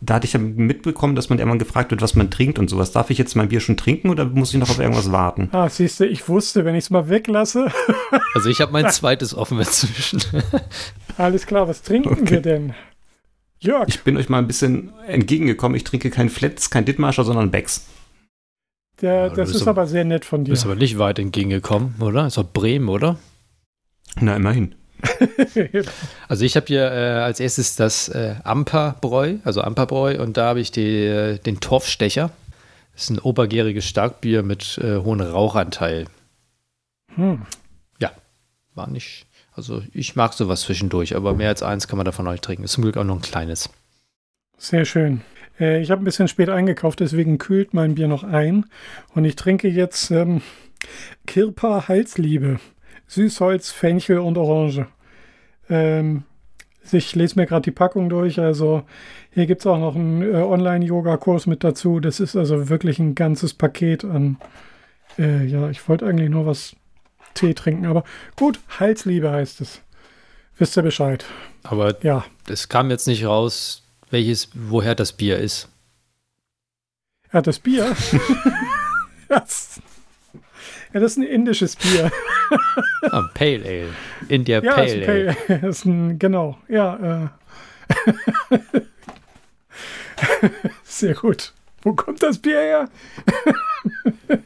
[0.01, 2.91] da hatte ich ja mitbekommen, dass man immer gefragt wird, was man trinkt und sowas.
[2.91, 5.49] Darf ich jetzt mein Bier schon trinken oder muss ich noch auf irgendwas warten?
[5.53, 7.72] Ah, siehst du, ich wusste, wenn ich es mal weglasse.
[8.34, 10.22] Also ich habe mein zweites offen inzwischen.
[11.18, 12.74] Alles klar, was trinken wir denn?
[13.64, 15.76] Jörg, Ich bin euch mal ein bisschen entgegengekommen.
[15.76, 17.86] Ich trinke kein Flets, kein Dittmarscher, sondern Becks.
[19.01, 20.51] der, Ja, das ist aber- aber sehr nett von Du dir.
[20.51, 22.28] bist aber nicht weit entgegengekommen, oder?
[22.28, 23.18] Ist doch Bremen, oder?
[24.20, 24.76] Na, immerhin.
[26.30, 30.59] Also ich habe hier äh, als erstes das äh, Amperbräu, also Amperbräu, und da habe
[30.61, 32.32] ich die, äh, den Torfstecher.
[32.93, 36.05] Das ist ein obergäriges Starkbier mit äh, hohem Rauchanteil.
[37.16, 37.41] hm.
[38.76, 42.43] War nicht, also ich mag sowas zwischendurch, aber mehr als eins kann man davon nicht
[42.43, 42.63] trinken.
[42.63, 43.69] Ist zum Glück auch noch ein kleines.
[44.57, 45.21] Sehr schön.
[45.59, 48.65] Äh, ich habe ein bisschen spät eingekauft, deswegen kühlt mein Bier noch ein.
[49.13, 50.41] Und ich trinke jetzt ähm,
[51.27, 52.59] Kirpa Halsliebe.
[53.07, 54.87] Süßholz, Fenchel und Orange.
[55.69, 56.23] Ähm,
[56.91, 58.39] ich lese mir gerade die Packung durch.
[58.39, 58.83] Also
[59.31, 61.99] hier gibt es auch noch einen äh, Online-Yoga-Kurs mit dazu.
[61.99, 64.37] Das ist also wirklich ein ganzes Paket an.
[65.17, 66.75] Äh, ja, ich wollte eigentlich nur was
[67.34, 68.03] Tee trinken, aber
[68.36, 69.81] gut, Halsliebe heißt es.
[70.57, 71.25] Wisst ihr Bescheid?
[71.63, 75.67] Aber Ja, es kam jetzt nicht raus, welches, woher das Bier ist.
[77.31, 77.95] Ja, das Bier.
[79.29, 79.81] das,
[80.93, 82.11] ja, das ist ein indisches Bier.
[83.09, 83.89] Ah, Pale Ale.
[84.29, 85.34] India Ja, Pale ist, Ale.
[85.34, 86.59] Pale- das ist ein, genau.
[86.67, 87.31] Ja,
[88.53, 88.69] äh.
[90.84, 91.53] Sehr gut.
[91.81, 92.89] Wo kommt das Bier her?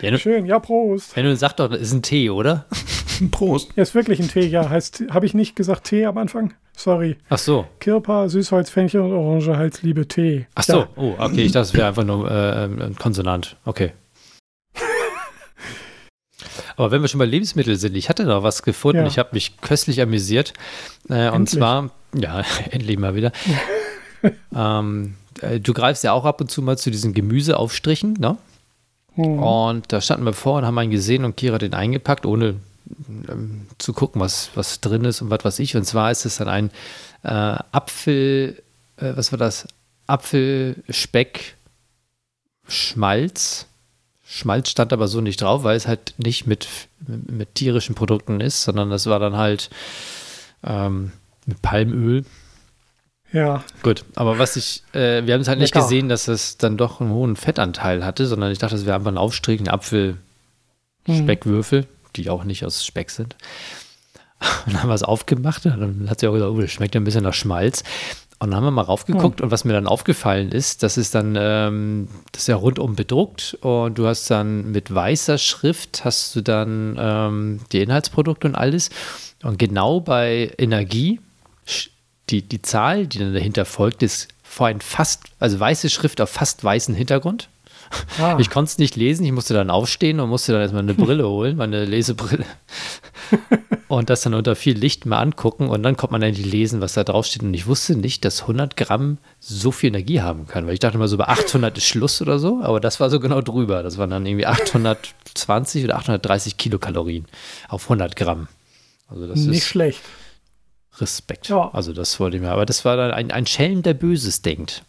[0.00, 1.16] Ja, Schön, ja, Prost.
[1.16, 2.66] wenn du sagst doch, das ist ein Tee, oder?
[3.30, 3.70] Prost.
[3.76, 4.68] Ja, ist wirklich ein Tee, ja.
[4.68, 6.52] Heißt, habe ich nicht gesagt Tee am Anfang?
[6.76, 7.16] Sorry.
[7.28, 7.66] Ach so.
[7.80, 10.46] Kirpa, Süßholz, Fenchel und Orange, Halsliebe, Tee.
[10.56, 10.78] Ach so.
[10.80, 11.42] Ja, Oh, okay.
[11.42, 13.56] Ich dachte, es wäre einfach nur äh, ein Konsonant.
[13.64, 13.92] Okay.
[16.76, 19.02] Aber wenn wir schon bei Lebensmitteln sind, ich hatte noch was gefunden.
[19.02, 19.06] Ja.
[19.06, 20.52] Ich habe mich köstlich amüsiert.
[21.08, 23.30] Äh, und zwar, ja, endlich mal wieder.
[24.54, 28.36] ähm, äh, du greifst ja auch ab und zu mal zu diesen Gemüseaufstrichen, ne?
[29.16, 29.38] Hm.
[29.38, 32.56] Und da standen wir vor und haben einen gesehen und Kira den eingepackt, ohne
[33.28, 35.76] ähm, zu gucken, was, was drin ist und was weiß ich.
[35.76, 36.70] Und zwar ist es dann ein
[37.22, 38.62] äh, Apfel,
[38.96, 39.68] äh, was war das?
[40.06, 41.56] Apfelspeck
[42.66, 43.66] Schmalz.
[44.26, 46.66] Schmalz stand aber so nicht drauf, weil es halt nicht mit,
[47.06, 49.70] mit, mit tierischen Produkten ist, sondern das war dann halt
[50.64, 51.12] ähm,
[51.46, 52.24] mit Palmöl.
[53.34, 55.84] Ja, Gut, aber was ich, äh, wir haben es halt nicht Lecker.
[55.84, 59.10] gesehen, dass es dann doch einen hohen Fettanteil hatte, sondern ich dachte, das wäre einfach
[59.10, 63.34] ein Aufstrich, ein Apfel-Speckwürfel, die auch nicht aus Speck sind.
[64.38, 66.94] Und dann haben wir es aufgemacht und dann hat sie auch gesagt, oh, das schmeckt
[66.94, 67.82] ja ein bisschen nach Schmalz.
[68.38, 71.36] Und dann haben wir mal raufgeguckt und was mir dann aufgefallen ist, das ist dann,
[71.36, 76.40] ähm, das ist ja rundum bedruckt und du hast dann mit weißer Schrift hast du
[76.40, 78.90] dann ähm, die Inhaltsprodukte und alles.
[79.42, 81.18] Und genau bei Energie,
[82.30, 86.30] die, die Zahl, die dann dahinter folgt, ist vor ein fast, also weiße Schrift auf
[86.30, 87.48] fast weißen Hintergrund.
[88.20, 90.94] ah, Ich konnte es nicht lesen, ich musste dann aufstehen und musste dann erstmal eine
[90.94, 92.44] Brille holen, meine Lesebrille.
[93.88, 96.94] und das dann unter viel Licht mal angucken und dann kommt man die lesen, was
[96.94, 97.42] da draufsteht.
[97.42, 100.96] Und ich wusste nicht, dass 100 Gramm so viel Energie haben kann, weil ich dachte
[100.96, 103.82] immer so bei 800 ist Schluss oder so, aber das war so genau drüber.
[103.82, 107.26] Das waren dann irgendwie 820 oder 830 Kilokalorien
[107.68, 108.48] auf 100 Gramm.
[109.08, 110.00] Also das nicht ist schlecht.
[111.00, 111.48] Respekt.
[111.48, 111.70] Ja.
[111.72, 112.50] Also das wollte ich mir.
[112.50, 114.84] Aber das war dann ein, ein Schelm, der Böses denkt.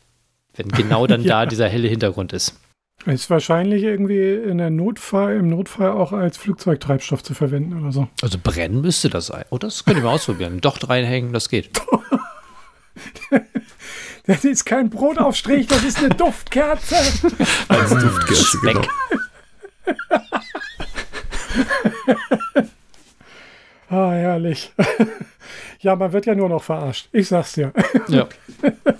[0.55, 1.41] Wenn genau dann ja.
[1.41, 2.59] da dieser helle Hintergrund ist.
[3.05, 8.07] Ist wahrscheinlich irgendwie in der Notfall, im Notfall auch als Flugzeugtreibstoff zu verwenden oder so.
[8.21, 9.45] Also brennen müsste das sein.
[9.51, 10.59] Oh, das könnte ich mal ausprobieren.
[10.59, 11.69] Docht reinhängen, das geht.
[14.25, 16.95] das ist kein Brotaufstrich, das ist eine Duftkerze.
[17.67, 18.81] Als Duftkerze, genau.
[23.89, 24.71] ah, herrlich.
[25.85, 27.09] Ja, man wird ja nur noch verarscht.
[27.11, 27.71] Ich sag's dir.
[28.07, 28.27] Ja.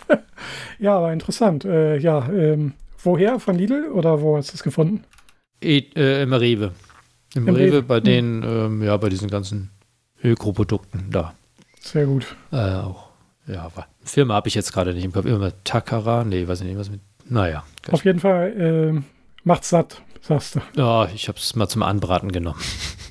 [0.80, 1.66] ja, aber interessant.
[1.66, 2.74] Äh, ja, ähm,
[3.06, 3.40] Woher?
[3.40, 5.04] Von Lidl oder wo hast du es gefunden?
[5.62, 6.72] E äh, Im Rewe.
[7.36, 8.04] Im, Im Rewe, Rewe, bei hm.
[8.04, 9.70] den, ähm, ja, bei diesen ganzen
[10.24, 11.36] Öko-Produkten da.
[11.80, 12.36] Sehr gut.
[12.52, 13.10] Äh, auch,
[13.46, 13.70] ja,
[14.04, 15.26] Firma habe ich jetzt gerade nicht im Kopf.
[15.26, 17.02] Immer Takara, nee, weiß ich nicht, was mit.
[17.30, 17.64] Naja.
[17.92, 19.02] Auf jeden Fall äh,
[19.44, 20.62] macht's satt, sagst du.
[20.76, 22.60] Ja, ich habe es mal zum Anbraten genommen.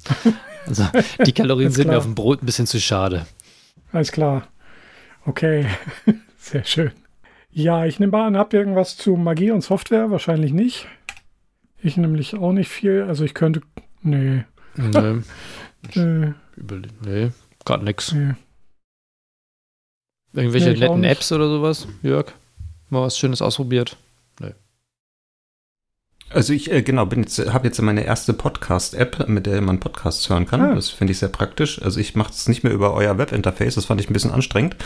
[0.66, 0.86] also
[1.24, 3.26] die Kalorien sind mir auf dem Brot ein bisschen zu schade.
[3.94, 4.48] Alles klar.
[5.24, 5.66] Okay,
[6.36, 6.90] sehr schön.
[7.52, 10.10] Ja, ich nehme an, habt ihr irgendwas zu Magie und Software?
[10.10, 10.88] Wahrscheinlich nicht.
[11.80, 13.04] Ich nämlich auch nicht viel.
[13.06, 13.60] Also ich könnte.
[14.02, 14.42] Nee.
[14.74, 15.22] Nee.
[15.94, 16.32] nee.
[17.06, 17.30] nee,
[17.64, 18.10] gerade nix.
[18.12, 18.34] Nee.
[20.32, 22.32] Irgendwelche nee, netten Apps oder sowas, Jörg?
[22.90, 23.96] Mal was Schönes ausprobiert?
[26.34, 30.28] Also ich, äh, genau, bin jetzt, habe jetzt meine erste Podcast-App, mit der man Podcasts
[30.28, 30.60] hören kann.
[30.60, 30.74] Ah.
[30.74, 31.80] Das finde ich sehr praktisch.
[31.80, 34.76] Also ich mache es nicht mehr über euer Webinterface, das fand ich ein bisschen anstrengend.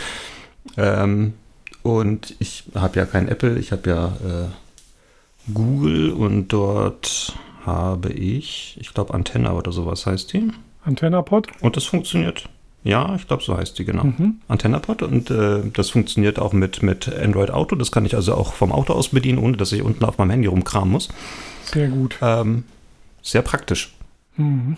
[0.77, 1.33] Ähm,
[1.81, 7.33] und ich habe ja kein Apple, ich habe ja äh, Google und dort
[7.65, 10.51] habe ich, ich glaube Antenna oder sowas heißt die.
[10.85, 11.47] AntennaPod?
[11.61, 12.47] Und das funktioniert.
[12.83, 14.05] Ja, ich glaube, so heißt die, genau.
[14.05, 14.39] Mhm.
[14.47, 17.75] AntennaPod und äh, das funktioniert auch mit, mit Android Auto.
[17.75, 20.31] Das kann ich also auch vom Auto aus bedienen, ohne dass ich unten auf meinem
[20.31, 21.09] Handy rumkramen muss.
[21.65, 22.17] Sehr gut.
[22.21, 22.63] Ähm,
[23.21, 23.93] sehr praktisch.
[24.37, 24.77] Mhm.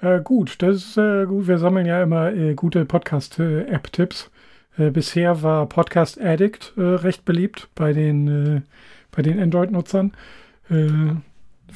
[0.00, 1.46] Äh, gut, das ist äh, gut.
[1.46, 4.30] Wir sammeln ja immer äh, gute Podcast-App-Tipps.
[4.76, 8.64] Äh, bisher war Podcast Addict äh, recht beliebt bei den,
[9.12, 10.12] bei den Android-Nutzern,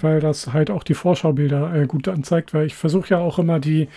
[0.01, 3.61] weil das halt auch die Vorschaubilder äh, gut anzeigt, weil ich versuche ja auch immer
[3.61, 3.89] die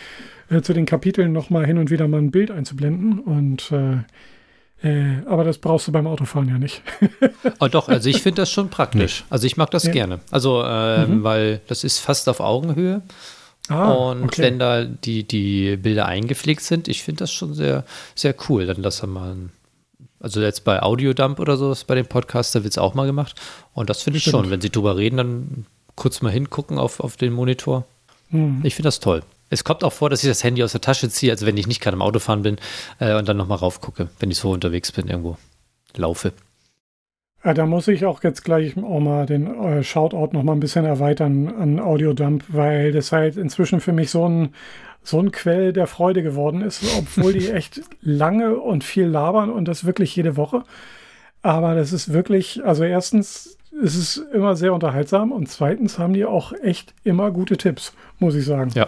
[0.61, 3.73] zu den Kapiteln nochmal hin und wieder mal ein Bild einzublenden und
[5.25, 6.83] aber das brauchst du beim Autofahren ja nicht.
[7.59, 9.23] oh doch, also ich finde das schon praktisch.
[9.31, 9.91] Also ich mag das ja.
[9.91, 10.19] gerne.
[10.29, 11.23] Also, ähm, mhm.
[11.23, 13.01] weil das ist fast auf Augenhöhe.
[13.67, 14.43] Ah, und okay.
[14.43, 18.67] wenn da die, die Bilder eingepflegt sind, ich finde das schon sehr, sehr cool.
[18.67, 19.35] Dann lass mal,
[20.19, 23.41] also jetzt bei Audiodump oder so, bei dem Podcast, da wird es auch mal gemacht.
[23.73, 24.43] Und das finde ich Stimmt.
[24.43, 24.49] schon.
[24.51, 25.65] Wenn sie drüber reden, dann
[25.95, 27.85] kurz mal hingucken auf, auf den Monitor.
[28.29, 28.61] Mhm.
[28.63, 29.23] Ich finde das toll.
[29.49, 31.67] Es kommt auch vor, dass ich das Handy aus der Tasche ziehe, also wenn ich
[31.67, 32.57] nicht gerade im Auto fahren bin
[32.99, 35.37] äh, und dann nochmal raufgucke, wenn ich so unterwegs bin, irgendwo
[35.95, 36.33] laufe.
[37.43, 40.59] Ja, da muss ich auch jetzt gleich auch mal den äh, Shoutout noch mal ein
[40.59, 44.55] bisschen erweitern an Audiodump, weil das halt inzwischen für mich so ein,
[45.03, 49.67] so ein Quell der Freude geworden ist, obwohl die echt lange und viel labern und
[49.67, 50.63] das wirklich jede Woche.
[51.43, 56.25] Aber das ist wirklich, also erstens ist es immer sehr unterhaltsam und zweitens haben die
[56.25, 58.71] auch echt immer gute Tipps, muss ich sagen.
[58.73, 58.87] Ja.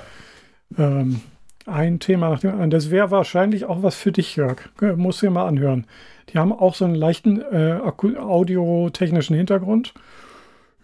[0.77, 1.21] Ähm,
[1.65, 2.69] ein Thema nach dem anderen.
[2.69, 4.57] Das wäre wahrscheinlich auch was für dich, Jörg.
[4.95, 5.85] Musst du dir mal anhören.
[6.29, 9.93] Die haben auch so einen leichten äh, audiotechnischen Hintergrund.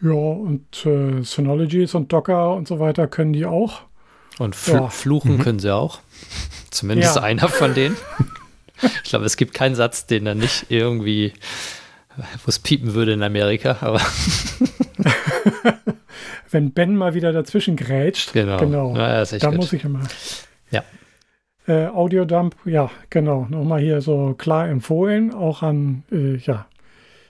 [0.02, 3.82] Ja, und äh, Synologies und Docker und so weiter können die auch.
[4.40, 4.90] Und fl ja.
[4.90, 5.40] fluchen mhm.
[5.40, 6.00] können sie auch.
[6.72, 7.24] Zumindest ja.
[7.24, 7.96] einer von denen.
[8.82, 11.34] ich glaube, es gibt keinen Satz, den er nicht irgendwie,
[12.18, 14.02] wo es piepen würde in Amerika, aber.
[16.52, 19.58] Wenn Ben mal wieder dazwischen grätscht, genau, genau ja, da gut.
[19.58, 20.02] muss ich immer.
[20.70, 20.84] Ja.
[21.68, 23.48] Äh, Audiodump, ja, genau.
[23.50, 26.68] Nochmal hier so klar empfohlen, auch an, äh, ja,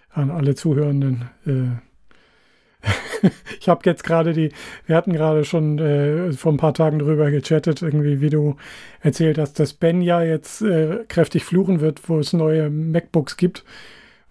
[0.10, 1.30] an alle Zuhörenden.
[1.46, 3.30] Äh.
[3.60, 4.52] ich habe jetzt gerade die,
[4.86, 8.58] wir hatten gerade schon äh, vor ein paar Tagen drüber gechattet, irgendwie, wie du
[9.02, 13.64] erzählt hast, dass Ben ja jetzt äh, kräftig fluchen wird, wo es neue MacBooks gibt,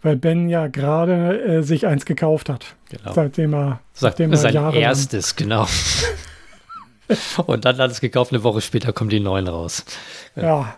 [0.02, 2.76] weil Ben ja gerade äh, sich eins gekauft hat.
[2.90, 3.12] Genau.
[3.12, 5.66] Seitdem er, seitdem er sein Jahre erstes, genau.
[7.46, 9.84] Und dann alles gekauft, eine Woche später kommen die neuen raus.
[10.34, 10.76] Ja.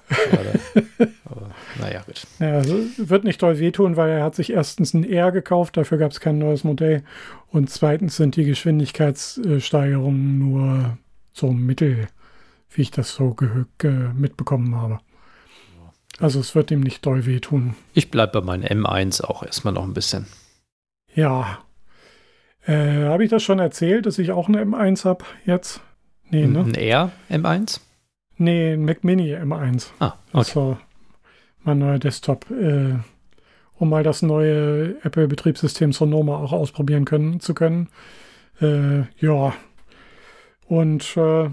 [1.24, 2.26] Aber, naja, gut.
[2.40, 5.98] Ja, also wird nicht toll wehtun, weil er hat sich erstens ein R gekauft, dafür
[5.98, 7.04] gab es kein neues Modell.
[7.50, 10.98] Und zweitens sind die Geschwindigkeitssteigerungen nur
[11.32, 12.08] so mittel,
[12.70, 13.36] wie ich das so
[14.14, 14.98] mitbekommen habe.
[16.20, 17.74] Also es wird ihm nicht doll wehtun.
[17.92, 20.26] Ich bleibe bei meinem M1 auch erstmal noch ein bisschen.
[21.14, 21.58] Ja.
[22.66, 25.80] Äh, habe ich das schon erzählt, dass ich auch eine M1 habe jetzt?
[26.30, 26.60] Nee, ne?
[26.60, 27.80] Ein R M1?
[28.36, 29.88] Nee, ein Mac Mini M1.
[30.00, 30.60] Ah, Das okay.
[30.70, 30.80] war
[31.62, 32.94] mein neuer Desktop, äh,
[33.76, 37.88] um mal das neue Apple-Betriebssystem Sonoma auch ausprobieren können, zu können.
[38.60, 39.52] Äh, ja,
[40.66, 41.50] und äh,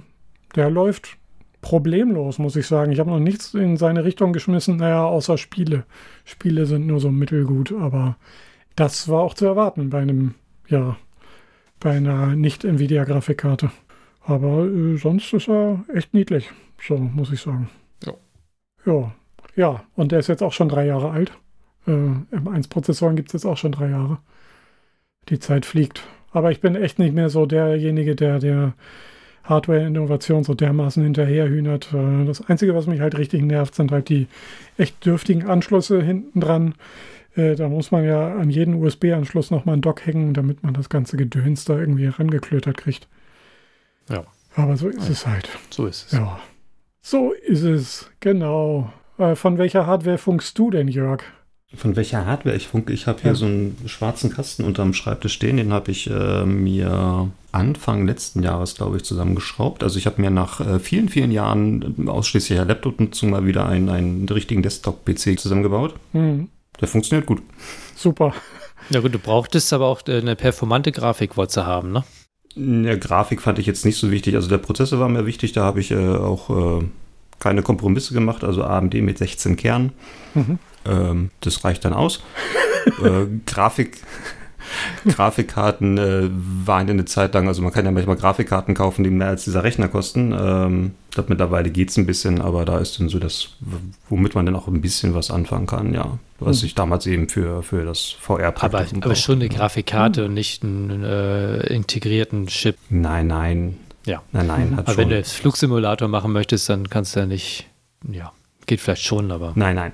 [0.55, 1.17] der läuft
[1.61, 2.91] problemlos, muss ich sagen.
[2.91, 5.85] Ich habe noch nichts in seine Richtung geschmissen, naja, außer Spiele.
[6.25, 8.17] Spiele sind nur so mittelgut, aber
[8.75, 10.35] das war auch zu erwarten bei einem,
[10.67, 10.97] ja,
[11.79, 13.71] bei einer nicht-Nvidia-Grafikkarte.
[14.23, 16.49] Aber äh, sonst ist er echt niedlich,
[16.81, 17.69] so muss ich sagen.
[18.05, 18.13] Ja.
[18.85, 19.11] Ja,
[19.55, 21.31] ja, und der ist jetzt auch schon drei Jahre alt.
[21.87, 24.19] Äh, M1-Prozessoren gibt es jetzt auch schon drei Jahre.
[25.29, 26.03] Die Zeit fliegt.
[26.31, 28.73] Aber ich bin echt nicht mehr so derjenige, der der
[29.43, 31.93] Hardware-Innovation so dermaßen hinterherhühnert.
[31.93, 34.27] Äh, Das Einzige, was mich halt richtig nervt, sind halt die
[34.77, 36.75] echt dürftigen Anschlüsse hinten dran.
[37.35, 40.89] Äh, Da muss man ja an jeden USB-Anschluss nochmal einen Dock hängen, damit man das
[40.89, 43.07] ganze Gedöns da irgendwie herangeklötert kriegt.
[44.09, 44.23] Ja.
[44.55, 45.47] Aber so ist es halt.
[45.69, 46.11] So ist es.
[46.11, 46.39] Ja.
[47.01, 48.91] So ist es, genau.
[49.17, 51.23] Äh, Von welcher Hardware funkst du denn, Jörg?
[51.73, 52.91] Von welcher Hardware ich funke?
[52.91, 53.35] Ich habe hier Ja.
[53.35, 55.55] so einen schwarzen Kasten unterm Schreibtisch stehen.
[55.57, 59.81] Den habe ich äh, mir Anfang letzten Jahres, glaube ich, zusammengeschraubt.
[59.81, 64.27] Also ich habe mir nach äh, vielen, vielen Jahren ausschließlicher Laptop-Nutzung mal wieder einen, einen
[64.27, 65.95] richtigen Desktop-PC zusammengebaut.
[66.11, 66.49] Hm,
[66.81, 67.41] Der funktioniert gut.
[67.95, 68.33] super.
[68.89, 72.03] Ja gut, du brauchtest aber auch äh, eine performante Grafik wolltest du haben, ne?
[72.53, 74.35] In der Grafik fand ich jetzt nicht so wichtig.
[74.35, 75.53] Also der Prozessor war mir wichtig.
[75.53, 76.83] Da habe ich äh, auch äh,
[77.39, 78.43] keine Kompromisse gemacht.
[78.43, 79.93] Also AMD mit 16 Kernen.
[80.33, 80.59] Mhm.
[80.85, 82.21] Ähm, das reicht dann aus.
[83.03, 83.97] äh, Grafik,
[85.07, 86.29] Grafikkarten äh,
[86.65, 89.43] waren ja eine Zeit lang, also man kann ja manchmal Grafikkarten kaufen, die mehr als
[89.43, 90.33] dieser Rechner kosten.
[90.37, 93.49] Ähm, ich glaube, mittlerweile geht es ein bisschen, aber da ist dann so das,
[94.09, 96.17] womit man dann auch ein bisschen was anfangen kann, ja.
[96.39, 96.65] Was Hm.
[96.67, 101.03] ich damals eben für, für das VR Aber, aber schon eine Grafikkarte und nicht einen
[101.03, 102.77] äh, integrierten Chip.
[102.89, 103.77] Nein, nein.
[104.05, 104.23] Ja.
[104.31, 105.09] Nein, nein, Aber wenn schon.
[105.09, 107.67] du jetzt Flugsimulator machen möchtest, dann kannst du ja nicht.
[108.11, 108.31] Ja,
[108.65, 109.51] geht vielleicht schon, aber.
[109.55, 109.93] Nein, nein.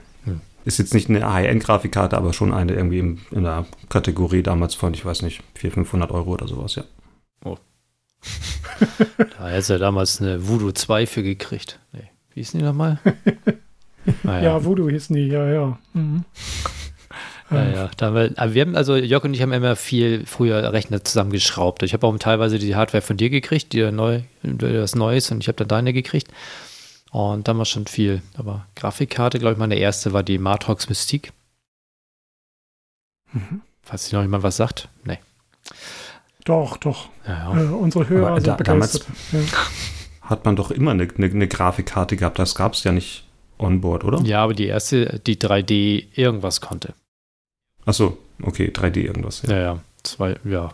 [0.67, 4.93] Ist jetzt nicht eine High-End-Grafikkarte, aber schon eine irgendwie in, in der Kategorie damals von,
[4.93, 6.83] ich weiß nicht, 400, 500 Euro oder sowas, ja.
[9.37, 11.79] Da hättest du ja damals eine Voodoo 2 für gekriegt.
[11.93, 12.09] Nee.
[12.33, 12.99] Wie hieß die nochmal?
[14.23, 14.43] naja.
[14.43, 15.79] Ja, Voodoo hießen die, ja, ja.
[15.93, 16.25] Mhm.
[17.49, 17.89] Ja, ja.
[17.95, 21.81] Da haben wir, wir haben, also Jörg und ich haben immer viel früher Rechner zusammengeschraubt.
[21.83, 25.47] Ich habe auch teilweise die Hardware von dir gekriegt, die neu, das Neues und ich
[25.47, 26.29] habe dann deine gekriegt.
[27.11, 28.21] Und dann war schon viel.
[28.35, 31.31] Aber Grafikkarte, glaube ich, meine erste war die Matrox Mystique.
[33.31, 33.61] Mhm.
[33.83, 34.89] Falls sich noch jemand was sagt.
[35.03, 35.19] Nee.
[36.45, 37.09] Doch, doch.
[37.27, 37.61] Ja, ja.
[37.61, 39.51] Äh, unsere Hörer Aber sind da- damals- begeistert.
[39.53, 39.57] Ja.
[40.29, 42.37] Hat man doch immer eine, eine, eine Grafikkarte gehabt.
[42.37, 43.25] Das gab es ja nicht
[43.57, 44.19] onboard, oder?
[44.23, 46.93] ja, aber die erste, die 3D irgendwas konnte.
[47.85, 49.43] Achso, okay, 3D irgendwas.
[49.43, 49.51] Ja.
[49.55, 49.79] Ja, ja.
[50.03, 50.73] Zwei, ja.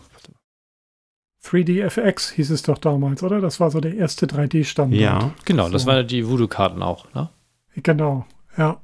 [1.46, 3.42] 3DFX hieß es doch damals, oder?
[3.42, 5.00] Das war so der erste 3D-Standard.
[5.00, 5.32] ja.
[5.46, 5.88] Genau, das So.
[5.90, 7.30] waren die Voodoo-Karten auch, ne?
[7.76, 8.26] Genau,
[8.58, 8.80] ja.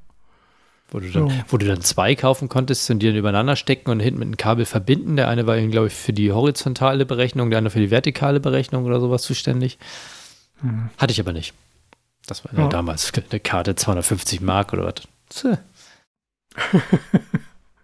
[0.92, 1.36] Wo du, dann, So.
[1.50, 4.38] wo du dann zwei kaufen konntest und die dann übereinander stecken und hinten mit einem
[4.38, 5.16] Kabel verbinden.
[5.18, 8.86] Der eine war, glaube ich, für die horizontale Berechnung, der andere für die vertikale Berechnung
[8.86, 9.78] oder sowas zuständig.
[10.62, 10.90] Mhm.
[10.98, 11.54] Hatte ich aber nicht.
[12.26, 12.68] Das war ja.
[12.68, 15.58] Damals eine Karte 250 Mark oder was.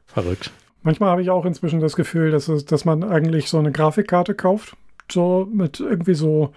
[0.07, 0.52] Verrückt.
[0.86, 4.36] Manchmal habe ich auch inzwischen das Gefühl, dass, es, dass man eigentlich so eine Grafikkarte
[4.36, 4.78] kauft,
[5.12, 6.53] so mit irgendwie so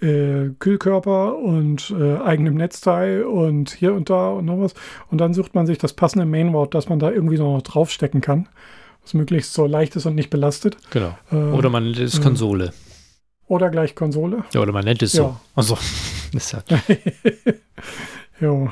[0.00, 4.74] äh, Kühlkörper und äh, eigenem Netzteil und hier und da und noch was.
[5.10, 8.48] Und dann sucht man sich das passende Mainboard, das man da irgendwie noch draufstecken kann,
[9.02, 10.78] was möglichst so leicht ist und nicht belastet.
[10.90, 11.16] Genau.
[11.30, 12.22] Äh, Oder man nennt es Mhm.
[12.24, 12.72] Konsole.
[13.46, 14.42] oder gleich Konsole.
[14.52, 15.22] Ja, oder man nennt es so.
[15.22, 15.40] Ja.
[15.54, 15.76] Also,
[16.32, 16.62] ist ja,
[18.40, 18.70] jo.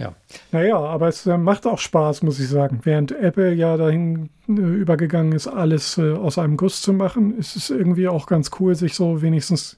[0.00, 0.14] Ja.
[0.50, 2.80] Naja, aber es äh, macht auch Spaß, muss ich sagen.
[2.84, 7.54] Während Apple ja dahin äh, übergegangen ist, alles äh, aus einem Guss zu machen, ist
[7.54, 9.76] es irgendwie auch ganz cool, sich so wenigstens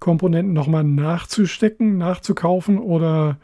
[0.00, 3.36] Komponenten nochmal nachzustecken, nachzukaufen oder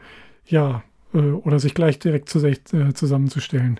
[0.47, 0.83] ja,
[1.13, 3.79] äh, oder sich gleich direkt zu, äh, zusammenzustellen.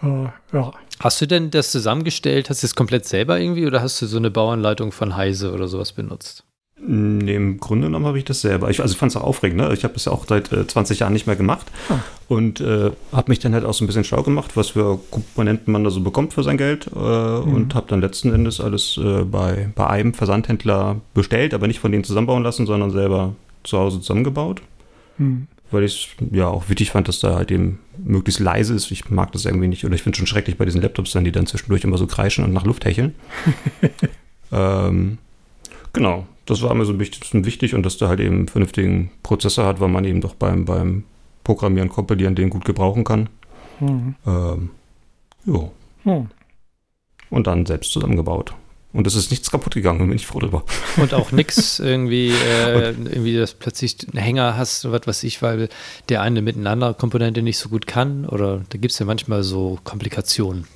[0.00, 0.72] Äh, ja.
[1.00, 2.50] Hast du denn das zusammengestellt?
[2.50, 5.66] Hast du es komplett selber irgendwie oder hast du so eine Bauanleitung von Heise oder
[5.66, 6.44] sowas benutzt?
[6.80, 8.70] Nee, Im Grunde genommen habe ich das selber.
[8.70, 9.58] Ich, also ich fand es auch aufregend.
[9.60, 9.72] Ne?
[9.74, 11.98] Ich habe das ja auch seit äh, 20 Jahren nicht mehr gemacht Ah.
[12.28, 15.72] und äh, habe mich dann halt auch so ein bisschen schlau gemacht, was für Komponenten
[15.72, 19.24] man da so bekommt für sein Geld äh, und habe dann letzten Endes alles äh,
[19.24, 23.34] bei, bei einem Versandhändler bestellt, aber nicht von denen zusammenbauen lassen, sondern selber
[23.64, 24.62] zu Hause zusammengebaut,
[25.16, 25.48] Hm.
[25.72, 28.88] weil ich es ja auch wichtig fand, dass da halt eben möglichst leise ist.
[28.92, 31.24] Ich mag das irgendwie nicht oder ich finde es schon schrecklich bei diesen Laptops dann,
[31.24, 33.16] die dann zwischendurch immer so kreischen und nach Luft hecheln.
[34.52, 35.18] ähm,
[35.92, 39.10] genau, das war mir so ein bisschen wichtig und dass der halt eben einen vernünftigen
[39.22, 41.04] Prozessor hat, weil man eben doch beim, beim
[41.44, 43.28] Programmieren, Kompilieren den gut gebrauchen kann.
[43.80, 44.14] Hm.
[44.26, 44.70] Ähm,
[45.44, 45.72] jo.
[46.04, 46.28] Hm.
[47.28, 48.54] Und dann selbst zusammengebaut.
[48.94, 50.64] Und es ist nichts kaputt gegangen, bin ich froh drüber.
[50.96, 55.42] Und auch nichts irgendwie, äh, irgendwie, dass plötzlich einen Hänger hast oder was weiß ich,
[55.42, 55.68] weil
[56.08, 58.24] der eine mit einer anderen Komponente nicht so gut kann.
[58.24, 60.66] Oder da gibt es ja manchmal so Komplikationen,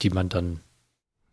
[0.00, 0.60] die man dann.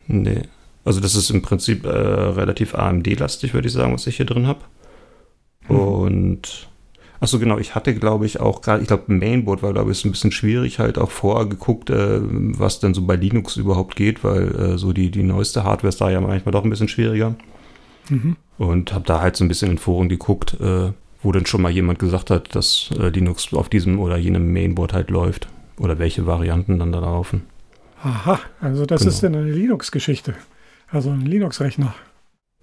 [0.08, 0.44] Nee.
[0.86, 4.48] Also das ist im Prinzip äh, relativ AMD-lastig, würde ich sagen, was ich hier drin
[4.48, 4.62] habe.
[5.68, 5.76] Mhm.
[5.76, 6.70] Und
[7.20, 10.12] Achso, genau, ich hatte, glaube ich, auch gerade, ich glaube, Mainboard war, glaube ich, ein
[10.12, 14.54] bisschen schwierig, halt auch vorher geguckt, äh, was denn so bei Linux überhaupt geht, weil
[14.56, 17.36] äh, so die, die neueste Hardware ist da ja manchmal doch ein bisschen schwieriger.
[18.10, 18.36] Mhm.
[18.58, 20.92] Und habe da halt so ein bisschen in Foren geguckt, äh,
[21.24, 24.94] wo dann schon mal jemand gesagt hat, dass äh, Linux auf diesem oder jenem Mainboard
[24.94, 25.48] halt läuft.
[25.80, 27.42] Oder welche Varianten dann da laufen.
[28.04, 29.10] Aha, also das genau.
[29.10, 30.36] ist denn eine Linux-Geschichte.
[30.90, 31.94] Also ein Linux-Rechner.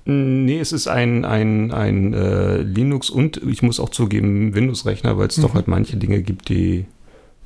[0.04, 5.28] Nee, es ist ein, ein, ein äh, Linux und ich muss auch zugeben, Windows-Rechner, weil
[5.28, 5.42] es mhm.
[5.42, 6.86] doch halt manche Dinge gibt, die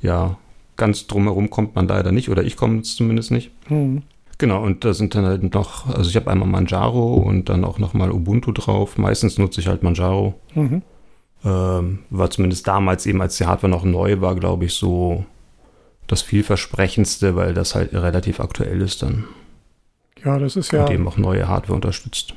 [0.00, 0.38] ja
[0.76, 3.50] ganz drumherum kommt man leider nicht oder ich komme es zumindest nicht.
[3.68, 4.02] Mhm.
[4.38, 7.78] Genau, und da sind dann halt noch, also ich habe einmal Manjaro und dann auch
[7.78, 8.98] nochmal Ubuntu drauf.
[8.98, 10.34] Meistens nutze ich halt Manjaro.
[10.54, 10.82] Mhm.
[11.44, 15.24] Ähm, war zumindest damals eben, als die Hardware noch neu war, glaube ich, so
[16.06, 19.24] das vielversprechendste, weil das halt relativ aktuell ist dann.
[20.24, 20.84] Ja, das ist ja.
[20.84, 22.34] Und eben auch neue Hardware unterstützt.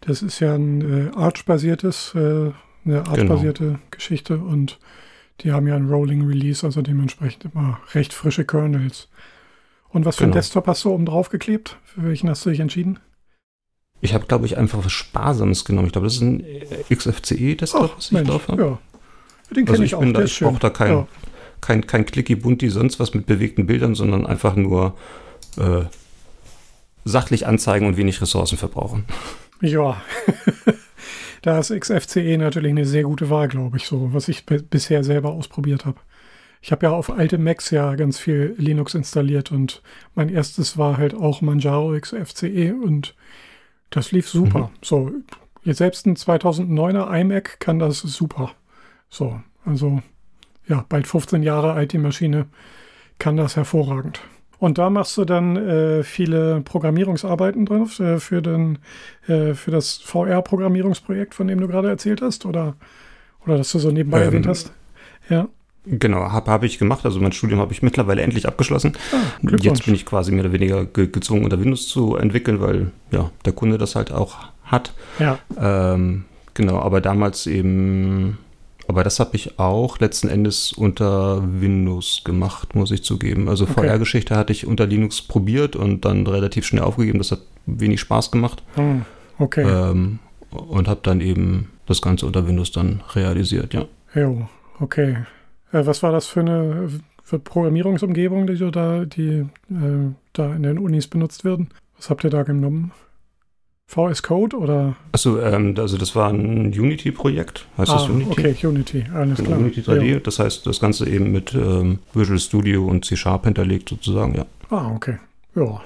[0.00, 2.52] Das ist ja ein äh, Arch-basiertes, äh,
[2.84, 3.78] eine Arch-basierte genau.
[3.90, 4.78] Geschichte und
[5.40, 9.08] die haben ja ein Rolling Release, also dementsprechend immer recht frische Kernels.
[9.88, 10.34] Und was für genau.
[10.34, 11.78] einen Desktop hast du oben drauf geklebt?
[11.84, 12.98] Für welchen hast du dich entschieden?
[14.00, 15.86] Ich habe, glaube ich, einfach was Sparsames genommen.
[15.86, 16.44] Ich glaube, das ist ein
[16.92, 18.62] XFCE-Desktop, was ich Mensch, drauf habe.
[18.62, 18.78] Ja.
[19.50, 20.12] Den kenne also ich, ich auch.
[20.12, 21.08] Da, ich brauche da kein, ja.
[21.60, 24.96] kein, kein Clicky Bunti, sonst was mit bewegten Bildern, sondern einfach nur
[25.56, 25.84] äh,
[27.04, 29.04] sachlich anzeigen und wenig Ressourcen verbrauchen.
[29.60, 30.02] Ja,
[31.42, 35.32] da ist XFCE natürlich eine sehr gute Wahl, glaube ich, so, was ich bisher selber
[35.32, 35.98] ausprobiert habe.
[36.60, 39.82] Ich habe ja auf alte Macs ja ganz viel Linux installiert und
[40.14, 43.14] mein erstes war halt auch Manjaro XFCE und
[43.90, 44.66] das lief super.
[44.66, 44.78] Mhm.
[44.82, 45.10] So,
[45.62, 48.52] jetzt selbst ein 2009er iMac kann das super.
[49.08, 50.02] So, also
[50.66, 52.46] ja, bald 15 Jahre alt die Maschine
[53.18, 54.20] kann das hervorragend.
[54.58, 58.78] Und da machst du dann äh, viele Programmierungsarbeiten drauf äh, für, den,
[59.28, 62.74] äh, für das VR-Programmierungsprojekt, von dem du gerade erzählt hast, oder,
[63.44, 64.72] oder dass du so nebenbei ähm, erwähnt hast.
[65.28, 65.48] Ja.
[65.90, 67.04] Genau, habe hab ich gemacht.
[67.04, 68.92] Also mein Studium habe ich mittlerweile endlich abgeschlossen.
[69.12, 72.90] Ah, Jetzt bin ich quasi mehr oder weniger ge gezwungen, unter Windows zu entwickeln, weil
[73.10, 74.92] ja der Kunde das halt auch hat.
[75.18, 75.38] Ja.
[75.58, 78.38] Ähm, genau, aber damals eben
[78.88, 83.48] aber das habe ich auch letzten Endes unter Windows gemacht, muss ich zugeben.
[83.48, 83.86] Also okay.
[83.86, 87.18] VR-Geschichte hatte ich unter Linux probiert und dann relativ schnell aufgegeben.
[87.18, 88.62] Das hat wenig Spaß gemacht.
[88.74, 89.04] Hm,
[89.38, 89.62] okay.
[89.62, 90.18] Ähm,
[90.50, 93.84] und habe dann eben das Ganze unter Windows dann realisiert, ja.
[94.14, 94.48] Jo,
[94.80, 95.18] okay.
[95.72, 96.88] Äh, was war das für eine
[97.22, 101.68] für Programmierungsumgebung, die da, die äh, da in den Unis benutzt werden?
[101.98, 102.92] Was habt ihr da genommen?
[103.88, 104.96] VS Code oder?
[105.12, 107.66] Achso, ähm, also das war ein Unity-Projekt.
[107.78, 108.30] Heißt ah, das Unity?
[108.30, 109.60] Okay, Unity, alles genau, klar.
[109.60, 110.18] Unity 3D, ja.
[110.20, 114.44] das heißt das Ganze eben mit ähm, Visual Studio und C-Sharp hinterlegt sozusagen, ja.
[114.68, 115.16] Ah, okay.
[115.54, 115.80] Ja.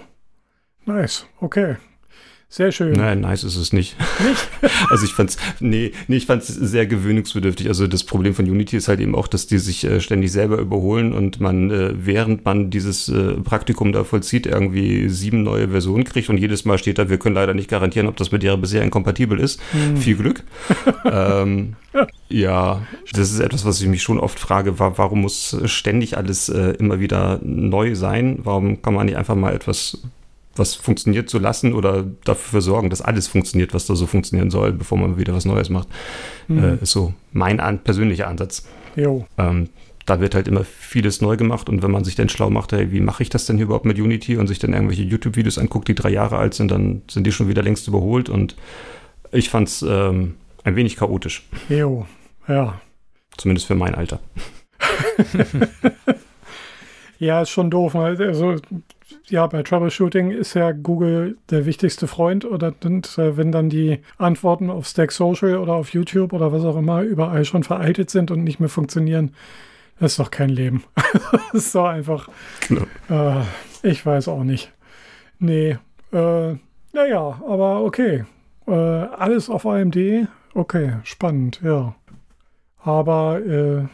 [0.85, 1.77] Nice, okay.
[2.55, 2.93] Sehr schön.
[2.93, 3.97] Nein, nice ist es nicht.
[4.29, 4.49] Nicht?
[4.91, 7.66] also ich fand's, nee, nee, ich fand's sehr gewöhnungsbedürftig.
[7.69, 10.59] Also das Problem von Unity ist halt eben auch, dass die sich äh, ständig selber
[10.59, 16.05] überholen und man, äh, während man dieses äh, Praktikum da vollzieht, irgendwie sieben neue Versionen
[16.05, 18.59] kriegt und jedes Mal steht da, wir können leider nicht garantieren, ob das mit ihrer
[18.59, 19.59] bisher inkompatibel ist.
[19.70, 19.97] Hm.
[19.97, 20.45] Viel Glück.
[21.11, 21.77] ähm,
[22.29, 22.83] ja,
[23.15, 27.01] das ist etwas, was ich mich schon oft frage, warum muss ständig alles äh, immer
[27.01, 28.41] wieder neu sein?
[28.43, 30.03] Warum kann man nicht einfach mal etwas
[30.57, 34.73] was funktioniert zu lassen oder dafür sorgen, dass alles funktioniert, was da so funktionieren soll,
[34.73, 35.89] bevor man wieder was Neues macht.
[36.49, 36.65] Mhm.
[36.65, 38.66] Äh, ist so mein an, persönlicher Ansatz.
[39.39, 39.69] Ähm,
[40.05, 42.91] da wird halt immer vieles neu gemacht und wenn man sich dann schlau macht, hey,
[42.93, 45.89] wie mache ich das denn hier überhaupt mit Unity und sich dann irgendwelche YouTube-Videos anguckt,
[45.89, 48.57] die drei Jahre alt sind, dann sind die schon wieder längst überholt und
[49.31, 50.35] ich fand es ähm,
[50.65, 51.49] ein wenig chaotisch.
[51.69, 52.07] Jo,
[52.49, 52.81] ja.
[53.37, 54.20] Zumindest für mein Alter.
[57.23, 57.94] ja, ist schon doof.
[57.94, 58.57] Also
[59.28, 64.01] ja, bei Troubleshooting ist ja Google der wichtigste Freund oder und, äh, wenn dann die
[64.19, 68.32] Antworten auf Stack Social oder auf YouTube oder was auch immer überall schon veraltet sind
[68.32, 69.35] und nicht mehr funktionieren,
[70.01, 70.82] das ist doch kein Leben.
[71.53, 72.28] das ist doch einfach.
[72.66, 72.86] Genau.
[73.09, 73.44] Äh,
[73.85, 74.73] ich weiß auch nicht.
[75.39, 75.78] Nee.
[76.12, 76.55] Äh,
[76.93, 78.24] naja, aber okay.
[78.66, 80.27] Äh, alles auf AMD.
[80.55, 81.94] Okay, spannend, ja.
[82.82, 83.85] Aber äh,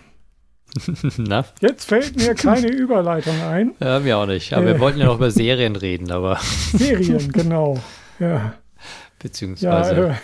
[1.17, 1.45] Na?
[1.61, 3.75] Jetzt fällt mir keine Überleitung ein.
[3.81, 4.53] Ja, mir auch nicht.
[4.53, 6.39] Aber äh, wir wollten ja noch über Serien reden, aber.
[6.73, 7.79] Serien, genau.
[8.19, 8.55] Ja.
[9.19, 9.97] Beziehungsweise.
[9.97, 10.15] Ja, äh,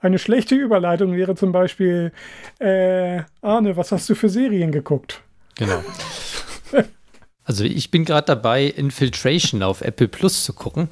[0.00, 2.12] eine schlechte Überleitung wäre zum Beispiel,
[2.58, 5.22] äh, Arne, was hast du für Serien geguckt?
[5.56, 5.82] Genau.
[7.44, 10.88] Also ich bin gerade dabei, Infiltration auf Apple Plus zu gucken.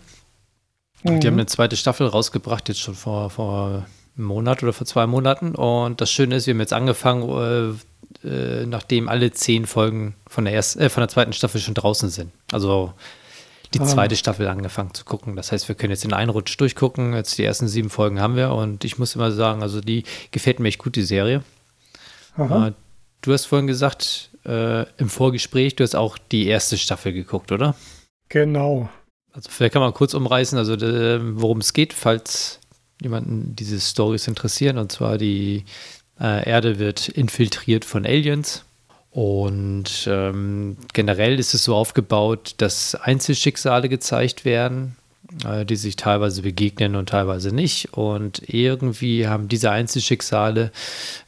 [1.02, 1.20] Mhm.
[1.20, 3.86] Die haben eine zweite Staffel rausgebracht, jetzt schon vor, vor
[4.16, 5.54] Monat oder vor zwei Monaten.
[5.54, 7.76] Und das Schöne ist, wir haben jetzt angefangen,
[8.22, 11.74] äh, äh, nachdem alle zehn Folgen von der, ersten, äh, von der zweiten Staffel schon
[11.74, 12.32] draußen sind.
[12.52, 12.92] Also
[13.74, 13.84] die ah.
[13.84, 15.36] zweite Staffel angefangen zu gucken.
[15.36, 17.14] Das heißt, wir können jetzt in einen Rutsch durchgucken.
[17.14, 20.60] Jetzt die ersten sieben Folgen haben wir und ich muss immer sagen, also die gefällt
[20.60, 21.42] mir echt gut, die Serie.
[22.38, 22.72] Äh,
[23.20, 27.74] du hast vorhin gesagt, äh, im Vorgespräch, du hast auch die erste Staffel geguckt, oder?
[28.28, 28.88] Genau.
[29.32, 30.76] Also vielleicht kann man kurz umreißen, also
[31.36, 32.60] worum es geht, falls
[33.00, 34.78] jemanden diese Stories interessieren.
[34.78, 35.64] Und zwar die
[36.20, 38.64] äh, Erde wird infiltriert von Aliens.
[39.10, 44.96] Und ähm, generell ist es so aufgebaut, dass Einzelschicksale gezeigt werden,
[45.46, 47.92] äh, die sich teilweise begegnen und teilweise nicht.
[47.92, 50.72] Und irgendwie haben diese Einzelschicksale,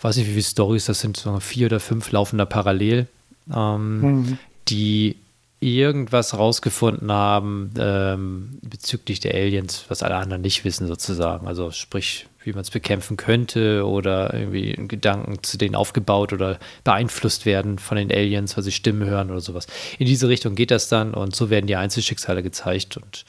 [0.01, 3.07] weiß nicht, wie viele Stories das sind, so vier oder fünf laufender parallel,
[3.55, 4.39] ähm, mhm.
[4.69, 5.17] die
[5.61, 11.47] irgendwas rausgefunden haben ähm, bezüglich der Aliens, was alle anderen nicht wissen, sozusagen.
[11.47, 17.47] Also sprich, wie man es bekämpfen könnte oder irgendwie Gedanken zu denen aufgebaut oder beeinflusst
[17.47, 19.67] werden von den Aliens, weil sie Stimmen hören oder sowas.
[19.99, 23.25] In diese Richtung geht das dann und so werden die Einzelschicksale gezeigt und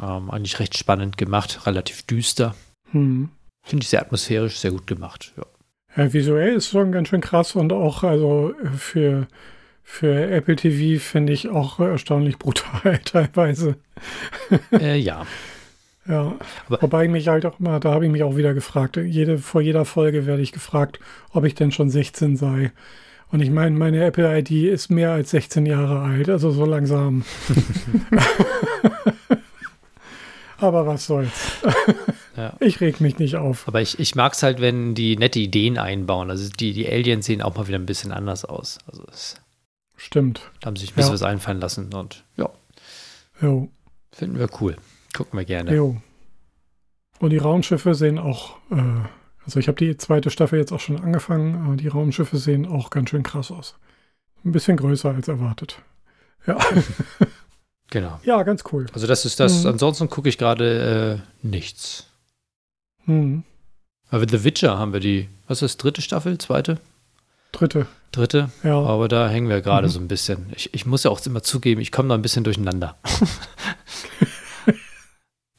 [0.00, 2.54] ähm, eigentlich recht spannend gemacht, relativ düster.
[2.92, 3.30] Hm.
[3.64, 5.32] Finde ich sehr atmosphärisch, sehr gut gemacht.
[5.36, 5.44] Ja.
[5.94, 9.26] Ja, visuell ist schon ganz schön krass und auch also für
[9.82, 13.76] für Apple TV finde ich auch erstaunlich brutal teilweise.
[14.72, 15.26] Äh, ja.
[16.08, 16.34] Ja,
[16.66, 19.38] Aber wobei ich mich halt auch mal, da habe ich mich auch wieder gefragt, jede,
[19.38, 20.98] vor jeder Folge werde ich gefragt,
[21.32, 22.72] ob ich denn schon 16 sei.
[23.30, 27.24] Und ich meine, meine Apple ID ist mehr als 16 Jahre alt, also so langsam.
[30.58, 31.52] Aber was soll's.
[32.36, 32.54] Ja.
[32.60, 33.66] Ich reg mich nicht auf.
[33.68, 36.30] Aber ich, ich mag es halt, wenn die nette Ideen einbauen.
[36.30, 38.78] Also die, die Aliens sehen auch mal wieder ein bisschen anders aus.
[38.86, 39.36] Also es
[40.02, 40.50] Stimmt.
[40.60, 41.14] Da haben sich ein bisschen ja.
[41.14, 42.50] was einfallen lassen und ja.
[43.40, 43.68] Jo.
[44.10, 44.76] Finden wir cool.
[45.14, 45.72] Gucken wir gerne.
[45.72, 45.96] Jo.
[47.20, 48.82] Und die Raumschiffe sehen auch, äh,
[49.44, 52.90] also ich habe die zweite Staffel jetzt auch schon angefangen, aber die Raumschiffe sehen auch
[52.90, 53.76] ganz schön krass aus.
[54.44, 55.80] Ein bisschen größer als erwartet.
[56.46, 56.58] Ja.
[57.90, 58.18] Genau.
[58.24, 58.86] Ja, ganz cool.
[58.94, 59.64] Also das ist das.
[59.64, 59.72] Mhm.
[59.72, 62.06] Ansonsten gucke ich gerade äh, nichts.
[63.04, 63.44] Mhm.
[64.08, 66.80] Aber The Witcher haben wir die, was ist das, dritte Staffel, zweite?
[67.52, 67.86] Dritte.
[68.12, 68.50] Dritte?
[68.62, 68.78] Ja.
[68.78, 69.92] Aber da hängen wir gerade mhm.
[69.92, 70.46] so ein bisschen.
[70.56, 72.96] Ich, ich muss ja auch immer zugeben, ich komme da ein bisschen durcheinander.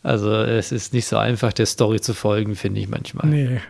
[0.04, 3.28] also es ist nicht so einfach, der Story zu folgen, finde ich manchmal.
[3.28, 3.62] Nee.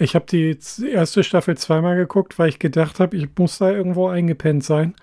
[0.00, 0.56] Ich habe die
[0.92, 4.94] erste Staffel zweimal geguckt, weil ich gedacht habe, ich muss da irgendwo eingepennt sein.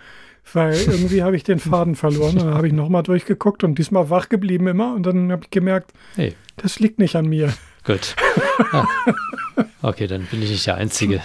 [0.53, 2.38] Weil irgendwie habe ich den Faden verloren.
[2.38, 4.94] Und dann habe ich nochmal durchgeguckt und diesmal wach geblieben immer.
[4.94, 6.36] Und dann habe ich gemerkt, hey.
[6.57, 7.53] das liegt nicht an mir.
[7.84, 8.15] Gut.
[8.72, 8.88] Ah.
[9.82, 11.22] Okay, dann bin ich nicht der Einzige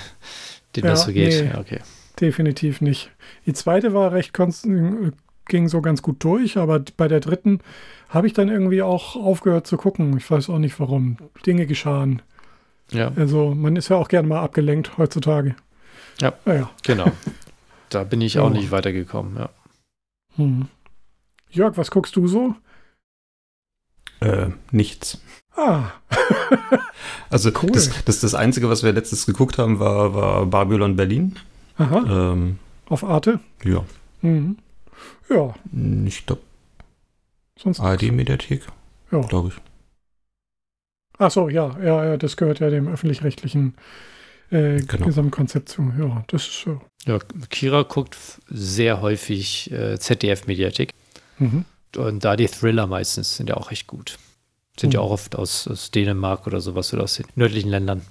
[0.76, 1.44] dem ja, das so geht.
[1.44, 1.80] Nee, okay.
[2.20, 3.10] Definitiv nicht.
[3.46, 4.32] Die zweite war recht
[5.46, 7.60] ging so ganz gut durch, aber bei der dritten
[8.08, 10.16] habe ich dann irgendwie auch aufgehört zu gucken.
[10.16, 11.16] Ich weiß auch nicht warum.
[11.46, 12.22] Dinge geschahen.
[12.90, 13.12] Ja.
[13.16, 15.56] Also man ist ja auch gerne mal abgelenkt heutzutage.
[16.20, 16.70] Ja, ja.
[16.82, 17.10] genau.
[17.88, 18.42] Da bin ich ja.
[18.42, 19.50] auch nicht weitergekommen, ja.
[20.36, 20.68] Hm.
[21.50, 22.54] Jörg, was guckst du so?
[24.20, 25.20] Äh, nichts.
[25.60, 25.92] Ah.
[27.30, 27.70] also cool.
[27.72, 31.36] das, das, das Einzige, was wir letztes geguckt haben, war, war Babylon Berlin.
[31.76, 32.32] Aha.
[32.32, 32.58] Ähm,
[32.88, 33.40] Auf Arte?
[33.62, 33.84] Ja.
[34.22, 34.56] Mhm.
[35.28, 35.54] Ja.
[36.06, 36.42] Ich glaube.
[37.64, 38.62] ARD-Mediathek.
[39.12, 39.20] Ja.
[39.20, 39.54] Glaube ich.
[41.18, 43.74] Ach so, ja, ja, ja, das gehört ja dem öffentlich-rechtlichen
[44.50, 45.06] äh, genau.
[45.06, 45.92] Gesamtkonzept zu.
[45.98, 46.80] Ja, das ist so.
[47.04, 47.18] Ja,
[47.50, 48.16] Kira guckt
[48.48, 50.92] sehr häufig äh, ZDF-Mediathek.
[51.38, 51.66] Mhm.
[51.96, 54.18] Und da die Thriller meistens sind ja auch recht gut.
[54.78, 54.94] Sind mhm.
[54.94, 58.02] ja auch oft aus, aus, Dänemark oder sowas oder aus den nördlichen Ländern.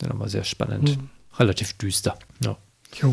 [0.00, 0.96] Sind immer sehr spannend.
[0.96, 1.10] Mhm.
[1.38, 2.18] Relativ düster.
[2.42, 2.56] Ja.
[2.94, 3.12] Jo.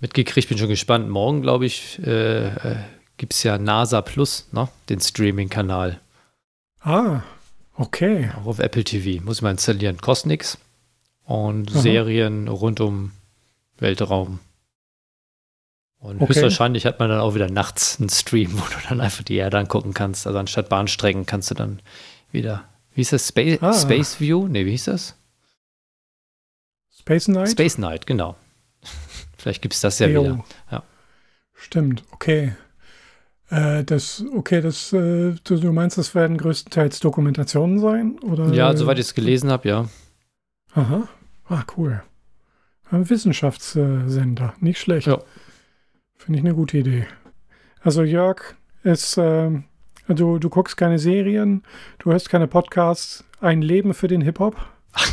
[0.00, 1.08] Mitgekriegt, bin schon gespannt.
[1.08, 2.76] Morgen, glaube ich, äh, äh,
[3.16, 4.68] gibt es ja NASA Plus, ne?
[4.88, 6.00] den Streaming-Kanal.
[6.80, 7.22] Ah,
[7.76, 8.30] okay.
[8.40, 9.22] Auch auf Apple TV.
[9.24, 9.98] Muss man installieren.
[9.98, 10.58] Kostet nichts.
[11.24, 11.80] Und Aha.
[11.80, 13.12] Serien rund um
[13.78, 14.40] Weltraum.
[16.02, 16.30] Und okay.
[16.30, 19.58] höchstwahrscheinlich hat man dann auch wieder nachts einen Stream, wo du dann einfach die Erde
[19.58, 20.26] angucken kannst.
[20.26, 21.80] Also anstatt Bahnstrecken kannst du dann
[22.32, 22.68] wieder.
[22.92, 23.28] Wie hieß das?
[23.28, 23.72] Space, ah.
[23.72, 24.48] Space View?
[24.48, 25.16] Ne, wie hieß das?
[26.90, 27.50] Space Night?
[27.50, 28.36] Space Night, genau.
[29.38, 30.24] Vielleicht gibt es das ja jo.
[30.24, 30.44] wieder.
[30.70, 30.82] Ja.
[31.54, 32.52] Stimmt, okay.
[33.50, 38.18] Äh, das, okay, das, äh, du, du, meinst, das werden größtenteils Dokumentationen sein?
[38.20, 38.52] Oder?
[38.52, 39.88] Ja, soweit ich es gelesen habe, ja.
[40.74, 41.08] Aha.
[41.48, 42.02] Ah, cool.
[42.90, 45.06] Ein Wissenschaftssender, nicht schlecht.
[45.06, 45.20] Ja.
[46.16, 47.06] Finde ich eine gute Idee.
[47.80, 48.54] Also Jörg
[48.84, 49.50] ist äh,
[50.08, 51.62] Du, du guckst keine Serien,
[51.98, 53.24] du hörst keine Podcasts.
[53.40, 54.56] Ein Leben für den Hip-Hop?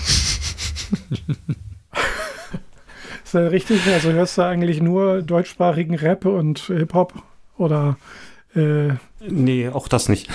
[3.23, 3.85] ist das richtig?
[3.87, 7.13] Also hörst du eigentlich nur deutschsprachigen Rap und Hip-Hop?
[7.57, 7.97] Oder.
[8.55, 10.29] Äh, nee, auch das nicht.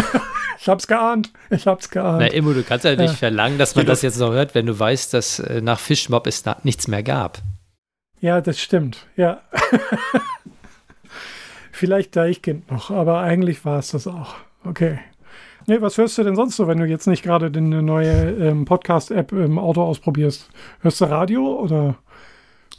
[0.58, 1.32] ich hab's geahnt.
[1.50, 2.20] Ich hab's geahnt.
[2.20, 4.78] Na, Immo, du kannst ja nicht verlangen, dass man das jetzt noch hört, wenn du
[4.78, 7.38] weißt, dass äh, nach Fischmob es nichts mehr gab.
[8.20, 9.06] Ja, das stimmt.
[9.16, 9.42] Ja.
[11.78, 14.34] Vielleicht Deichkind noch, aber eigentlich war es das auch.
[14.64, 14.98] Okay.
[15.68, 18.64] Nee, was hörst du denn sonst so, wenn du jetzt nicht gerade eine neue ähm,
[18.64, 20.50] Podcast-App im Auto ausprobierst?
[20.80, 21.94] Hörst du Radio oder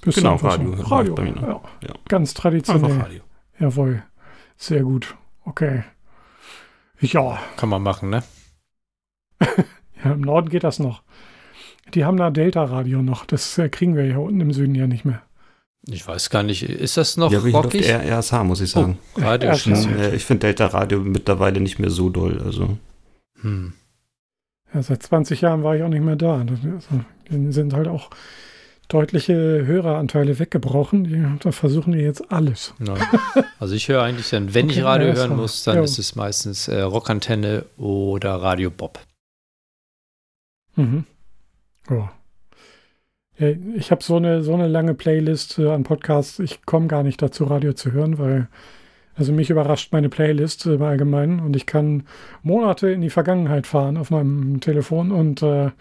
[0.01, 0.75] bist genau, du Radio.
[0.75, 0.83] So?
[0.83, 1.61] Radio, ja.
[1.81, 1.93] ja.
[2.09, 2.91] Ganz traditionell.
[2.91, 3.21] Einfach Radio.
[3.57, 4.03] Jawohl.
[4.57, 5.15] Sehr gut.
[5.45, 5.85] Okay.
[6.99, 7.39] Ja.
[7.55, 8.21] Kann man machen, ne?
[10.03, 11.03] ja, im Norden geht das noch.
[11.93, 13.25] Die haben da Delta-Radio noch.
[13.25, 15.21] Das äh, kriegen wir hier unten im Süden ja nicht mehr.
[15.87, 17.87] Ich weiß gar nicht, ist das noch ja, rockig?
[17.87, 18.97] Ja, RSH, muss ich sagen.
[19.15, 22.41] Oh, Radio ich, äh, ich finde Delta Radio mittlerweile nicht mehr so doll.
[22.43, 22.77] Also.
[23.41, 23.73] Hm.
[24.73, 26.39] Ja, seit 20 Jahren war ich auch nicht mehr da.
[26.39, 28.09] Also, sind halt auch
[28.89, 31.05] deutliche Höreranteile weggebrochen.
[31.05, 32.73] Die, da versuchen die jetzt alles.
[32.79, 33.01] Nein.
[33.59, 35.83] Also ich höre eigentlich dann, wenn okay, ich Radio hören muss, dann ja.
[35.83, 38.99] ist es meistens äh, Rockantenne oder Radio Bob.
[40.75, 41.05] Mhm.
[41.89, 42.11] Ja.
[43.39, 46.39] Ich habe so eine, so eine lange Playlist äh, an Podcasts.
[46.39, 48.49] Ich komme gar nicht dazu, Radio zu hören, weil
[49.15, 52.03] also mich überrascht meine Playlist im Allgemeinen und ich kann
[52.41, 55.71] Monate in die Vergangenheit fahren auf meinem Telefon und äh,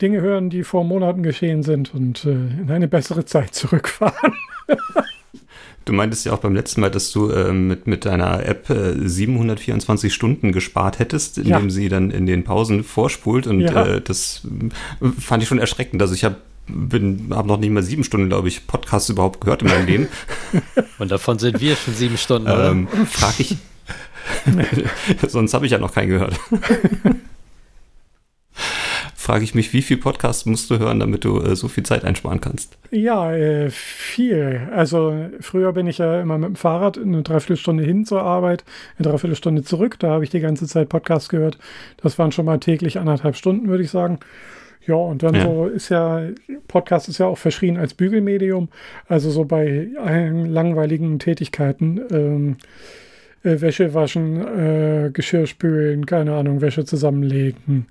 [0.00, 4.34] Dinge hören, die vor Monaten geschehen sind und äh, in eine bessere Zeit zurückfahren.
[5.86, 9.08] Du meintest ja auch beim letzten Mal, dass du äh, mit, mit deiner App äh,
[9.08, 11.70] 724 Stunden gespart hättest, indem ja.
[11.70, 13.46] sie dann in den Pausen vorspult.
[13.46, 13.86] Und ja.
[13.86, 14.46] äh, das
[15.18, 16.02] fand ich schon erschreckend.
[16.02, 16.36] Also ich habe
[16.68, 20.08] habe noch nicht mal sieben Stunden, glaube ich, Podcasts überhaupt gehört in meinem Leben.
[20.98, 22.70] Und davon sind wir schon sieben Stunden, oder?
[22.70, 23.56] Ähm, frag ich.
[25.28, 26.38] Sonst habe ich ja noch keinen gehört.
[29.30, 32.04] frage ich mich, wie viel Podcasts musst du hören, damit du äh, so viel Zeit
[32.04, 32.76] einsparen kannst?
[32.90, 34.68] Ja, äh, viel.
[34.72, 38.64] Also früher bin ich ja immer mit dem Fahrrad eine Dreiviertelstunde hin zur Arbeit,
[38.98, 40.00] eine Dreiviertelstunde zurück.
[40.00, 41.58] Da habe ich die ganze Zeit Podcasts gehört.
[42.02, 44.18] Das waren schon mal täglich anderthalb Stunden, würde ich sagen.
[44.86, 45.44] Ja, und dann ja.
[45.44, 46.22] so ist ja,
[46.66, 48.68] Podcast ist ja auch verschrien als Bügelmedium.
[49.06, 52.00] Also so bei langweiligen Tätigkeiten.
[52.10, 52.56] Ähm,
[53.42, 57.86] äh, Wäsche waschen, äh, Geschirr spülen, keine Ahnung, Wäsche zusammenlegen,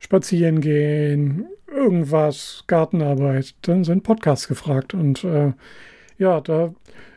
[0.00, 4.94] spazieren gehen, irgendwas, Gartenarbeit, dann sind Podcasts gefragt.
[4.94, 5.52] Und äh,
[6.18, 6.74] ja, da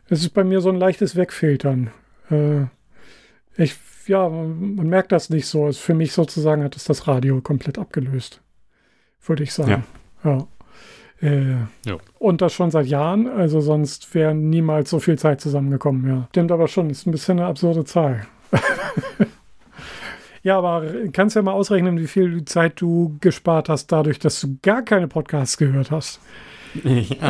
[0.07, 1.89] es ist bei mir so ein leichtes Wegfiltern.
[2.29, 2.65] Äh,
[3.57, 3.75] ich,
[4.05, 5.67] ja, man merkt das nicht so.
[5.67, 8.41] Es für mich sozusagen hat es das Radio komplett abgelöst
[9.27, 9.83] würde ich sagen.
[10.23, 10.31] Ja.
[10.31, 10.47] ja.
[11.21, 11.55] Äh.
[12.19, 16.27] Und das schon seit Jahren, also sonst wäre niemals so viel Zeit zusammengekommen, ja.
[16.29, 18.27] Stimmt aber schon, ist ein bisschen eine absurde Zahl.
[20.43, 20.83] ja, aber
[21.13, 25.07] kannst ja mal ausrechnen, wie viel Zeit du gespart hast, dadurch, dass du gar keine
[25.07, 26.19] Podcasts gehört hast.
[26.83, 27.29] Ja.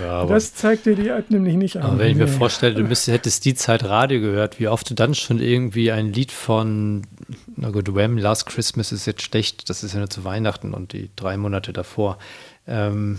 [0.00, 1.82] Ja, das zeigt dir die App nämlich nicht an.
[1.82, 4.94] Aber wenn ich mir vorstelle, du müsstest, hättest die Zeit Radio gehört, wie oft du
[4.94, 7.02] dann schon irgendwie ein Lied von,
[7.56, 10.92] na gut, Wham, Last Christmas ist jetzt schlecht, das ist ja nur zu Weihnachten und
[10.92, 12.18] die drei Monate davor.
[12.66, 13.18] Ähm,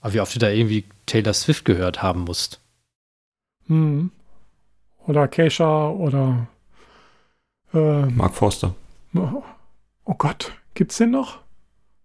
[0.00, 2.60] aber wie oft du da irgendwie Taylor Swift gehört haben musst.
[3.66, 4.10] Hm.
[5.06, 6.46] Oder Kesha oder
[7.74, 8.74] äh, Mark Forster.
[9.12, 11.38] Oh Gott, gibt's den noch?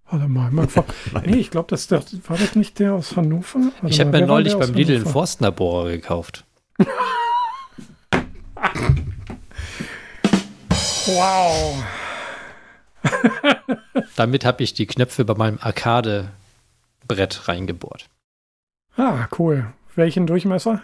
[0.10, 0.68] Warte mal, mal
[1.26, 3.60] nee, ich glaube, das, das, war das nicht der aus Hannover?
[3.60, 6.46] Warte ich habe mir neulich beim Lidl einen Forstnerbohrer gekauft.
[11.06, 11.84] wow.
[14.16, 18.08] Damit habe ich die Knöpfe bei meinem Arcade-Brett reingebohrt.
[18.98, 19.74] Ah, cool.
[19.96, 20.82] Welchen Durchmesser?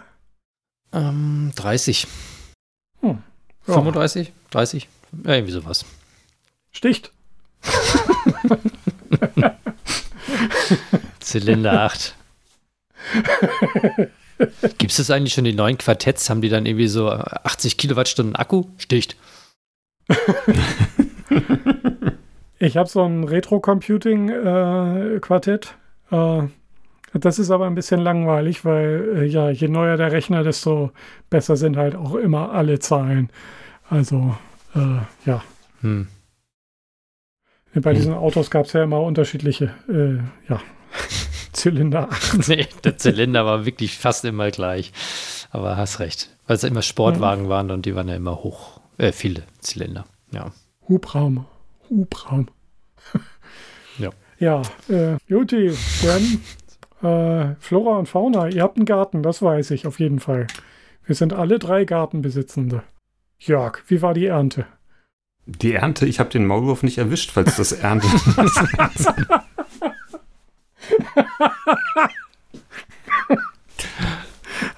[0.92, 2.06] Ähm, 30.
[3.00, 3.22] Hm.
[3.66, 3.74] Ja.
[3.74, 4.32] 35?
[4.50, 4.88] 30?
[5.24, 5.84] Ja, irgendwie sowas.
[6.72, 7.12] Sticht.
[11.20, 12.16] Zylinder 8.
[14.78, 16.28] Gibt es das eigentlich schon, die neuen Quartetts?
[16.30, 18.64] Haben die dann irgendwie so 80 Kilowattstunden Akku?
[18.78, 19.16] Sticht.
[22.58, 25.74] ich habe so ein Retro-Computing-Quartett.
[26.10, 26.48] Äh, äh,
[27.14, 30.92] das ist aber ein bisschen langweilig, weil äh, ja, je neuer der Rechner, desto
[31.30, 33.28] besser sind halt auch immer alle Zahlen.
[33.88, 34.34] Also,
[34.74, 35.42] äh, ja.
[35.82, 36.08] Hm.
[37.74, 37.96] Bei hm.
[37.96, 40.16] diesen Autos gab es ja immer unterschiedliche, äh,
[40.50, 40.60] ja,
[41.52, 42.08] Zylinder.
[42.46, 44.92] nee, der Zylinder war wirklich fast immer gleich.
[45.50, 46.30] Aber hast recht.
[46.46, 47.50] Weil es immer Sportwagen ja.
[47.50, 50.06] waren und die waren ja immer hoch, äh, viele Zylinder.
[50.32, 50.50] Ja.
[50.88, 51.46] Hubraum.
[51.90, 52.48] Hubraum.
[53.98, 54.10] ja.
[54.38, 55.72] Ja, äh, Juti,
[56.02, 56.40] dann
[57.02, 60.46] äh, Flora und Fauna, ihr habt einen Garten, das weiß ich auf jeden Fall.
[61.04, 62.82] Wir sind alle drei Gartenbesitzende.
[63.38, 64.66] Jörg, wie war die Ernte?
[65.46, 68.06] Die Ernte, ich habe den Maulwurf nicht erwischt, falls das Ernte.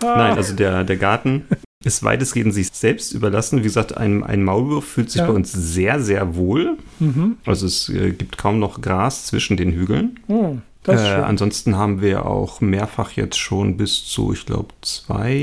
[0.00, 1.44] Nein, also der, der Garten,
[1.84, 3.58] ist weitestgehend sich selbst überlassen.
[3.58, 5.26] Wie gesagt, ein, ein Maulwurf fühlt sich Ja.
[5.26, 6.78] bei uns sehr, sehr wohl.
[6.98, 7.36] Mhm.
[7.44, 10.18] Also es äh, gibt kaum noch Gras zwischen den Hügeln.
[10.26, 15.34] Hm, ist Äh, ansonsten haben wir auch mehrfach jetzt schon bis zu, ich glaube, zwei,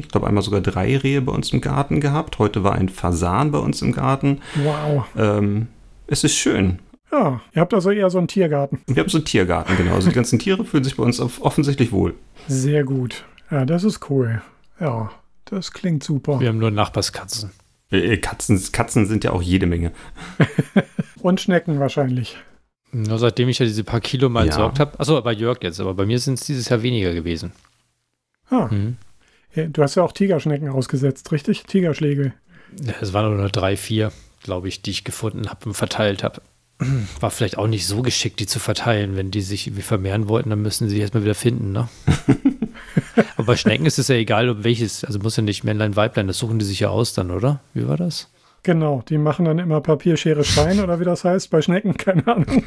[0.00, 2.38] ich glaube einmal sogar drei Rehe bei uns im Garten gehabt.
[2.38, 4.40] Heute war ein Fasan bei uns im Garten.
[4.56, 5.04] Wow.
[5.16, 5.68] Ähm,
[6.06, 6.80] es ist schön.
[7.12, 8.80] Ja, ihr habt also eher so einen Tiergarten.
[8.86, 9.94] Wir haben so einen Tiergarten, genau.
[9.94, 12.14] Also die ganzen Tiere fühlen sich bei uns auf, offensichtlich wohl.
[12.46, 13.24] Sehr gut.
[13.50, 14.42] Ja, das ist cool.
[14.78, 15.10] Ja,
[15.44, 16.40] das klingt super.
[16.40, 17.50] Wir haben nur Nachbarskatzen.
[17.90, 19.92] Äh, Katzen, Katzen sind ja auch jede Menge.
[21.20, 22.36] Und Schnecken wahrscheinlich.
[22.92, 24.46] Nur seitdem ich ja diese paar Kilo mal Ja.
[24.46, 24.98] entsorgt habe.
[24.98, 27.52] Achso, bei Jörg jetzt, aber bei mir sind es dieses Jahr weniger gewesen.
[28.48, 28.96] Ah, Mhm.
[29.54, 31.62] ja, du hast ja auch Tigerschnecken ausgesetzt, richtig?
[31.64, 32.32] Tigerschläge.
[32.84, 34.12] Ja, Es waren nur drei, vier,
[34.42, 36.42] glaube ich, die ich gefunden habe und verteilt habe.
[37.20, 39.14] War vielleicht auch nicht so geschickt, die zu verteilen.
[39.16, 41.88] Wenn die sich irgendwie vermehren wollten, dann müssen sie erstmal wieder finden, ne?
[43.36, 45.04] Aber bei Schnecken ist es ja egal, ob welches.
[45.04, 47.60] Also muss ja nicht Männlein, Weiblein, das suchen die sich ja aus dann, oder?
[47.74, 48.28] Wie war das?
[48.62, 51.50] Genau, die machen dann immer Papier, Schere, Stein oder wie das heißt.
[51.50, 52.62] Bei Schnecken, keine Ahnung.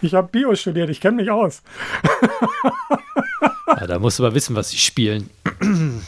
[0.00, 1.62] ich habe Bio studiert, ich kenne mich aus.
[3.78, 5.30] Ja, da musst du aber wissen, was sie spielen.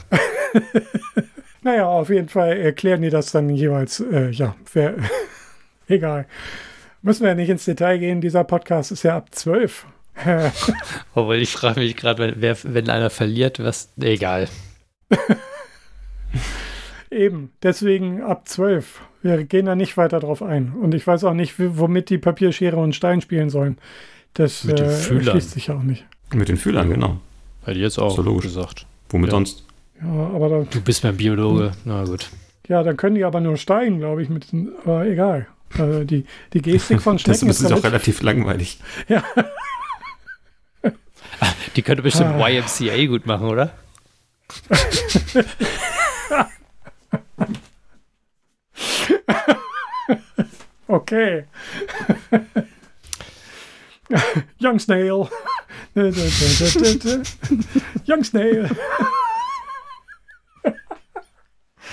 [1.62, 4.00] Naja, auf jeden Fall erklären die das dann jeweils.
[4.00, 4.94] Äh, ja, wer,
[5.88, 6.26] egal.
[7.02, 8.22] Müssen wir ja nicht ins Detail gehen.
[8.22, 9.84] Dieser Podcast ist ja ab 12.
[11.14, 13.92] Obwohl ich frage mich gerade, wenn, wer- wenn einer verliert, was.
[14.00, 14.48] Egal.
[17.10, 19.00] Eben, deswegen ab 12.
[19.22, 20.72] Wir gehen da nicht weiter drauf ein.
[20.72, 23.78] Und ich weiß auch nicht, womit die Papier, Schere und Stein spielen sollen.
[24.34, 26.04] Das Mit den äh, erschließt sich auch nicht.
[26.32, 27.18] Mit den Fühlern, genau.
[27.66, 28.44] Bei dir jetzt auch So logisch.
[28.46, 28.86] gesagt.
[29.08, 29.32] Womit Ja.
[29.32, 29.64] sonst?
[30.00, 31.72] Ja, aber dann, Du bist mein Biologe.
[31.84, 32.30] Na gut.
[32.68, 35.46] ja, dann können die aber nur steigen, glaube ich, mit den, aber egal.
[35.76, 38.78] Äh, die, die Gestik von Schnecken das ist ist auch relativ, relativ langweilig.
[39.08, 39.22] ja,
[41.76, 42.48] Die könnte bestimmt Ah.
[42.48, 43.72] YMCA gut machen, oder?
[50.88, 51.44] okay.
[54.60, 55.28] Young Snail.
[58.06, 58.68] Young Snail.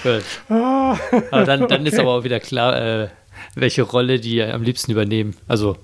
[0.04, 0.24] Gut.
[0.50, 0.98] Ah,
[1.32, 2.02] Aber dann, dann ist Okay.
[2.04, 3.10] aber auch wieder klar, äh,
[3.56, 5.36] welche Rolle die am liebsten übernehmen.
[5.48, 5.78] Also.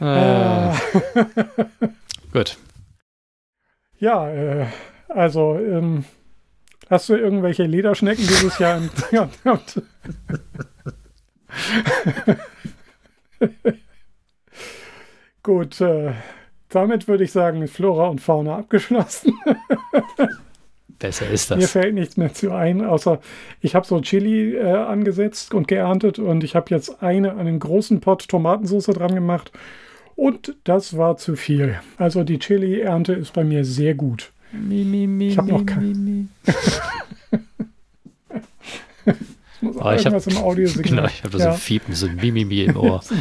[0.00, 0.74] äh,
[2.32, 2.56] gut.
[3.98, 4.66] ja, äh,
[5.08, 6.04] also, ähm,
[6.94, 8.78] hast du irgendwelche Lederschnecken dieses Jahr?
[8.78, 8.90] im-
[15.42, 16.12] Gut, äh,
[16.70, 19.34] damit würde ich sagen, ist Flora und Fauna abgeschlossen.
[20.98, 21.70] Besser ist Mir das.
[21.72, 23.20] fällt nichts mehr zu ein, außer
[23.60, 28.00] ich habe so Chili äh, angesetzt und geerntet und ich habe jetzt eine, einen großen
[28.00, 29.52] Pot Tomatensauce dran gemacht
[30.14, 31.78] und das war zu viel.
[31.98, 34.30] Also die Chili-Ernte ist bei mir sehr gut.
[35.28, 36.30] Ich habe noch kein.
[36.46, 36.54] Es
[39.62, 40.84] muss Ah, ich hab- im Audiosignal.
[40.84, 43.02] Genau, ich habe da so ja, ein Fiepen, so ein Mimimi im Ohr.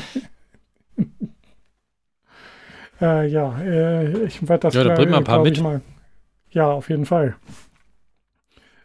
[3.01, 5.57] äh, ja äh, ich werde das Ja, dann bring mal ein paar mit.
[5.57, 5.81] ich Mal,
[6.51, 7.35] ja, auf jeden Fall.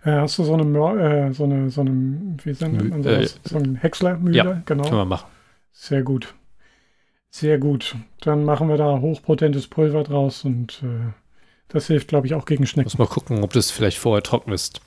[0.04, 3.26] Äh, hast du so eine, Mör äh, so eine, so eine, wie nennt man Äh,
[3.26, 3.40] sowas?
[3.44, 4.36] so ein Häckslermühle?
[4.36, 4.84] ja, genau.
[4.84, 5.26] Können wir machen.
[5.72, 6.34] Sehr gut.
[7.30, 7.96] Sehr gut.
[8.20, 11.12] Dann machen wir da hochpotentes Pulver draus und äh,
[11.68, 12.86] das hilft, glaube ich, auch gegen Schnecken.
[12.86, 14.80] Muss mal gucken, ob das vielleicht vorher trocken ist.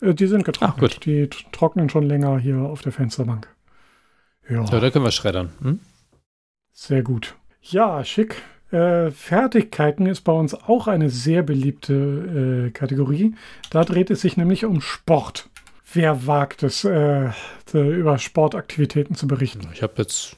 [0.00, 0.76] Äh, die sind getrocknet.
[0.76, 1.04] Ah, gut.
[1.06, 3.48] Die trocknen schon länger hier auf der Fensterbank.
[4.48, 5.52] Ja, Ja, da können wir schreddern.
[5.60, 5.80] Hm?
[6.72, 7.36] sehr gut.
[7.62, 8.42] Ja, schick.
[8.70, 13.36] Äh, Fertigkeiten ist bei uns auch eine sehr beliebte äh, Kategorie.
[13.70, 15.48] Da dreht es sich nämlich um Sport.
[15.92, 17.30] Wer wagt es, äh,
[17.72, 19.68] über Sportaktivitäten zu berichten?
[19.72, 20.36] Ich habe jetzt.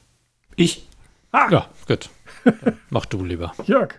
[0.55, 0.87] Ich,
[1.33, 2.09] Ja, gut.
[2.91, 3.53] Mach du lieber.
[3.65, 3.95] Jörg.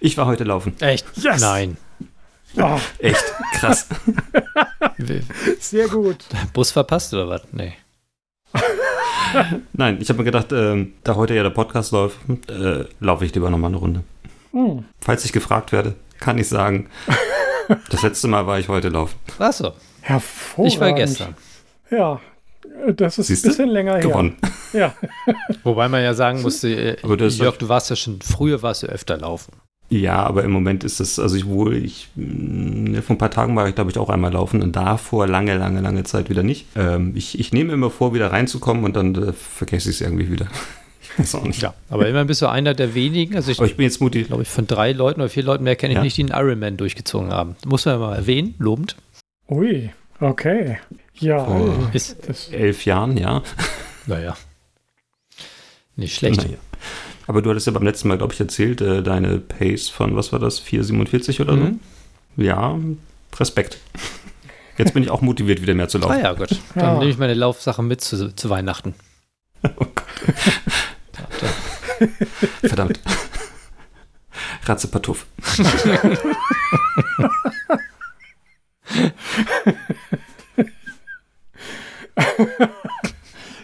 [0.00, 0.74] Ich war heute laufen.
[0.80, 1.06] Echt?
[1.16, 1.40] Yes!
[1.40, 1.76] Nein.
[2.56, 3.24] Ah, Echt
[3.54, 3.88] krass.
[5.58, 6.24] sehr gut.
[6.52, 7.42] Bus verpasst oder was?
[7.52, 7.72] Nee.
[9.72, 12.18] Nein, ich habe mir gedacht, ähm, da heute ja der Podcast läuft,
[12.50, 14.04] äh, laufe ich lieber nochmal eine Runde.
[14.52, 14.84] Hm.
[15.00, 16.90] Falls ich gefragt werde, kann ich sagen,
[17.90, 19.18] das letzte Mal war ich heute laufen.
[19.38, 19.72] Achso,
[20.02, 20.72] Hervorragend.
[20.74, 21.34] ich war gestern.
[21.90, 22.18] Ja, äh,
[22.96, 24.36] das ist ein bisschen länger Gewonnen.
[24.72, 24.94] her.
[25.26, 25.34] Ja,
[25.64, 29.16] Wobei man ja sagen musste, äh, Jörg, du warst ja schon, früher warst du öfter
[29.18, 29.52] laufen.
[29.90, 33.54] Ja, aber im Moment ist es, also ich wohl, ich, mh, vor ein paar Tagen
[33.56, 36.66] war ich, glaube ich, auch einmal laufen und davor lange, lange, lange Zeit wieder nicht.
[36.76, 40.30] Ähm, ich, ich nehme immer vor, wieder reinzukommen und dann äh, vergesse ich es irgendwie
[40.30, 40.46] wieder.
[41.14, 41.60] Ich weiß auch nicht.
[41.60, 44.28] Ja, aber immerhin bist du einer der wenigen, also ich Aber ich bin jetzt mutig.
[44.28, 46.02] glaube ich von drei Leuten oder vier Leuten mehr kenne ich Ja.
[46.02, 47.54] nicht, die einen Ironman durchgezogen haben.
[47.66, 48.96] Muss man ja mal erwähnen, lobend.
[49.50, 49.90] ui,
[50.20, 50.78] okay.
[51.22, 51.74] Ja, Oh.
[51.92, 53.42] Ist, das, Elf Jahren, ja.
[54.06, 54.36] naja,
[55.96, 56.42] nicht schlecht.
[56.44, 56.56] Naja.
[57.26, 60.32] Aber du hattest ja beim letzten Mal, glaube ich, erzählt, äh, deine Pace von, was
[60.32, 61.80] war das, 4,47 oder Mhm.
[62.36, 62.42] so?
[62.42, 62.76] Ja,
[63.38, 63.78] Respekt.
[64.78, 66.20] Jetzt bin ich auch motiviert, wieder mehr zu Ah laufen.
[66.20, 66.50] ja, gut.
[66.74, 66.94] Dann Ja.
[66.98, 68.94] nehme ich meine Laufsachen mit zu, zu Weihnachten.
[69.64, 70.02] Oh Gott.
[72.64, 72.98] Verdammt.
[74.64, 75.24] Ratzepatuff.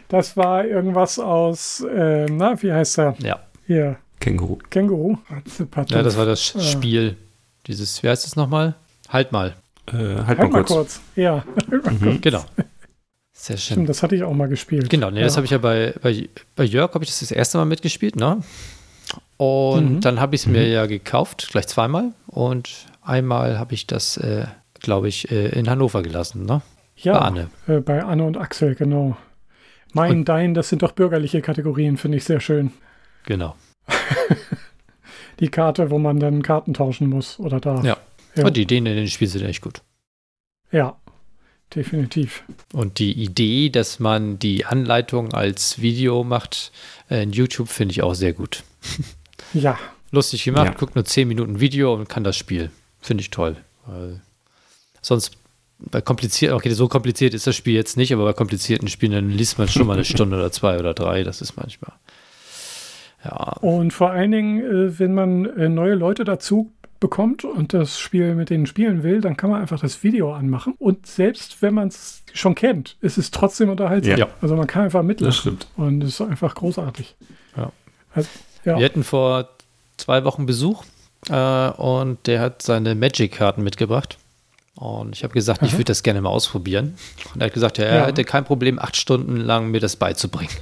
[0.09, 3.15] Das war irgendwas aus, äh, na, wie heißt er?
[3.19, 3.41] Ja.
[3.67, 4.57] Hier, Känguru.
[4.71, 5.19] Känguru.
[5.91, 6.61] Ja, das war das Ah.
[6.61, 7.17] Spiel.
[7.67, 8.75] Dieses, wie heißt es nochmal?
[9.11, 9.55] Halt mal.
[9.89, 10.69] Äh, halt, Halt mal mal kurz.
[10.69, 11.01] kurz.
[11.15, 11.45] Ja,
[12.01, 12.23] Mhm.
[12.23, 12.43] Genau.
[13.35, 13.75] Sehr schön.
[13.75, 14.89] stimmt, das hatte ich auch mal gespielt.
[14.89, 15.37] Genau, nee, das Ja.
[15.37, 18.43] habe ich ja bei, bei, bei Jörg, habe ich das das erste Mal mitgespielt, ne?
[19.37, 20.01] Und Mhm.
[20.01, 22.13] dann habe ich es mir ja gekauft, gleich zweimal.
[22.27, 22.71] Und
[23.03, 24.47] einmal habe ich das, äh,
[24.81, 26.63] glaube ich, äh, in Hannover gelassen, ne?
[27.03, 27.51] Ja, Bei Anne.
[27.67, 29.17] Äh, bei Anne und Axel, genau.
[29.93, 32.73] Mein, Und- dein, das sind doch bürgerliche Kategorien, finde ich sehr schön.
[33.27, 33.57] Genau.
[35.41, 37.85] Die Karte, wo man dann Karten tauschen muss oder darf.
[37.85, 37.97] Ja.
[38.35, 38.45] Ja.
[38.47, 39.83] Und die Ideen in den Spielen sind echt gut.
[40.71, 40.97] Ja,
[41.75, 42.43] definitiv.
[42.73, 46.73] Und die Idee, dass man die Anleitung als Video macht
[47.11, 48.65] äh, in YouTube, finde ich auch sehr gut.
[49.55, 49.79] Ja,
[50.11, 50.75] Lustig gemacht, Ja.
[50.75, 52.71] guckt nur 10 Minuten Video und kann das Spiel.
[53.01, 53.57] Finde ich toll.
[53.87, 54.21] Weil
[55.01, 55.37] sonst
[55.79, 59.31] bei kompliziert, okay, so kompliziert ist das Spiel jetzt nicht, aber bei komplizierten Spielen, dann
[59.31, 61.23] liest man schon mal eine Stunde oder zwei oder drei.
[61.23, 61.93] Das ist manchmal.
[63.25, 67.99] Ja, und vor allen Dingen, äh, wenn man äh, neue Leute dazu bekommt und das
[67.99, 70.75] Spiel mit denen spielen will, dann kann man einfach das Video anmachen.
[70.79, 74.19] Und selbst wenn man es schon kennt, ist es trotzdem unterhaltsam.
[74.19, 74.29] Ja.
[74.41, 75.33] Also man kann einfach Das mitlachen.
[75.33, 75.69] stimmt.
[75.77, 77.15] Und es ist einfach großartig.
[77.57, 77.73] Ja.
[78.15, 78.29] Also,
[78.65, 78.79] ja.
[78.79, 79.49] Wir hatten vor
[79.97, 80.85] zwei Wochen Besuch
[81.31, 84.19] äh, und der hat seine Magic-Karten mitgebracht.
[84.79, 85.79] Und ich habe gesagt, ich Aha.
[85.79, 86.97] würde das gerne mal ausprobieren.
[87.35, 88.07] Und er hat gesagt, ja, er Ja.
[88.07, 90.53] hätte kein Problem, acht Stunden lang mir das beizubringen.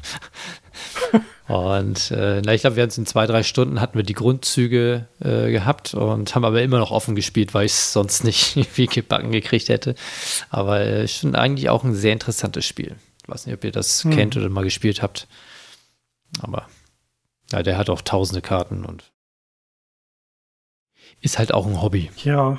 [1.48, 4.14] und äh, na, ich glaube, wir hatten es in zwei, drei Stunden hatten wir die
[4.14, 8.66] Grundzüge äh, gehabt und haben aber immer noch offen gespielt, weil ich es sonst nicht
[8.70, 9.94] viel gebacken gekriegt hätte.
[10.48, 12.96] Aber äh, schon eigentlich auch ein sehr interessantes Spiel.
[13.22, 14.12] Ich weiß nicht, ob ihr das Hm.
[14.12, 15.28] kennt oder mal gespielt habt.
[16.40, 16.68] Aber
[17.52, 19.04] ja, der hat auch tausende Karten und
[21.20, 22.10] ist halt auch ein Hobby.
[22.24, 22.58] Ja,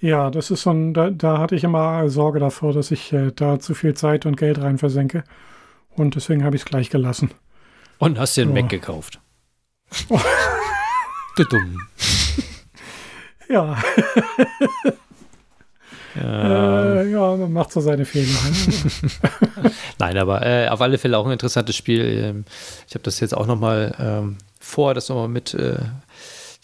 [0.00, 3.32] ja, das ist so ein, da, da hatte ich immer Sorge davor, dass ich äh,
[3.34, 5.24] da zu viel Zeit und Geld rein versenke.
[5.90, 7.30] Und deswegen habe ich es gleich gelassen.
[7.98, 8.62] Und hast dir einen Ja.
[8.62, 9.20] Mac gekauft.
[11.36, 11.80] Du dumm.
[13.48, 13.80] Ja,
[16.16, 17.00] Ja.
[17.02, 18.26] äh, ja, man macht so seine Fehler.
[18.50, 19.70] ne?
[20.00, 22.00] Nein, aber äh, auf alle Fälle auch ein interessantes Spiel.
[22.04, 22.44] Ähm,
[22.88, 25.76] ich habe das jetzt auch nochmal ähm, vor, das nochmal mit äh,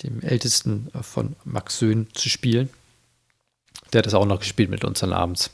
[0.02, 2.68] dem Ältesten von Max Söhn zu spielen.
[3.92, 5.50] Der hat das auch noch gespielt mit uns dann abends.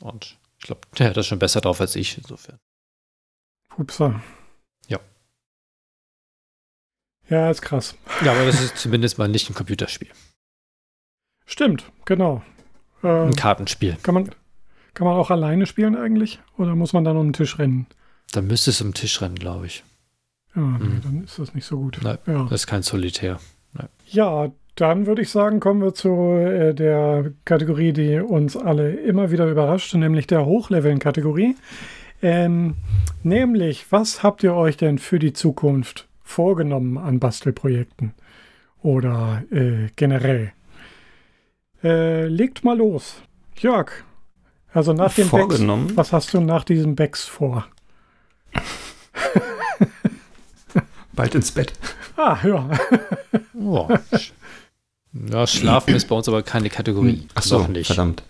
[0.00, 2.58] Und ich glaube, der hat das schon besser drauf als ich, insofern.
[3.76, 4.20] Upsa.
[4.88, 4.98] Ja.
[7.28, 7.96] Ja, ist krass.
[8.24, 10.08] Ja, aber das ist zumindest mal nicht ein Computerspiel.
[11.44, 12.42] Stimmt, genau.
[13.02, 13.96] Ähm, Ein Kartenspiel.
[14.02, 14.30] kann, man,
[14.94, 16.40] kann man auch alleine spielen eigentlich?
[16.56, 17.86] Oder muss man dann um den Tisch rennen?
[18.32, 19.84] Da müsste es um den Tisch rennen, glaube ich.
[20.54, 21.00] Ja, nee, Mhm.
[21.02, 21.98] dann ist das nicht so gut.
[22.02, 22.18] Nein.
[22.26, 22.44] Ja.
[22.44, 23.38] Das ist kein Solitär.
[24.06, 29.30] Ja, dann würde ich sagen, kommen wir zu äh, der Kategorie, die uns alle immer
[29.30, 31.56] wieder überrascht, nämlich der Hochleveln-Kategorie.
[32.22, 32.76] Ähm,
[33.22, 38.14] nämlich, was habt ihr euch denn für die Zukunft vorgenommen an Bastelprojekten?
[38.82, 40.52] Oder äh, generell?
[41.82, 43.22] Äh, legt mal los.
[43.58, 43.90] Jörg,
[44.72, 45.96] also nach dem Vorgenommen?
[45.96, 47.66] was hast du nach diesem Becks vor?
[51.14, 51.72] Bald ins Bett.
[52.16, 52.68] Ah, ja.
[53.58, 53.88] Oh.
[55.30, 57.26] Ja, Schlafen ist bei uns aber keine Kategorie.
[57.34, 57.86] Ach so, nicht.
[57.86, 58.22] verdammt.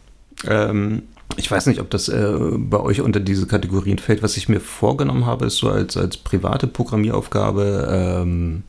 [0.46, 1.02] Ähm,
[1.36, 4.22] ich weiß nicht, ob das äh, bei euch unter diese Kategorien fällt.
[4.22, 8.62] Was ich mir vorgenommen habe, ist so als, als private Programmieraufgabe ähm,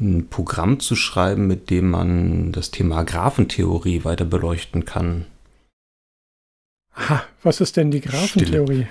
[0.00, 5.26] ein Programm zu schreiben, mit dem man das Thema Graphentheorie weiter beleuchten kann.
[6.94, 8.86] Aha, was ist denn die Graphentheorie?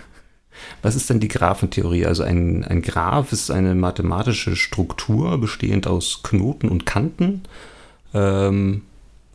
[0.81, 2.05] Was ist denn die Graphentheorie?
[2.05, 7.43] Also ein, ein Graph ist eine mathematische Struktur bestehend aus Knoten und Kanten,
[8.15, 8.81] ähm,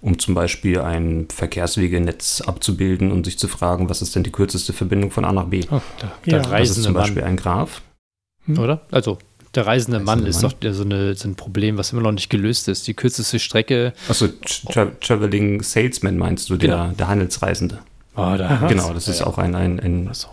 [0.02, 4.73] um zum Beispiel ein Verkehrswegenetz abzubilden und sich zu fragen, was ist denn die kürzeste
[4.73, 5.61] Verbindung von A nach B?
[5.70, 6.39] Oh, der, Ja.
[6.43, 7.82] der Das ist zum Beispiel Mann, ein Graph.
[8.48, 8.81] oder?
[8.90, 9.19] Also,
[9.55, 10.51] der reisende Reisende Mann ist Mann.
[10.52, 12.86] doch der, so, eine, so ein Problem, was immer noch nicht gelöst ist.
[12.89, 13.93] Die kürzeste Strecke.
[14.09, 14.28] Achso,
[14.73, 16.93] Tra Traveling Salesman meinst du, der, Genau.
[16.93, 17.81] der Handelsreisende.
[18.16, 18.66] Oh, da.
[18.69, 20.28] Genau, das ist auch ein, ein, ein Also,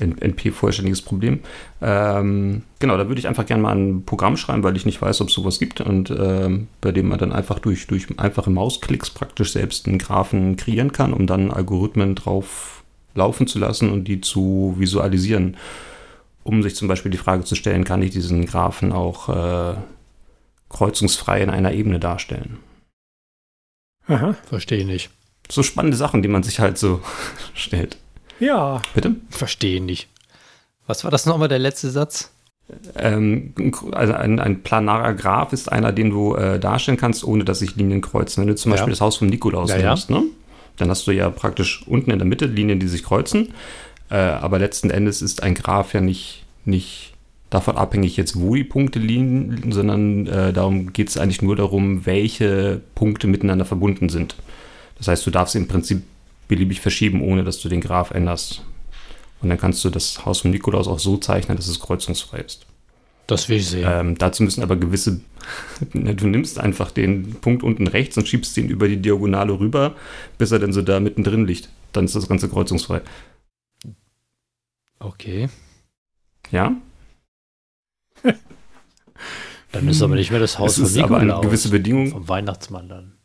[0.00, 1.40] NP-vollständiges Problem.
[1.80, 5.20] Ähm, genau, da würde ich einfach gerne mal ein Programm schreiben, weil ich nicht weiß,
[5.20, 9.10] ob es sowas gibt und ähm, bei dem man dann einfach durch, durch einfache Mausklicks
[9.10, 12.82] praktisch selbst einen Graphen kreieren kann, um dann Algorithmen drauf
[13.14, 15.56] laufen zu lassen und die zu visualisieren.
[16.44, 19.74] um sich zum Beispiel die Frage zu stellen, kann ich diesen Graphen auch äh,
[20.70, 22.58] kreuzungsfrei in einer Ebene darstellen?
[24.06, 24.34] Aha.
[24.44, 25.10] Verstehe nicht.
[25.50, 27.02] So spannende Sachen, die man sich halt so
[27.54, 27.98] stellt.
[28.40, 28.82] Ja.
[28.94, 29.16] Bitte?
[29.30, 30.08] Verstehe nicht.
[30.86, 32.32] Was war das nochmal, der letzte Satz?
[32.96, 33.54] Ähm,
[33.92, 37.76] also ein, ein, planarer Graph ist einer, den du äh, darstellen kannst, ohne dass sich
[37.76, 38.42] Linien kreuzen.
[38.42, 40.20] Wenn du zum Beispiel das Haus von Nikolaus ja, nimmst, ja.
[40.20, 40.26] ne?
[40.76, 43.54] dann hast du ja praktisch unten in der Mitte Linien, die sich kreuzen.
[44.10, 47.14] Äh, aber letzten Endes ist ein Graph ja nicht, nicht
[47.50, 52.06] davon abhängig jetzt, wo die Punkte liegen, sondern äh, darum geht es eigentlich nur darum,
[52.06, 54.36] welche Punkte miteinander verbunden sind.
[54.98, 56.02] Das heißt, du darfst im Prinzip
[56.48, 58.62] beliebig verschieben, ohne dass du den Graph änderst.
[59.40, 62.66] Und dann kannst du das Haus von Nikolaus auch so zeichnen, dass es kreuzungsfrei ist.
[63.28, 63.86] Das will ich sehen.
[63.88, 65.20] Ähm, dazu müssen aber gewisse,
[65.92, 69.94] du nimmst einfach den Punkt unten rechts und schiebst den über die Diagonale rüber,
[70.38, 71.68] bis er dann so da mittendrin liegt.
[71.92, 73.02] Dann ist das Ganze kreuzungsfrei.
[74.98, 75.48] Okay.
[76.50, 76.74] Ja?
[79.72, 81.22] dann ist aber nicht mehr das Haus es von Nikolaus.
[81.22, 82.10] aber eine gewisse Bedingung.
[82.10, 83.17] Vom Weihnachtsmann dann.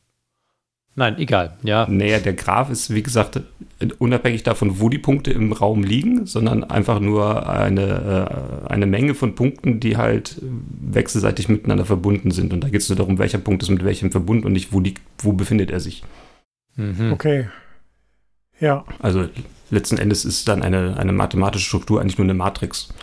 [0.96, 1.88] Nein, egal, ja.
[1.90, 3.42] Naja, der Graph ist, wie gesagt,
[3.98, 9.16] unabhängig davon, wo die Punkte im Raum liegen, sondern einfach nur eine, äh, eine Menge
[9.16, 12.54] von Punkten, die halt wechselseitig miteinander verbunden sind.
[12.54, 14.80] Und da geht es nur darum, welcher Punkt ist mit welchem verbunden und nicht, wo,
[14.80, 16.04] liegt, wo befindet er sich.
[16.76, 17.12] Mhm.
[17.12, 17.48] Okay.
[18.60, 18.86] Ja.
[19.00, 19.28] Also
[19.72, 22.94] letzten Endes ist dann eine, eine mathematische Struktur eigentlich nur eine Matrix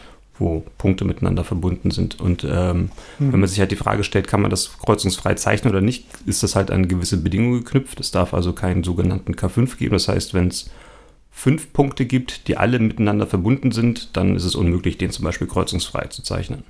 [0.40, 2.18] wo Punkte miteinander verbunden sind.
[2.18, 3.32] Und ähm, mhm.
[3.32, 6.42] wenn man sich halt die Frage stellt, kann man das kreuzungsfrei zeichnen oder nicht, ist
[6.42, 8.00] das halt an gewisse Bedingungen geknüpft.
[8.00, 9.92] Es darf also keinen sogenannten K5 geben.
[9.92, 10.70] Das heißt, wenn es
[11.30, 15.46] fünf Punkte gibt, die alle miteinander verbunden sind, dann ist es unmöglich, den zum Beispiel
[15.46, 16.64] kreuzungsfrei zu zeichnen.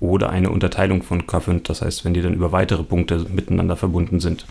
[0.00, 4.20] Oder eine Unterteilung von K5, das heißt, wenn die dann über weitere Punkte miteinander verbunden
[4.20, 4.44] sind.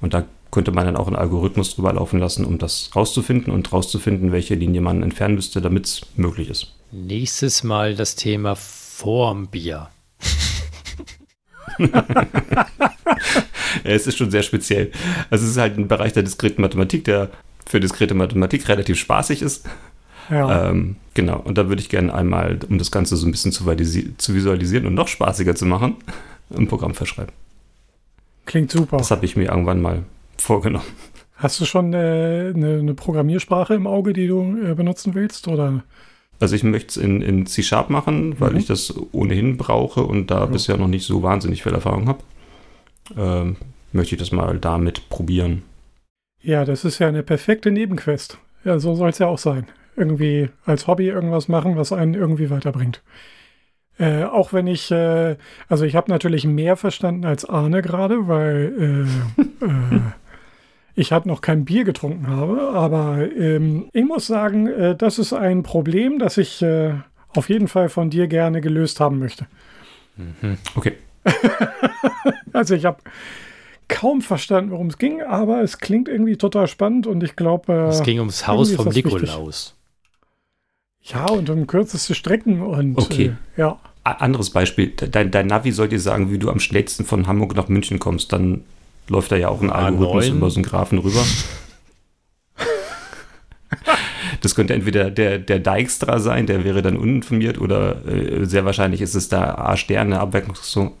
[0.00, 3.70] Und da könnte man dann auch einen Algorithmus drüber laufen lassen, um das rauszufinden und
[3.72, 6.77] rauszufinden, welche Linie man entfernen müsste, damit es möglich ist.
[6.90, 9.88] Nächstes Mal das Thema Formbier.
[11.78, 11.92] ja,
[13.84, 14.90] es ist schon sehr speziell.
[15.30, 17.30] Also es ist halt ein Bereich der diskreten Mathematik, der
[17.66, 19.66] für diskrete Mathematik relativ spaßig ist.
[20.30, 20.70] Ja.
[20.70, 23.64] Ähm, genau, und da würde ich gerne einmal, um das Ganze so ein bisschen zu,
[24.16, 25.96] zu visualisieren und noch spaßiger zu machen,
[26.56, 27.32] ein Programm verschreiben.
[28.46, 28.96] Klingt super.
[28.96, 30.04] Das habe ich mir irgendwann mal
[30.38, 30.86] vorgenommen.
[31.36, 35.46] Hast du schon äh, eine, eine, Programmiersprache im Auge, die du äh, benutzen willst?
[35.48, 35.84] Oder?
[36.40, 38.58] Also ich möchte es in, in C-Sharp machen, weil mhm.
[38.58, 40.46] ich das ohnehin brauche und da ja.
[40.46, 42.20] bisher noch nicht so wahnsinnig viel Erfahrung habe.
[43.16, 43.56] Ähm,
[43.92, 45.62] möchte ich das mal damit probieren.
[46.40, 48.38] Ja, das ist ja eine perfekte Nebenquest.
[48.64, 49.66] Ja, so soll es ja auch sein.
[49.96, 53.02] Irgendwie als Hobby irgendwas machen, was einen irgendwie weiterbringt.
[53.98, 55.36] Äh, auch wenn ich, äh,
[55.68, 59.06] also ich habe natürlich mehr verstanden als Arne gerade, weil
[59.40, 60.00] äh, äh
[60.98, 62.70] ich halt noch kein Bier getrunken habe.
[62.74, 66.94] Aber ähm, ich muss sagen, äh, das ist ein Problem, das ich äh,
[67.28, 69.46] auf jeden Fall von dir gerne gelöst haben möchte.
[70.16, 70.58] Mhm.
[70.74, 70.94] Okay.
[72.52, 72.98] also ich habe
[73.86, 77.72] kaum verstanden, worum es ging, aber es klingt irgendwie total spannend und ich glaube.
[77.72, 79.74] Äh, es ging ums Haus vom Nikolaus.
[81.00, 83.32] Ja, und um kürzeste Strecken und okay.
[83.56, 83.78] Äh, ja.
[84.02, 84.88] Anderes Beispiel.
[84.88, 88.32] Dein, dein Navi soll dir sagen, wie du am schnellsten von Hamburg nach München kommst.
[88.32, 88.64] Dann
[89.08, 90.36] läuft da ja auch ein Algorithmus A9.
[90.36, 91.24] über so einen Graphen rüber.
[94.40, 99.00] Das könnte entweder der, der Dijkstra sein, der wäre dann uninformiert, oder äh, sehr wahrscheinlich
[99.00, 100.32] ist es da A-Stern, eine,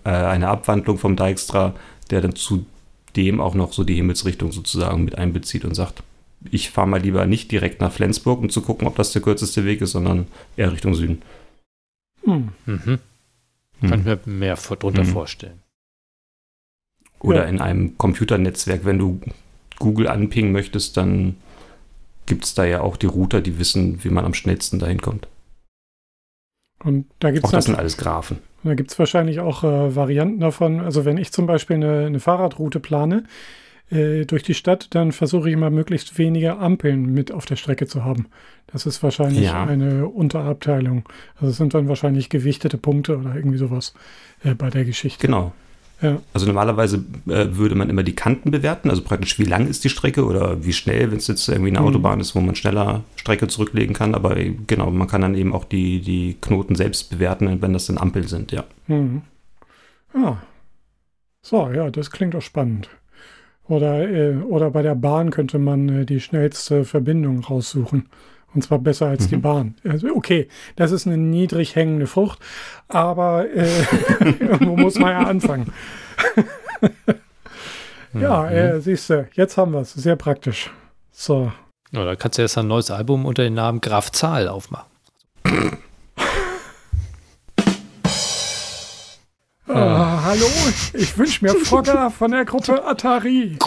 [0.04, 1.74] äh, eine Abwandlung vom Dijkstra,
[2.10, 6.02] der dann zudem auch noch so die Himmelsrichtung sozusagen mit einbezieht und sagt,
[6.50, 9.64] ich fahre mal lieber nicht direkt nach Flensburg, um zu gucken, ob das der kürzeste
[9.64, 10.26] Weg ist, sondern
[10.56, 11.22] eher Richtung Süden.
[12.24, 12.48] Hm.
[12.66, 12.98] Mhm.
[13.80, 13.90] Hm.
[13.90, 15.08] Kann ich mir mehr drunter hm.
[15.08, 15.60] vorstellen.
[17.20, 17.48] Oder ja.
[17.48, 19.20] in einem Computernetzwerk, wenn du
[19.78, 21.36] Google anpingen möchtest, dann
[22.26, 25.26] gibt es da ja auch die Router, die wissen, wie man am schnellsten dahin kommt.
[26.84, 28.38] Und da gibt's auch das sind alles Graphen.
[28.64, 30.80] Da gibt es wahrscheinlich auch äh, Varianten davon.
[30.80, 33.24] Also wenn ich zum Beispiel eine, eine Fahrradroute plane
[33.90, 37.86] äh, durch die Stadt, dann versuche ich immer möglichst wenige Ampeln mit auf der Strecke
[37.86, 38.26] zu haben.
[38.66, 39.64] Das ist wahrscheinlich ja.
[39.64, 41.08] eine Unterabteilung.
[41.36, 43.94] Also es sind dann wahrscheinlich gewichtete Punkte oder irgendwie sowas
[44.44, 45.26] äh, bei der Geschichte.
[45.26, 45.52] Genau.
[46.00, 46.20] Ja.
[46.32, 49.88] Also normalerweise äh, würde man immer die Kanten bewerten, also praktisch wie lang ist die
[49.88, 51.86] Strecke oder wie schnell, wenn es jetzt irgendwie eine mhm.
[51.86, 54.14] Autobahn ist, wo man schneller Strecke zurücklegen kann.
[54.14, 57.86] Aber äh, genau, man kann dann eben auch die, die Knoten selbst bewerten, wenn das
[57.86, 58.64] dann Ampeln sind, ja.
[58.86, 59.22] Mhm.
[60.14, 60.36] Ah.
[61.42, 62.88] So, ja, das klingt auch spannend.
[63.66, 68.08] Oder, äh, oder bei der Bahn könnte man äh, die schnellste Verbindung raussuchen.
[68.54, 69.28] Und zwar besser als mhm.
[69.28, 69.74] die Bahn.
[69.84, 72.38] Also okay, das ist eine niedrig hängende Frucht,
[72.88, 73.68] aber äh,
[74.60, 75.72] wo muss man ja anfangen?
[78.14, 78.48] ja, mhm.
[78.48, 79.92] äh, siehst du, jetzt haben wir es.
[79.92, 80.70] Sehr praktisch.
[81.12, 81.52] So.
[81.90, 84.86] Ja, da kannst du erst ein neues Album unter dem Namen Graf Zahl aufmachen.
[89.70, 90.22] Oh, ah.
[90.24, 90.46] hallo,
[90.94, 93.58] ich wünsche mir Frogger von der Gruppe Atari.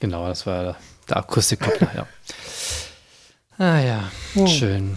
[0.00, 0.76] genau, das war
[1.08, 2.06] der Akustikkoppler, ja.
[3.58, 4.46] Ah ja, oh.
[4.46, 4.96] schön.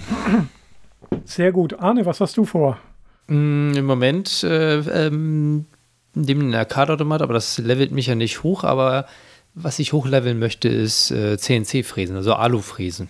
[1.25, 1.79] Sehr gut.
[1.79, 2.79] Arne, was hast du vor?
[3.27, 5.65] Mm, Im Moment äh, ähm,
[6.13, 9.05] neben den Arcade-Automat, aber das levelt mich ja nicht hoch, aber
[9.53, 13.09] was ich hochleveln möchte, ist äh, CNC-Fräsen, also Alu-Fräsen.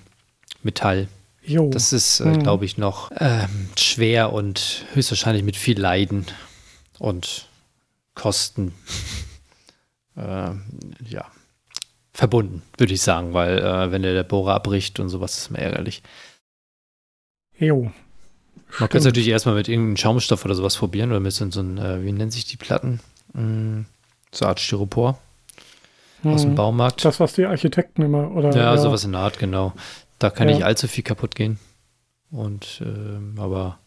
[0.63, 1.07] Metall.
[1.43, 1.69] Jo.
[1.69, 2.43] Das ist, äh, hm.
[2.43, 6.25] glaube ich, noch ähm, schwer und höchstwahrscheinlich mit viel Leiden
[6.99, 7.47] und
[8.15, 8.73] Kosten.
[10.17, 10.51] äh,
[11.07, 11.25] ja,
[12.17, 15.59] verbunden, würde ich sagen, weil äh, wenn der, der Bohrer abbricht und sowas, ist mir
[15.59, 16.01] ärgerlich.
[17.59, 17.91] Jo.
[18.79, 21.59] Man könnte es natürlich erstmal mit irgendeinem Schaumstoff oder sowas probieren oder mit so, so
[21.59, 23.01] einem, äh, wie nennen sich die Platten?
[23.33, 23.81] Mm,
[24.31, 25.19] so eine Art Styropor
[26.23, 26.33] hm.
[26.33, 26.55] aus dem hm.
[26.55, 27.05] Baumarkt.
[27.05, 28.49] Das, was die Architekten immer, oder?
[28.49, 28.77] Ja, ja.
[28.77, 29.73] sowas in der Art, genau.
[30.17, 30.55] Da kann ja.
[30.55, 31.59] nicht allzu viel kaputt gehen.
[32.31, 33.77] Und, ähm, aber,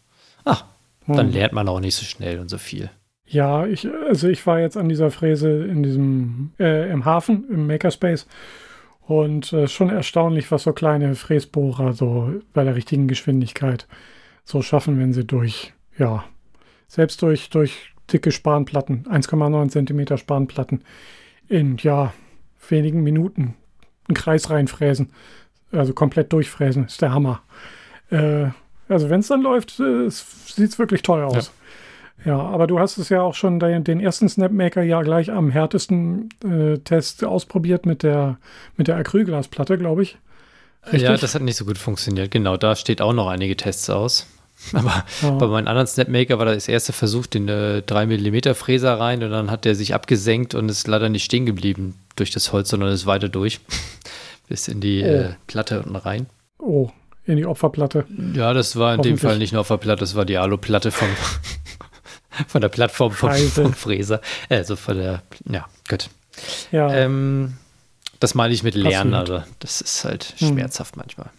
[0.45, 0.63] ach,
[1.03, 1.17] hm.
[1.17, 2.89] dann lernt man auch nicht so schnell und so viel.
[3.31, 7.65] Ja, ich, also ich war jetzt an dieser Fräse in diesem, äh, im Hafen, im
[7.65, 8.27] Makerspace.
[9.07, 13.87] Und äh, schon erstaunlich, was so kleine Fräsbohrer so bei der richtigen Geschwindigkeit
[14.43, 16.25] so schaffen, wenn sie durch, ja,
[16.87, 20.83] selbst durch, durch dicke Spanplatten, 1,9 Zentimeter Spanplatten,
[21.47, 22.13] in, ja,
[22.67, 23.55] wenigen Minuten
[24.09, 25.09] einen Kreis reinfräsen.
[25.71, 27.43] Also komplett durchfräsen, ist der Hammer.
[28.09, 28.47] Äh,
[28.89, 31.47] also wenn es dann läuft, äh, sieht es wirklich toll aus.
[31.47, 31.60] Ja.
[32.23, 35.49] Ja, aber du hast es ja auch schon den, den ersten Snapmaker ja gleich am
[35.49, 38.37] härtesten äh, Test ausprobiert mit der,
[38.77, 40.17] mit der Acrylglasplatte, glaube ich.
[40.85, 41.03] Richtig?
[41.03, 42.31] Ja, das hat nicht so gut funktioniert.
[42.31, 44.27] Genau, da steht auch noch einige Tests aus.
[44.73, 45.31] Aber ja.
[45.31, 49.31] bei meinem anderen Snapmaker war das erste Versuch, den äh, 3 mm Fräser rein und
[49.31, 52.91] dann hat der sich abgesenkt und ist leider nicht stehen geblieben durch das Holz, sondern
[52.91, 53.59] ist weiter durch.
[54.47, 55.07] Bis in die oh.
[55.07, 56.27] äh, Platte unten rein.
[56.59, 56.89] Oh,
[57.25, 58.05] in die Opferplatte.
[58.33, 61.07] Ja, das war in dem Fall nicht eine Opferplatte, das war die Aluplatte vom,
[62.47, 64.21] von der Plattform vom, vom Fräser.
[64.49, 66.09] Also von der, ja, gut.
[66.71, 66.93] Ja.
[66.93, 67.57] Ähm,
[68.19, 70.49] das meine ich mit Lernen, also das ist halt hm.
[70.49, 71.01] schmerzhaft hm.
[71.01, 71.29] manchmal.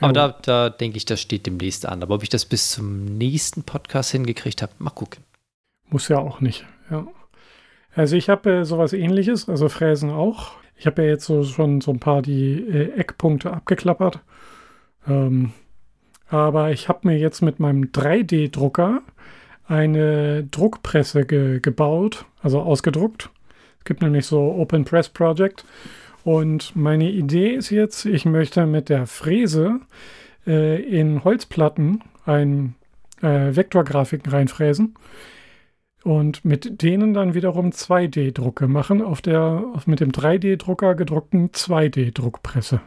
[0.00, 2.02] Aber da, da denke ich, das steht demnächst an.
[2.02, 5.22] Aber ob ich das bis zum nächsten Podcast hingekriegt habe, mal gucken.
[5.88, 7.06] Muss ja auch nicht, ja.
[7.94, 10.52] Also ich habe äh, sowas ähnliches, also Fräsen auch.
[10.76, 14.20] Ich habe ja jetzt so, schon so ein paar die äh, Eckpunkte abgeklappert.
[15.06, 15.52] Ähm,
[16.28, 19.02] aber ich habe mir jetzt mit meinem 3D-Drucker
[19.70, 23.30] eine Druckpresse ge gebaut, also ausgedruckt.
[23.78, 25.64] Es gibt nämlich so Open Press Project.
[26.24, 29.80] Und meine Idee ist jetzt, ich möchte mit der Fräse
[30.46, 32.74] äh, in Holzplatten ein
[33.22, 34.96] äh, Vektorgrafiken reinfräsen
[36.02, 42.80] und mit denen dann wiederum 2D-Drucke machen auf der auf mit dem 3D-Drucker gedruckten 2D-Druckpresse.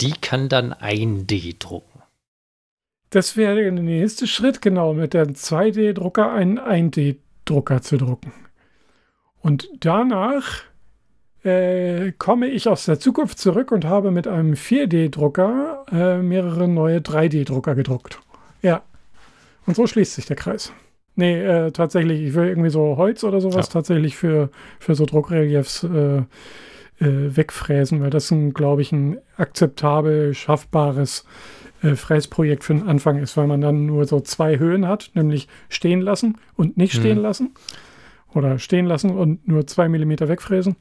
[0.00, 1.93] Die kann dann 1D drucken.
[3.14, 8.32] Das wäre der nächste Schritt, genau, mit dem 2D-Drucker einen 1D-Drucker zu drucken.
[9.40, 10.62] Und danach
[11.44, 16.98] äh, komme ich aus der Zukunft zurück und habe mit einem 4D-Drucker äh, mehrere neue
[16.98, 18.18] 3D-Drucker gedruckt.
[18.62, 18.82] Ja.
[19.64, 20.72] Und so schließt sich der Kreis.
[21.14, 23.74] Nee, äh, tatsächlich, ich will irgendwie so Holz oder sowas ja.
[23.74, 24.50] tatsächlich für,
[24.80, 26.16] für so Druckreliefs äh,
[26.98, 31.24] äh, wegfräsen, weil das, glaube ich, ein akzeptabel schaffbares
[31.84, 35.48] äh, Fräsprojekt für den Anfang ist, weil man dann nur so zwei Höhen hat, nämlich
[35.68, 37.22] stehen lassen und nicht stehen mhm.
[37.22, 37.54] lassen.
[38.32, 40.76] Oder stehen lassen und nur zwei Millimeter wegfräsen.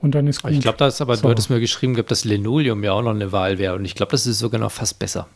[0.00, 0.52] Und dann ist gut.
[0.52, 1.22] Ich glaube, das aber, so.
[1.22, 3.74] du hattest mir geschrieben, dass Linoleum ja auch noch eine Wahl wäre.
[3.74, 5.28] Und ich glaube, das ist sogar noch fast besser.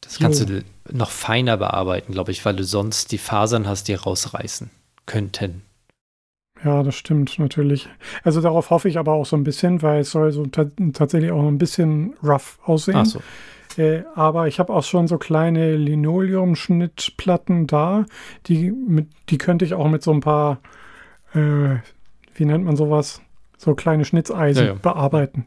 [0.00, 0.46] Das kannst jo.
[0.46, 4.70] du noch feiner bearbeiten, glaube ich, weil du sonst die Fasern hast, die rausreißen
[5.06, 5.62] könnten.
[6.64, 7.88] Ja, das stimmt natürlich.
[8.22, 11.46] Also darauf hoffe ich aber auch so ein bisschen, weil es soll so tatsächlich auch
[11.46, 12.96] ein bisschen rough aussehen.
[12.96, 13.22] Ach so.
[13.80, 18.04] Äh, aber ich habe auch schon so kleine Linoleum-Schnittplatten da,
[18.46, 20.60] die, mit, die könnte ich auch mit so ein paar,
[21.32, 21.76] äh,
[22.34, 23.22] wie nennt man sowas,
[23.56, 24.78] so kleine Schnitzeisen ja, ja.
[24.78, 25.46] bearbeiten.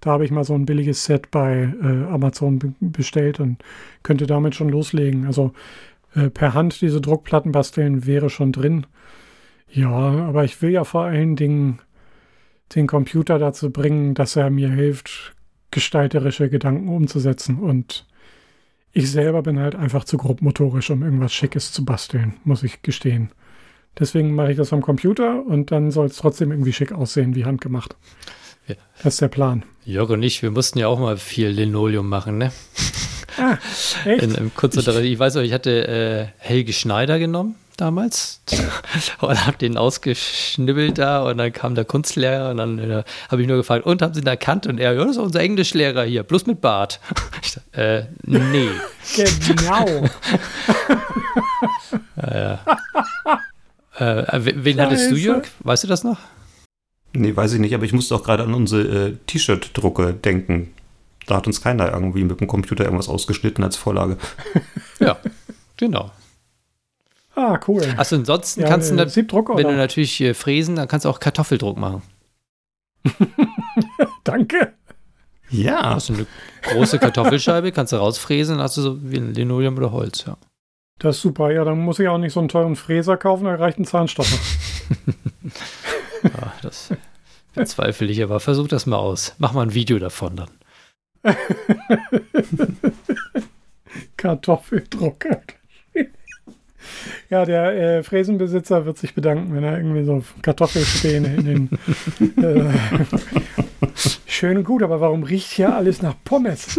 [0.00, 3.58] Da habe ich mal so ein billiges Set bei äh, Amazon bestellt und
[4.04, 5.26] könnte damit schon loslegen.
[5.26, 5.52] Also
[6.14, 8.86] äh, per Hand diese Druckplatten basteln wäre schon drin.
[9.68, 11.80] Ja, aber ich will ja vor allen Dingen
[12.76, 15.35] den Computer dazu bringen, dass er mir hilft,
[15.70, 17.58] gestalterische Gedanken umzusetzen.
[17.58, 18.06] Und
[18.92, 23.30] ich selber bin halt einfach zu grobmotorisch, um irgendwas Schickes zu basteln, muss ich gestehen.
[23.98, 27.44] Deswegen mache ich das am Computer und dann soll es trotzdem irgendwie schick aussehen, wie
[27.44, 27.96] handgemacht.
[28.66, 28.74] Ja.
[29.02, 29.64] Das ist der Plan.
[29.84, 32.52] Jörg und ich, wir mussten ja auch mal viel Linoleum machen, ne?
[33.38, 33.58] Ah,
[34.06, 34.22] echt?
[34.22, 38.40] In, in kurzer ich, ich weiß noch, ich hatte äh, Helge Schneider genommen damals
[39.20, 43.48] und habe den ausgeschnibbelt da und dann kam der Kunstlehrer und dann äh, habe ich
[43.48, 44.66] nur gefragt, und haben Sie ihn erkannt?
[44.66, 47.00] Und er, ja, das ist unser Englischlehrer hier, bloß mit Bart.
[47.42, 48.70] Ich dachte, äh, nee.
[49.46, 49.86] genau.
[52.16, 52.54] äh,
[53.98, 55.46] äh, wen hattest du, Jörg?
[55.60, 56.18] Weißt du das noch?
[57.12, 60.74] Nee, weiß ich nicht, aber ich musste auch gerade an unsere äh, T-Shirt-Drucke denken.
[61.26, 64.16] Da hat uns keiner irgendwie mit dem Computer irgendwas ausgeschnitten als Vorlage.
[64.98, 65.16] ja,
[65.76, 66.10] genau.
[67.36, 67.82] Ah, cool.
[67.98, 71.10] Also ansonsten ja, kannst du, äh, Siebdruck, wenn du natürlich äh, fräsen, dann kannst du
[71.10, 72.02] auch Kartoffeldruck machen.
[74.24, 74.72] Danke.
[75.50, 75.94] Ja.
[75.94, 76.26] Hast du eine
[76.62, 80.38] große Kartoffelscheibe, kannst du rausfräsen, dann hast du so wie ein Linoleum oder Holz, ja.
[80.98, 83.54] Das ist super, ja, dann muss ich auch nicht so einen teuren Fräser kaufen, da
[83.54, 84.38] reicht ein Zahnstocher.
[86.22, 86.90] ja, das
[87.54, 89.34] bezweifle ich, aber versuch das mal aus.
[89.38, 90.50] Mach mal ein Video davon dann.
[94.16, 95.42] Kartoffeldrucker.
[97.30, 101.70] Ja, der äh, Fräsenbesitzer wird sich bedanken, wenn er irgendwie so Kartoffelspäne in den.
[102.36, 102.70] Äh,
[104.26, 106.78] schön und gut, aber warum riecht hier alles nach Pommes?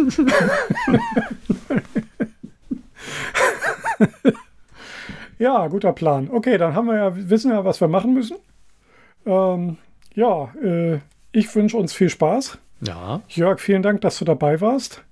[5.38, 6.28] ja, guter Plan.
[6.30, 8.36] Okay, dann haben wir ja, wissen wir, was wir machen müssen.
[9.26, 9.78] Ähm,
[10.14, 10.98] ja, äh,
[11.32, 12.58] ich wünsche uns viel Spaß.
[12.80, 13.22] Ja.
[13.28, 15.02] Jörg, vielen Dank, dass du dabei warst.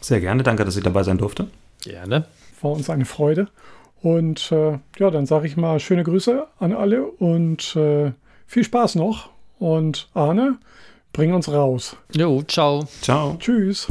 [0.00, 1.48] Sehr gerne, danke, dass ich dabei sein durfte.
[1.82, 2.26] Gerne.
[2.60, 3.48] War uns eine Freude.
[4.04, 8.12] Und äh, ja, dann sage ich mal schöne Grüße an alle und äh,
[8.46, 9.30] viel Spaß noch.
[9.58, 10.58] Und Arne,
[11.14, 11.96] bring uns raus.
[12.14, 12.84] Jo, ciao.
[13.00, 13.36] Ciao.
[13.38, 13.88] Tschüss.